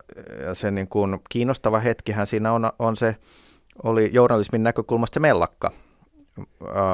ja 0.46 0.54
se 0.54 0.70
niin 0.70 0.88
kuin 0.88 1.18
kiinnostava 1.28 1.78
hetkihän 1.78 2.26
siinä 2.26 2.52
on, 2.52 2.72
on 2.78 2.96
se, 2.96 3.16
oli 3.82 4.10
journalismin 4.12 4.62
näkökulmasta 4.62 5.14
se 5.14 5.20
mellakka, 5.20 5.72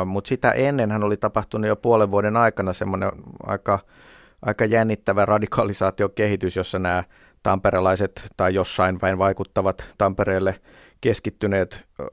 mutta 0.07 0.29
sitä 0.29 0.51
ennen 0.51 0.91
hän 0.91 1.05
oli 1.05 1.17
tapahtunut 1.17 1.69
jo 1.69 1.77
puolen 1.77 2.11
vuoden 2.11 2.37
aikana 2.37 2.73
semmoinen 2.73 3.11
aika, 3.47 3.79
aika 4.43 4.65
jännittävä 4.65 5.25
radikalisaatiokehitys, 5.25 6.57
jossa 6.57 6.79
nämä 6.79 7.05
tamperelaiset 7.43 8.27
tai 8.37 8.55
jossain 8.55 8.99
päin 8.99 9.19
vaikuttavat 9.19 9.87
Tampereelle 9.99 10.61
keskittyneet 11.01 11.87
äh, 12.01 12.07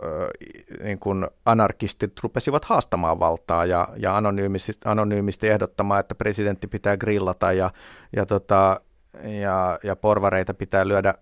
niin 0.83 0.99
kuin 0.99 1.27
anarkistit 1.45 2.11
rupesivat 2.23 2.65
haastamaan 2.65 3.19
valtaa 3.19 3.65
ja, 3.65 3.87
ja 3.97 4.17
anonyymisti, 4.17 4.73
anonyymisti 4.85 5.49
ehdottamaan, 5.49 5.99
että 5.99 6.15
presidentti 6.15 6.67
pitää 6.67 6.97
grillata 6.97 7.53
ja, 7.53 7.71
ja, 8.15 8.25
tota, 8.25 8.81
ja, 9.23 9.79
ja 9.83 9.95
porvareita 9.95 10.53
pitää 10.53 10.87
lyödä, 10.87 11.13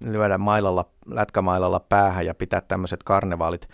lyödä 0.00 0.38
mailalla, 0.38 0.90
lätkämailalla 1.06 1.80
päähän 1.80 2.26
ja 2.26 2.34
pitää 2.34 2.60
tämmöiset 2.60 3.02
karnevaalit 3.02 3.68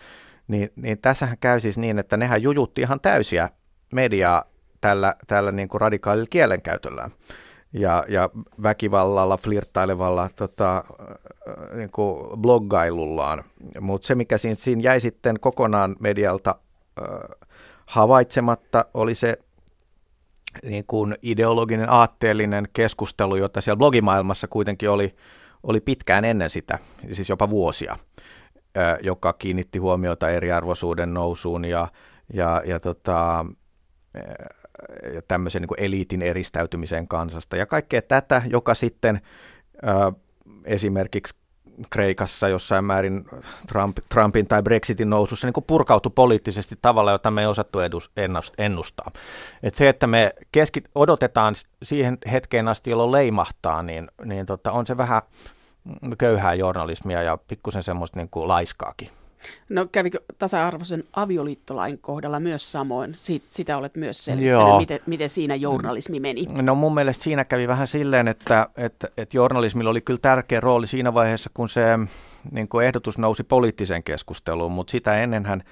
niin, 0.49 0.73
niin 0.77 0.99
tässähän 0.99 1.37
käy 1.41 1.61
siis 1.61 1.79
niin, 1.79 1.99
että 1.99 2.17
nehän 2.17 2.43
jujutti 2.43 2.81
ihan 2.81 3.01
täysiä 3.01 3.51
mediaa 3.93 4.45
tällä, 4.81 5.15
tällä 5.27 5.53
niin 5.53 5.69
kuin 5.69 5.81
radikaalilla 5.81 6.27
kielenkäytöllä 6.31 7.11
ja, 7.73 8.05
ja 8.09 8.31
väkivallalla, 8.63 9.37
flirttailevalla 9.37 10.29
tota, 10.37 10.85
niin 11.75 11.91
kuin 11.91 12.41
bloggailullaan. 12.41 13.45
Mutta 13.81 14.07
se, 14.07 14.15
mikä 14.15 14.39
siinä, 14.39 14.55
siinä 14.55 14.83
jäi 14.83 15.01
sitten 15.01 15.41
kokonaan 15.41 15.97
medialta 16.01 16.55
äh, 17.01 17.07
havaitsematta, 17.87 18.85
oli 18.95 19.15
se 19.15 19.39
niin 20.63 20.85
kuin 20.87 21.17
ideologinen, 21.23 21.91
aatteellinen 21.91 22.69
keskustelu, 22.73 23.37
jota 23.37 23.61
siellä 23.61 23.79
blogimaailmassa 23.79 24.49
kuitenkin 24.49 24.91
oli, 24.91 25.15
oli 25.63 25.81
pitkään 25.81 26.25
ennen 26.25 26.51
sitä, 26.51 26.79
siis 27.13 27.29
jopa 27.29 27.51
vuosia 27.51 27.97
joka 29.03 29.33
kiinnitti 29.33 29.79
huomiota 29.79 30.31
eriarvoisuuden 30.31 31.15
nousuun 31.15 31.65
ja, 31.65 31.89
ja, 32.33 32.63
ja, 32.65 32.81
tota, 32.81 33.47
ja 35.15 35.23
tämmöisen 35.29 35.63
niin 35.63 35.85
eliitin 35.85 36.23
eristäytymiseen 36.23 37.09
kansasta. 37.09 37.57
Ja 37.57 37.67
kaikkea 37.67 38.03
tätä, 38.03 38.43
joka 38.47 38.75
sitten 38.75 39.21
esimerkiksi 40.65 41.35
Kreikassa 41.91 42.49
jossain 42.49 42.85
määrin 42.85 43.25
Trump, 43.69 43.97
Trumpin 44.09 44.47
tai 44.47 44.63
Brexitin 44.63 45.11
nousussa 45.11 45.47
niin 45.47 45.65
purkautui 45.67 46.13
poliittisesti 46.15 46.79
tavalla, 46.83 47.13
jota 47.13 47.31
me 47.31 47.41
ei 47.41 47.47
osattu 47.47 47.81
edus, 47.81 48.11
ennustaa. 48.59 49.11
Et 49.63 49.75
se, 49.75 49.89
että 49.89 50.07
me 50.07 50.33
keskit, 50.53 50.85
odotetaan 50.95 51.55
siihen 51.83 52.19
hetkeen 52.33 52.69
asti, 52.69 52.91
jolloin 52.91 53.13
leimahtaa, 53.13 53.83
niin, 53.83 54.09
niin 54.25 54.47
tota, 54.47 54.73
on 54.73 54.87
se 54.87 54.97
vähän 54.97 55.23
köyhää 56.19 56.55
journalismia 56.55 57.23
ja 57.23 57.39
pikkusen 57.49 57.83
semmoista 57.83 58.19
niin 58.19 58.29
kuin 58.31 58.49
laiskaakin. 58.49 59.09
No 59.69 59.87
kävikö 59.93 60.19
tasa-arvoisen 60.39 61.05
avioliittolain 61.13 61.99
kohdalla 61.99 62.41
myös 62.41 62.73
samoin? 62.73 63.15
Siit, 63.15 63.43
sitä 63.51 63.77
olet 63.77 63.97
myös 63.97 64.25
selvittänyt, 64.25 64.77
miten, 64.79 65.01
miten 65.07 65.29
siinä 65.29 65.55
journalismi 65.55 66.21
meni. 66.21 66.47
No 66.53 66.75
mun 66.75 66.95
mielestä 66.95 67.25
siinä 67.25 67.45
kävi 67.45 67.69
vähän 67.69 67.87
silleen, 67.87 68.29
että, 68.29 68.69
että, 68.77 69.09
että 69.17 69.37
journalismilla 69.37 69.91
oli 69.91 70.01
kyllä 70.01 70.19
tärkeä 70.23 70.61
rooli 70.61 70.87
siinä 70.87 71.15
vaiheessa, 71.15 71.51
kun 71.55 71.69
se 71.69 71.99
niin 72.51 72.69
kuin 72.69 72.87
ehdotus 72.87 73.19
nousi 73.19 73.45
poliittiseen 73.45 74.03
keskusteluun, 74.03 74.73
mutta 74.73 74.91
sitä 74.91 75.23
ennenhän 75.23 75.63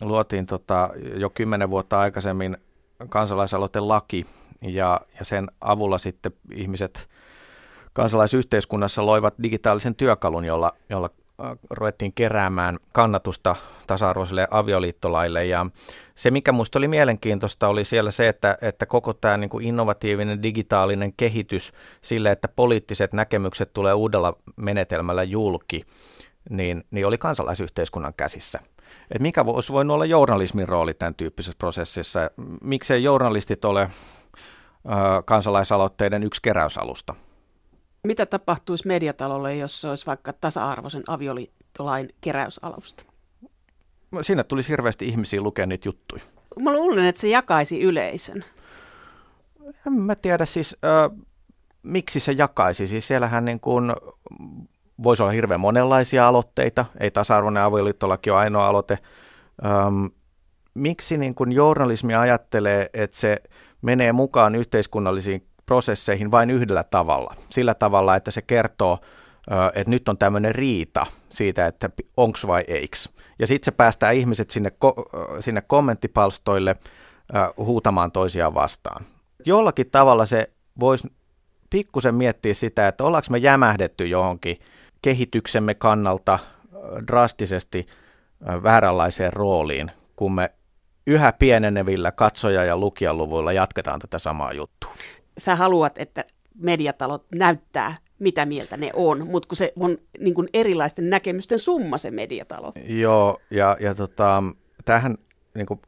luotiin 0.00 0.46
tota, 0.46 0.90
jo 1.16 1.30
kymmenen 1.30 1.70
vuotta 1.70 2.00
aikaisemmin 2.00 2.56
kansalaisaloitelaki 3.08 4.26
ja, 4.62 5.00
ja 5.18 5.24
sen 5.24 5.48
avulla 5.60 5.98
sitten 5.98 6.32
ihmiset– 6.50 7.08
kansalaisyhteiskunnassa 7.92 9.06
loivat 9.06 9.34
digitaalisen 9.42 9.94
työkalun, 9.94 10.44
jolla, 10.44 10.72
jolla 10.88 11.10
äh, 11.44 11.58
ruvettiin 11.70 12.12
keräämään 12.12 12.78
kannatusta 12.92 13.56
tasa-arvoiselle 13.86 14.48
avioliittolaille. 14.50 15.46
Ja 15.46 15.66
se, 16.14 16.30
mikä 16.30 16.52
minusta 16.52 16.78
oli 16.78 16.88
mielenkiintoista, 16.88 17.68
oli 17.68 17.84
siellä 17.84 18.10
se, 18.10 18.28
että, 18.28 18.58
että 18.62 18.86
koko 18.86 19.12
tämä 19.12 19.36
niin 19.36 19.50
kuin 19.50 19.66
innovatiivinen 19.66 20.42
digitaalinen 20.42 21.12
kehitys 21.16 21.72
sille, 22.02 22.30
että 22.30 22.48
poliittiset 22.48 23.12
näkemykset 23.12 23.72
tulee 23.72 23.94
uudella 23.94 24.36
menetelmällä 24.56 25.22
julki, 25.22 25.82
niin, 26.50 26.84
niin 26.90 27.06
oli 27.06 27.18
kansalaisyhteiskunnan 27.18 28.14
käsissä. 28.16 28.60
Et 29.10 29.22
mikä 29.22 29.46
voisi 29.46 29.72
voinut 29.72 29.94
olla 29.94 30.04
journalismin 30.04 30.68
rooli 30.68 30.94
tämän 30.94 31.14
tyyppisessä 31.14 31.58
prosessissa? 31.58 32.30
Miksei 32.62 33.02
journalistit 33.02 33.64
ole 33.64 33.80
ö, 33.80 33.86
äh, 34.92 35.24
kansalaisaloitteiden 35.24 36.22
yksi 36.22 36.42
keräysalusta? 36.42 37.14
Mitä 38.06 38.26
tapahtuisi 38.26 38.86
mediatalolle, 38.86 39.56
jos 39.56 39.80
se 39.80 39.88
olisi 39.88 40.06
vaikka 40.06 40.32
tasa-arvoisen 40.32 41.02
avioliittolain 41.06 42.08
keräysalusta? 42.20 43.04
Siinä 44.22 44.44
tulisi 44.44 44.68
hirveästi 44.68 45.08
ihmisiä 45.08 45.40
lukea 45.40 45.66
niitä 45.66 45.88
juttuja. 45.88 46.22
Mä 46.60 46.72
luulen, 46.72 47.04
että 47.04 47.20
se 47.20 47.28
jakaisi 47.28 47.80
yleisön. 47.82 48.44
En 49.86 49.92
mä 49.92 50.14
tiedä 50.14 50.46
siis, 50.46 50.76
äh, 50.84 51.18
miksi 51.82 52.20
se 52.20 52.32
jakaisi. 52.32 52.86
Siis 52.86 53.08
siellähän 53.08 53.44
niin 53.44 53.60
kuin 53.60 53.92
voisi 55.02 55.22
olla 55.22 55.32
hirveän 55.32 55.60
monenlaisia 55.60 56.28
aloitteita. 56.28 56.84
Ei 57.00 57.10
tasa-arvoinen 57.10 57.62
avioliittolaki 57.62 58.30
ole 58.30 58.38
ainoa 58.38 58.66
aloite. 58.66 58.98
Ähm, 59.64 60.06
miksi 60.74 61.18
niin 61.18 61.34
kuin 61.34 61.52
journalismi 61.52 62.14
ajattelee, 62.14 62.90
että 62.94 63.16
se 63.16 63.42
menee 63.82 64.12
mukaan 64.12 64.54
yhteiskunnallisiin 64.54 65.46
prosesseihin 65.72 66.30
vain 66.30 66.50
yhdellä 66.50 66.84
tavalla. 66.84 67.36
Sillä 67.50 67.74
tavalla, 67.74 68.16
että 68.16 68.30
se 68.30 68.42
kertoo, 68.42 68.98
että 69.74 69.90
nyt 69.90 70.08
on 70.08 70.18
tämmöinen 70.18 70.54
riita 70.54 71.06
siitä, 71.28 71.66
että 71.66 71.90
onks 72.16 72.46
vai 72.46 72.64
eiks. 72.68 73.08
Ja 73.38 73.46
sitten 73.46 73.64
se 73.64 73.70
päästää 73.70 74.10
ihmiset 74.10 74.50
sinne, 74.50 74.72
sinne 75.40 75.60
kommenttipalstoille 75.60 76.76
huutamaan 77.56 78.12
toisiaan 78.12 78.54
vastaan. 78.54 79.04
Jollakin 79.46 79.90
tavalla 79.90 80.26
se 80.26 80.50
voisi 80.80 81.12
pikkusen 81.70 82.14
miettiä 82.14 82.54
sitä, 82.54 82.88
että 82.88 83.04
ollaanko 83.04 83.26
me 83.30 83.38
jämähdetty 83.38 84.06
johonkin 84.06 84.58
kehityksemme 85.02 85.74
kannalta 85.74 86.38
drastisesti 87.06 87.86
vääränlaiseen 88.62 89.32
rooliin, 89.32 89.90
kun 90.16 90.32
me 90.32 90.50
yhä 91.06 91.32
pienenevillä 91.32 92.12
katsoja- 92.12 92.64
ja 92.64 92.76
lukijaluvuilla 92.76 93.52
jatketaan 93.52 94.00
tätä 94.00 94.18
samaa 94.18 94.52
juttua. 94.52 94.94
Sä 95.38 95.56
haluat, 95.56 95.98
että 95.98 96.24
mediatalot 96.58 97.26
näyttää, 97.34 97.96
mitä 98.18 98.46
mieltä 98.46 98.76
ne 98.76 98.90
on, 98.94 99.26
mutta 99.26 99.48
kun 99.48 99.56
se 99.56 99.72
on 99.76 99.98
niin 100.20 100.34
kuin 100.34 100.48
erilaisten 100.54 101.10
näkemysten 101.10 101.58
summa 101.58 101.98
se 101.98 102.10
mediatalo. 102.10 102.72
Joo, 102.88 103.38
ja, 103.50 103.76
ja 103.80 103.94
tota, 103.94 104.42
tämähän 104.84 105.18
niin 105.54 105.66
kuin 105.66 105.80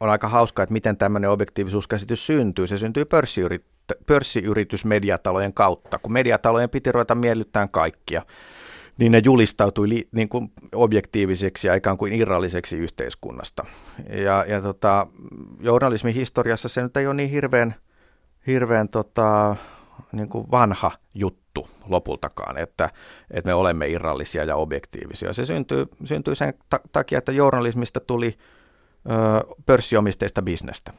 on 0.00 0.10
aika 0.10 0.28
hauskaa, 0.28 0.62
että 0.62 0.72
miten 0.72 0.96
tämmöinen 0.96 1.30
objektiivisuuskäsitys 1.30 2.26
syntyy. 2.26 2.66
Se 2.66 2.78
syntyy 2.78 3.04
pörssiyrit- 3.04 4.04
pörssiyritysmediatalojen 4.06 5.54
kautta, 5.54 5.98
kun 5.98 6.12
mediatalojen 6.12 6.70
piti 6.70 6.92
ruveta 6.92 7.14
miellyttämään 7.14 7.68
kaikkia 7.68 8.22
niin 8.98 9.12
ne 9.12 9.20
julistautui 9.24 9.88
li, 9.88 10.08
niin 10.12 10.28
kuin 10.28 10.52
objektiiviseksi 10.74 11.68
ja 11.68 11.74
ikään 11.74 11.98
kuin 11.98 12.12
irralliseksi 12.12 12.76
yhteiskunnasta. 12.76 13.64
Ja, 14.10 14.44
ja 14.48 14.60
tota, 14.60 15.06
journalismin 15.60 16.14
historiassa 16.14 16.68
se 16.68 16.82
nyt 16.82 16.96
ei 16.96 17.06
ole 17.06 17.14
niin 17.14 17.30
hirveän, 17.30 17.74
hirveän 18.48 18.88
tota, 18.88 19.56
niin 20.12 20.28
kuin 20.28 20.50
vanha 20.50 20.90
juttu 21.14 21.68
lopultakaan, 21.88 22.58
että, 22.58 22.90
että 23.30 23.48
me 23.48 23.54
olemme 23.54 23.88
irrallisia 23.88 24.44
ja 24.44 24.56
objektiivisia. 24.56 25.32
Se 25.32 25.44
syntyy, 25.44 25.86
syntyy 26.04 26.34
sen 26.34 26.54
takia, 26.92 27.18
että 27.18 27.32
journalismista 27.32 28.00
tuli 28.00 28.38
ö, 29.06 29.54
pörssiomisteista 29.66 30.42
bisnestä. 30.42 30.92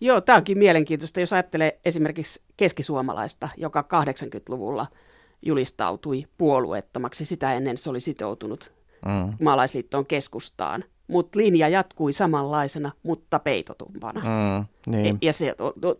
Joo, 0.00 0.20
tämä 0.20 0.36
onkin 0.36 0.58
mielenkiintoista, 0.58 1.20
jos 1.20 1.32
ajattelee 1.32 1.80
esimerkiksi 1.84 2.42
keskisuomalaista, 2.56 3.48
joka 3.56 3.84
80-luvulla– 3.92 4.86
julistautui 5.42 6.26
puolueettomaksi. 6.38 7.24
Sitä 7.24 7.54
ennen 7.54 7.76
se 7.76 7.90
oli 7.90 8.00
sitoutunut 8.00 8.72
mm. 9.06 9.44
maalaisliittoon 9.44 10.06
keskustaan. 10.06 10.84
Mutta 11.08 11.38
linja 11.38 11.68
jatkui 11.68 12.12
samanlaisena, 12.12 12.92
mutta 13.02 13.38
peitotumpana. 13.38 14.20
Mm, 14.20 14.92
niin. 14.92 15.18
Ja 15.22 15.32
se 15.32 15.54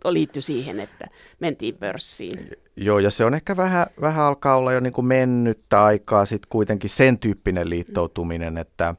liittyi 0.08 0.42
siihen, 0.42 0.80
että 0.80 1.06
mentiin 1.40 1.74
pörssiin. 1.74 2.50
Joo, 2.76 2.98
ja 2.98 3.10
se 3.10 3.24
on 3.24 3.34
ehkä 3.34 3.56
vähän, 3.56 3.86
vähän 4.00 4.24
alkaa 4.24 4.56
olla 4.56 4.72
jo 4.72 4.80
niin 4.80 4.92
kuin 4.92 5.06
mennyttä 5.06 5.84
aikaa 5.84 6.24
sitten 6.24 6.48
kuitenkin 6.48 6.90
sen 6.90 7.18
tyyppinen 7.18 7.70
liittoutuminen, 7.70 8.58
että 8.58 8.94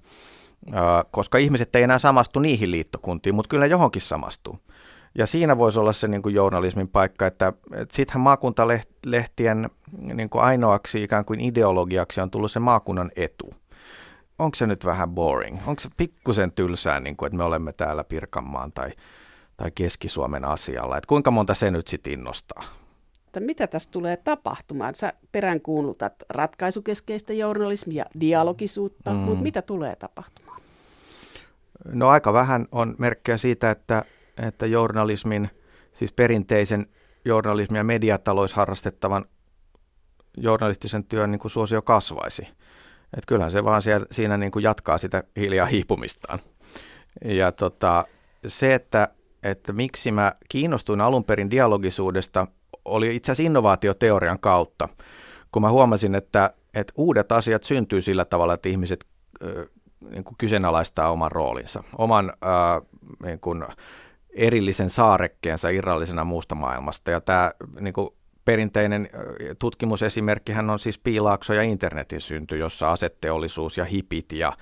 äh, 0.73 1.05
koska 1.11 1.37
ihmiset 1.37 1.75
ei 1.75 1.83
enää 1.83 1.99
samastu 1.99 2.39
niihin 2.39 2.71
liittokuntiin, 2.71 3.35
mutta 3.35 3.49
kyllä 3.49 3.65
johonkin 3.65 4.01
samastuu. 4.01 4.59
Ja 5.17 5.25
siinä 5.25 5.57
voisi 5.57 5.79
olla 5.79 5.93
se 5.93 6.07
niin 6.07 6.21
kuin 6.21 6.35
journalismin 6.35 6.87
paikka, 6.87 7.27
että, 7.27 7.53
että 7.73 7.95
sittenhän 7.95 8.21
maakuntalehtien 8.21 9.69
niin 10.01 10.29
kuin 10.29 10.43
ainoaksi 10.43 11.03
ikään 11.03 11.25
kuin 11.25 11.39
ideologiaksi 11.39 12.21
on 12.21 12.31
tullut 12.31 12.51
se 12.51 12.59
maakunnan 12.59 13.11
etu. 13.15 13.53
Onko 14.39 14.55
se 14.55 14.67
nyt 14.67 14.85
vähän 14.85 15.09
boring? 15.09 15.59
Onko 15.67 15.79
se 15.79 15.89
pikkusen 15.97 16.51
tylsää, 16.51 16.99
niin 16.99 17.17
kuin, 17.17 17.27
että 17.27 17.37
me 17.37 17.43
olemme 17.43 17.73
täällä 17.73 18.03
Pirkanmaan 18.03 18.71
tai, 18.71 18.91
tai 19.57 19.71
Keski-Suomen 19.75 20.45
asialla? 20.45 20.97
Että 20.97 21.07
kuinka 21.07 21.31
monta 21.31 21.53
se 21.53 21.71
nyt 21.71 21.87
sitten 21.87 22.13
innostaa? 22.13 22.63
Että 23.25 23.39
mitä 23.39 23.67
tässä 23.67 23.91
tulee 23.91 24.17
tapahtumaan? 24.17 24.95
Sä 24.95 25.13
peräänkuulutat 25.31 26.13
ratkaisukeskeistä 26.29 27.33
journalismia, 27.33 28.05
dialogisuutta, 28.19 29.11
mm. 29.11 29.17
mutta 29.17 29.43
mitä 29.43 29.61
tulee 29.61 29.95
tapahtumaan? 29.95 30.61
No 31.85 32.09
aika 32.09 32.33
vähän 32.33 32.67
on 32.71 32.95
merkkejä 32.97 33.37
siitä, 33.37 33.71
että 33.71 34.05
että 34.37 34.65
journalismin, 34.65 35.49
siis 35.93 36.11
perinteisen 36.13 36.87
journalismin 37.25 37.77
ja 37.77 37.83
mediatalois 37.83 38.53
harrastettavan 38.53 39.25
journalistisen 40.37 41.03
työn 41.05 41.31
niin 41.31 41.39
kuin 41.39 41.51
suosio 41.51 41.81
kasvaisi. 41.81 42.47
Et 43.17 43.25
kyllähän 43.27 43.51
se 43.51 43.63
vaan 43.63 43.81
siellä, 43.81 44.05
siinä 44.11 44.37
niin 44.37 44.51
kuin 44.51 44.63
jatkaa 44.63 44.97
sitä 44.97 45.23
hiljaa 45.37 45.65
hiipumistaan. 45.65 46.39
Ja 47.25 47.51
tota, 47.51 48.05
se, 48.47 48.73
että, 48.73 49.07
että 49.43 49.73
miksi 49.73 50.11
mä 50.11 50.33
kiinnostuin 50.49 51.01
alun 51.01 51.23
perin 51.23 51.51
dialogisuudesta, 51.51 52.47
oli 52.85 53.15
itse 53.15 53.31
asiassa 53.31 53.47
innovaatioteorian 53.47 54.39
kautta, 54.39 54.89
kun 55.51 55.61
mä 55.61 55.69
huomasin, 55.69 56.15
että, 56.15 56.53
että 56.73 56.93
uudet 56.97 57.31
asiat 57.31 57.63
syntyy 57.63 58.01
sillä 58.01 58.25
tavalla, 58.25 58.53
että 58.53 58.69
ihmiset 58.69 59.05
äh, 59.43 59.65
niin 60.09 60.23
kuin 60.23 60.35
kyseenalaistaa 60.37 61.11
oman 61.11 61.31
roolinsa, 61.31 61.83
oman 61.97 62.29
äh, 62.29 62.87
niin 63.23 63.39
kuin, 63.39 63.65
erillisen 64.37 64.89
saarekkeensa 64.89 65.69
irrallisena 65.69 66.23
muusta 66.23 66.55
maailmasta. 66.55 67.11
Ja 67.11 67.21
tämä 67.21 67.51
niin 67.79 67.93
kuin 67.93 68.09
perinteinen 68.47 69.09
tutkimusesimerkkihän 69.59 70.69
on 70.69 70.79
siis 70.79 70.97
Piilaakso 70.97 71.53
ja 71.53 71.61
internetin 71.61 72.21
synty, 72.21 72.57
jossa 72.57 72.91
asetteollisuus 72.91 73.77
ja 73.77 73.85
hipit 73.85 74.31
ja, 74.31 74.53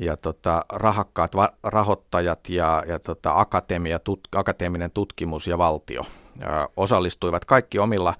ja 0.00 0.16
tota, 0.16 0.64
rahakkaat 0.72 1.36
va- 1.36 1.52
rahoittajat 1.62 2.48
ja, 2.48 2.84
ja 2.88 2.98
tota, 2.98 3.40
akatemia, 3.40 3.98
tut, 3.98 4.20
akateeminen 4.36 4.90
tutkimus 4.90 5.46
ja 5.46 5.58
valtio 5.58 6.02
ää, 6.40 6.68
osallistuivat 6.76 7.44
kaikki 7.44 7.78
omilla 7.78 8.14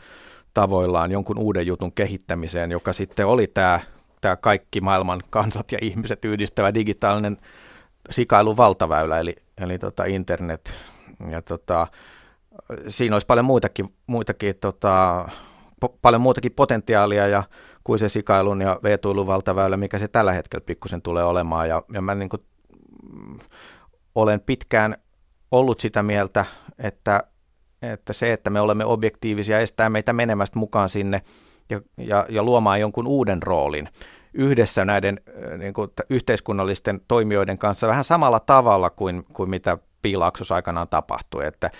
tavoillaan 0.54 1.12
jonkun 1.12 1.38
uuden 1.38 1.66
jutun 1.66 1.92
kehittämiseen, 1.92 2.70
joka 2.70 2.92
sitten 2.92 3.26
oli 3.26 3.46
tämä 3.46 3.80
tämä 4.20 4.36
kaikki 4.36 4.80
maailman 4.80 5.22
kansat 5.30 5.72
ja 5.72 5.78
ihmiset 5.82 6.24
yhdistävä 6.24 6.74
digitaalinen 6.74 7.38
sikailun 8.10 8.56
valtaväylä, 8.56 9.20
eli, 9.20 9.36
eli 9.58 9.78
tota 9.78 10.04
internet, 10.04 10.74
ja 11.30 11.42
tota, 11.42 11.86
siinä 12.88 13.14
olisi 13.14 13.26
paljon 13.26 13.44
muitakin, 13.44 13.94
muitakin 14.06 14.54
tota, 14.60 15.28
po, 15.80 15.98
paljon 16.02 16.22
muutakin 16.22 16.52
potentiaalia 16.52 17.26
ja 17.26 17.42
kuin 17.84 17.98
se 17.98 18.08
sikailun 18.08 18.60
ja 18.60 18.80
veetuilun 18.82 19.26
valtaväylä, 19.26 19.76
mikä 19.76 19.98
se 19.98 20.08
tällä 20.08 20.32
hetkellä 20.32 20.64
pikkusen 20.64 21.02
tulee 21.02 21.24
olemaan. 21.24 21.68
Ja, 21.68 21.82
ja 21.92 22.00
mä 22.00 22.14
niin 22.14 22.28
kuin, 22.28 22.42
mm, 23.12 23.38
olen 24.14 24.40
pitkään 24.40 24.96
ollut 25.50 25.80
sitä 25.80 26.02
mieltä, 26.02 26.44
että, 26.78 27.22
että 27.82 28.12
se, 28.12 28.32
että 28.32 28.50
me 28.50 28.60
olemme 28.60 28.84
objektiivisia, 28.84 29.60
estää 29.60 29.90
meitä 29.90 30.12
menemästä 30.12 30.58
mukaan 30.58 30.88
sinne 30.88 31.22
ja, 31.70 31.80
ja, 31.96 32.26
ja 32.28 32.42
luomaan 32.42 32.80
jonkun 32.80 33.06
uuden 33.06 33.42
roolin 33.42 33.88
yhdessä 34.34 34.84
näiden 34.84 35.20
niin 35.58 35.74
kuin, 35.74 35.90
yhteiskunnallisten 36.10 37.00
toimijoiden 37.08 37.58
kanssa 37.58 37.88
vähän 37.88 38.04
samalla 38.04 38.40
tavalla 38.40 38.90
kuin, 38.90 39.24
kuin 39.32 39.50
mitä 39.50 39.78
piilaaksossa 40.02 40.54
aikanaan 40.54 40.88
tapahtui, 40.88 41.46
että 41.46 41.70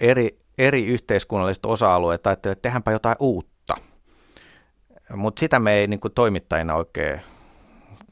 eri, 0.00 0.38
eri 0.58 0.86
yhteiskunnalliset 0.86 1.66
osa-alueet 1.66 2.26
ajattelivat, 2.26 2.58
että 2.58 2.62
tehdäänpä 2.62 2.92
jotain 2.92 3.16
uutta. 3.20 3.74
Mutta 5.14 5.40
sitä 5.40 5.58
me 5.58 5.72
ei 5.72 5.86
niin 5.86 6.00
kuin 6.00 6.14
toimittajina 6.14 6.74
oikein 6.74 7.20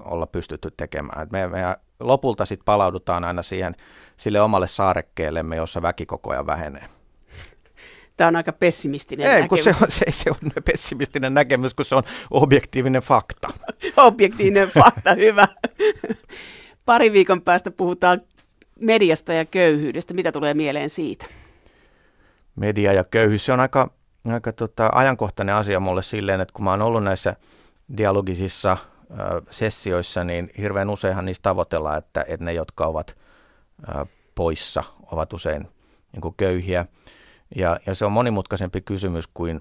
olla 0.04 0.26
pystytty 0.26 0.70
tekemään. 0.76 1.28
Me, 1.32 1.48
me 1.48 1.76
lopulta 2.00 2.44
sitten 2.44 2.64
palaudutaan 2.64 3.24
aina 3.24 3.42
siihen 3.42 3.76
sille 4.16 4.40
omalle 4.40 4.68
saarekkeellemme, 4.68 5.56
jossa 5.56 5.82
väki 5.82 6.06
koko 6.06 6.30
ajan 6.30 6.46
vähenee. 6.46 6.84
Tämä 8.16 8.28
on 8.28 8.36
aika 8.36 8.52
pessimistinen 8.52 9.26
ei, 9.30 9.40
näkemys. 9.40 9.48
Kun 9.48 9.74
se, 9.74 9.84
on, 9.84 9.90
se 9.90 10.04
ei 10.06 10.12
se 10.12 10.30
on 10.30 10.62
pessimistinen 10.64 11.34
näkemys, 11.34 11.74
kun 11.74 11.84
se 11.84 11.94
on 11.94 12.02
objektiivinen 12.30 13.02
fakta. 13.02 13.48
objektiivinen 13.96 14.68
fakta, 14.68 15.14
hyvä. 15.14 15.48
Pari 16.86 17.12
viikon 17.12 17.42
päästä 17.42 17.70
puhutaan 17.70 18.20
mediasta 18.80 19.32
ja 19.32 19.44
köyhyydestä. 19.44 20.14
Mitä 20.14 20.32
tulee 20.32 20.54
mieleen 20.54 20.90
siitä? 20.90 21.26
Media 22.60 22.92
ja 22.92 23.04
köyhyys, 23.04 23.44
se 23.44 23.52
on 23.52 23.60
aika, 23.60 23.90
aika 24.32 24.52
tota, 24.52 24.90
ajankohtainen 24.92 25.54
asia 25.54 25.80
mulle 25.80 26.02
silleen, 26.02 26.40
että 26.40 26.52
kun 26.52 26.64
mä 26.64 26.70
oon 26.70 26.82
ollut 26.82 27.04
näissä 27.04 27.36
dialogisissa 27.96 28.72
äh, 28.72 28.78
sessioissa, 29.50 30.24
niin 30.24 30.50
hirveän 30.58 30.90
useinhan 30.90 31.24
niistä 31.24 31.42
tavoitellaan, 31.42 31.98
että, 31.98 32.24
että 32.28 32.44
ne, 32.44 32.52
jotka 32.52 32.86
ovat 32.86 33.16
äh, 33.88 34.08
poissa, 34.34 34.84
ovat 35.12 35.32
usein 35.32 35.68
niin 36.12 36.20
kuin 36.20 36.34
köyhiä. 36.36 36.86
Ja, 37.56 37.76
ja 37.86 37.94
se 37.94 38.04
on 38.04 38.12
monimutkaisempi 38.12 38.80
kysymys 38.80 39.26
kuin, 39.26 39.60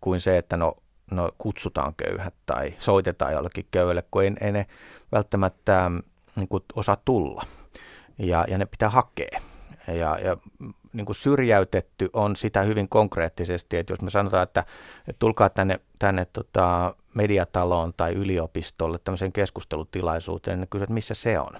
kuin 0.00 0.20
se, 0.20 0.38
että 0.38 0.56
no, 0.56 0.76
no 1.10 1.30
kutsutaan 1.38 1.94
köyhät 1.94 2.34
tai 2.46 2.74
soitetaan 2.78 3.32
jollekin 3.32 3.66
köyhälle, 3.70 4.04
kun 4.10 4.22
ei, 4.22 4.32
ei 4.40 4.52
ne 4.52 4.66
välttämättä 5.12 5.90
niin 6.36 6.48
kuin 6.48 6.64
osaa 6.74 6.96
tulla 7.04 7.42
ja, 8.18 8.44
ja 8.48 8.58
ne 8.58 8.66
pitää 8.66 8.90
hakea. 8.90 9.40
Ja, 9.88 10.18
ja 10.18 10.36
niin 10.96 11.06
kuin 11.06 11.16
syrjäytetty 11.16 12.10
on 12.12 12.36
sitä 12.36 12.62
hyvin 12.62 12.88
konkreettisesti, 12.88 13.76
että 13.76 13.92
jos 13.92 14.00
me 14.00 14.10
sanotaan, 14.10 14.42
että, 14.42 14.64
että 14.98 15.18
tulkaa 15.18 15.50
tänne, 15.50 15.80
tänne 15.98 16.24
tota 16.24 16.94
mediataloon 17.14 17.94
tai 17.96 18.12
yliopistolle 18.12 18.98
tämmöiseen 19.04 19.32
keskustelutilaisuuteen, 19.32 20.60
niin 20.60 20.68
kysyt, 20.68 20.90
missä 20.90 21.14
se 21.14 21.40
on. 21.40 21.52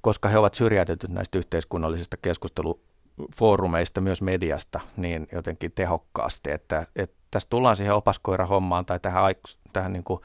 Koska 0.00 0.28
he 0.28 0.38
ovat 0.38 0.54
syrjäytetyt 0.54 1.10
näistä 1.10 1.38
yhteiskunnallisista 1.38 2.16
keskustelufoorumeista, 2.16 4.00
myös 4.00 4.22
mediasta, 4.22 4.80
niin 4.96 5.28
jotenkin 5.32 5.72
tehokkaasti, 5.72 6.50
että, 6.50 6.86
että 6.96 7.16
tässä 7.30 7.48
tullaan 7.50 7.76
siihen 7.76 7.94
opaskoirahommaan 7.94 8.86
tai 8.86 9.00
tähän, 9.00 9.34
tähän 9.72 9.92
niin 9.92 10.04
kuin 10.04 10.20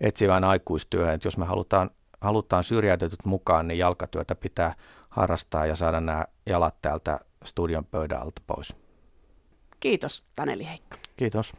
etsivään 0.00 0.44
aikuistyöhön, 0.44 1.14
että 1.14 1.26
jos 1.26 1.38
me 1.38 1.44
halutaan, 1.44 1.90
halutaan 2.20 2.64
syrjäytetyt 2.64 3.24
mukaan, 3.24 3.68
niin 3.68 3.78
jalkatyötä 3.78 4.34
pitää 4.34 4.74
harrastaa 5.10 5.66
ja 5.66 5.76
saada 5.76 6.00
nämä 6.00 6.24
jalat 6.46 6.74
täältä 6.82 7.20
studion 7.44 7.84
pöydän 7.84 8.20
alta 8.22 8.42
pois. 8.46 8.74
Kiitos 9.80 10.24
Taneli 10.34 10.66
Heikka. 10.66 10.96
Kiitos. 11.16 11.52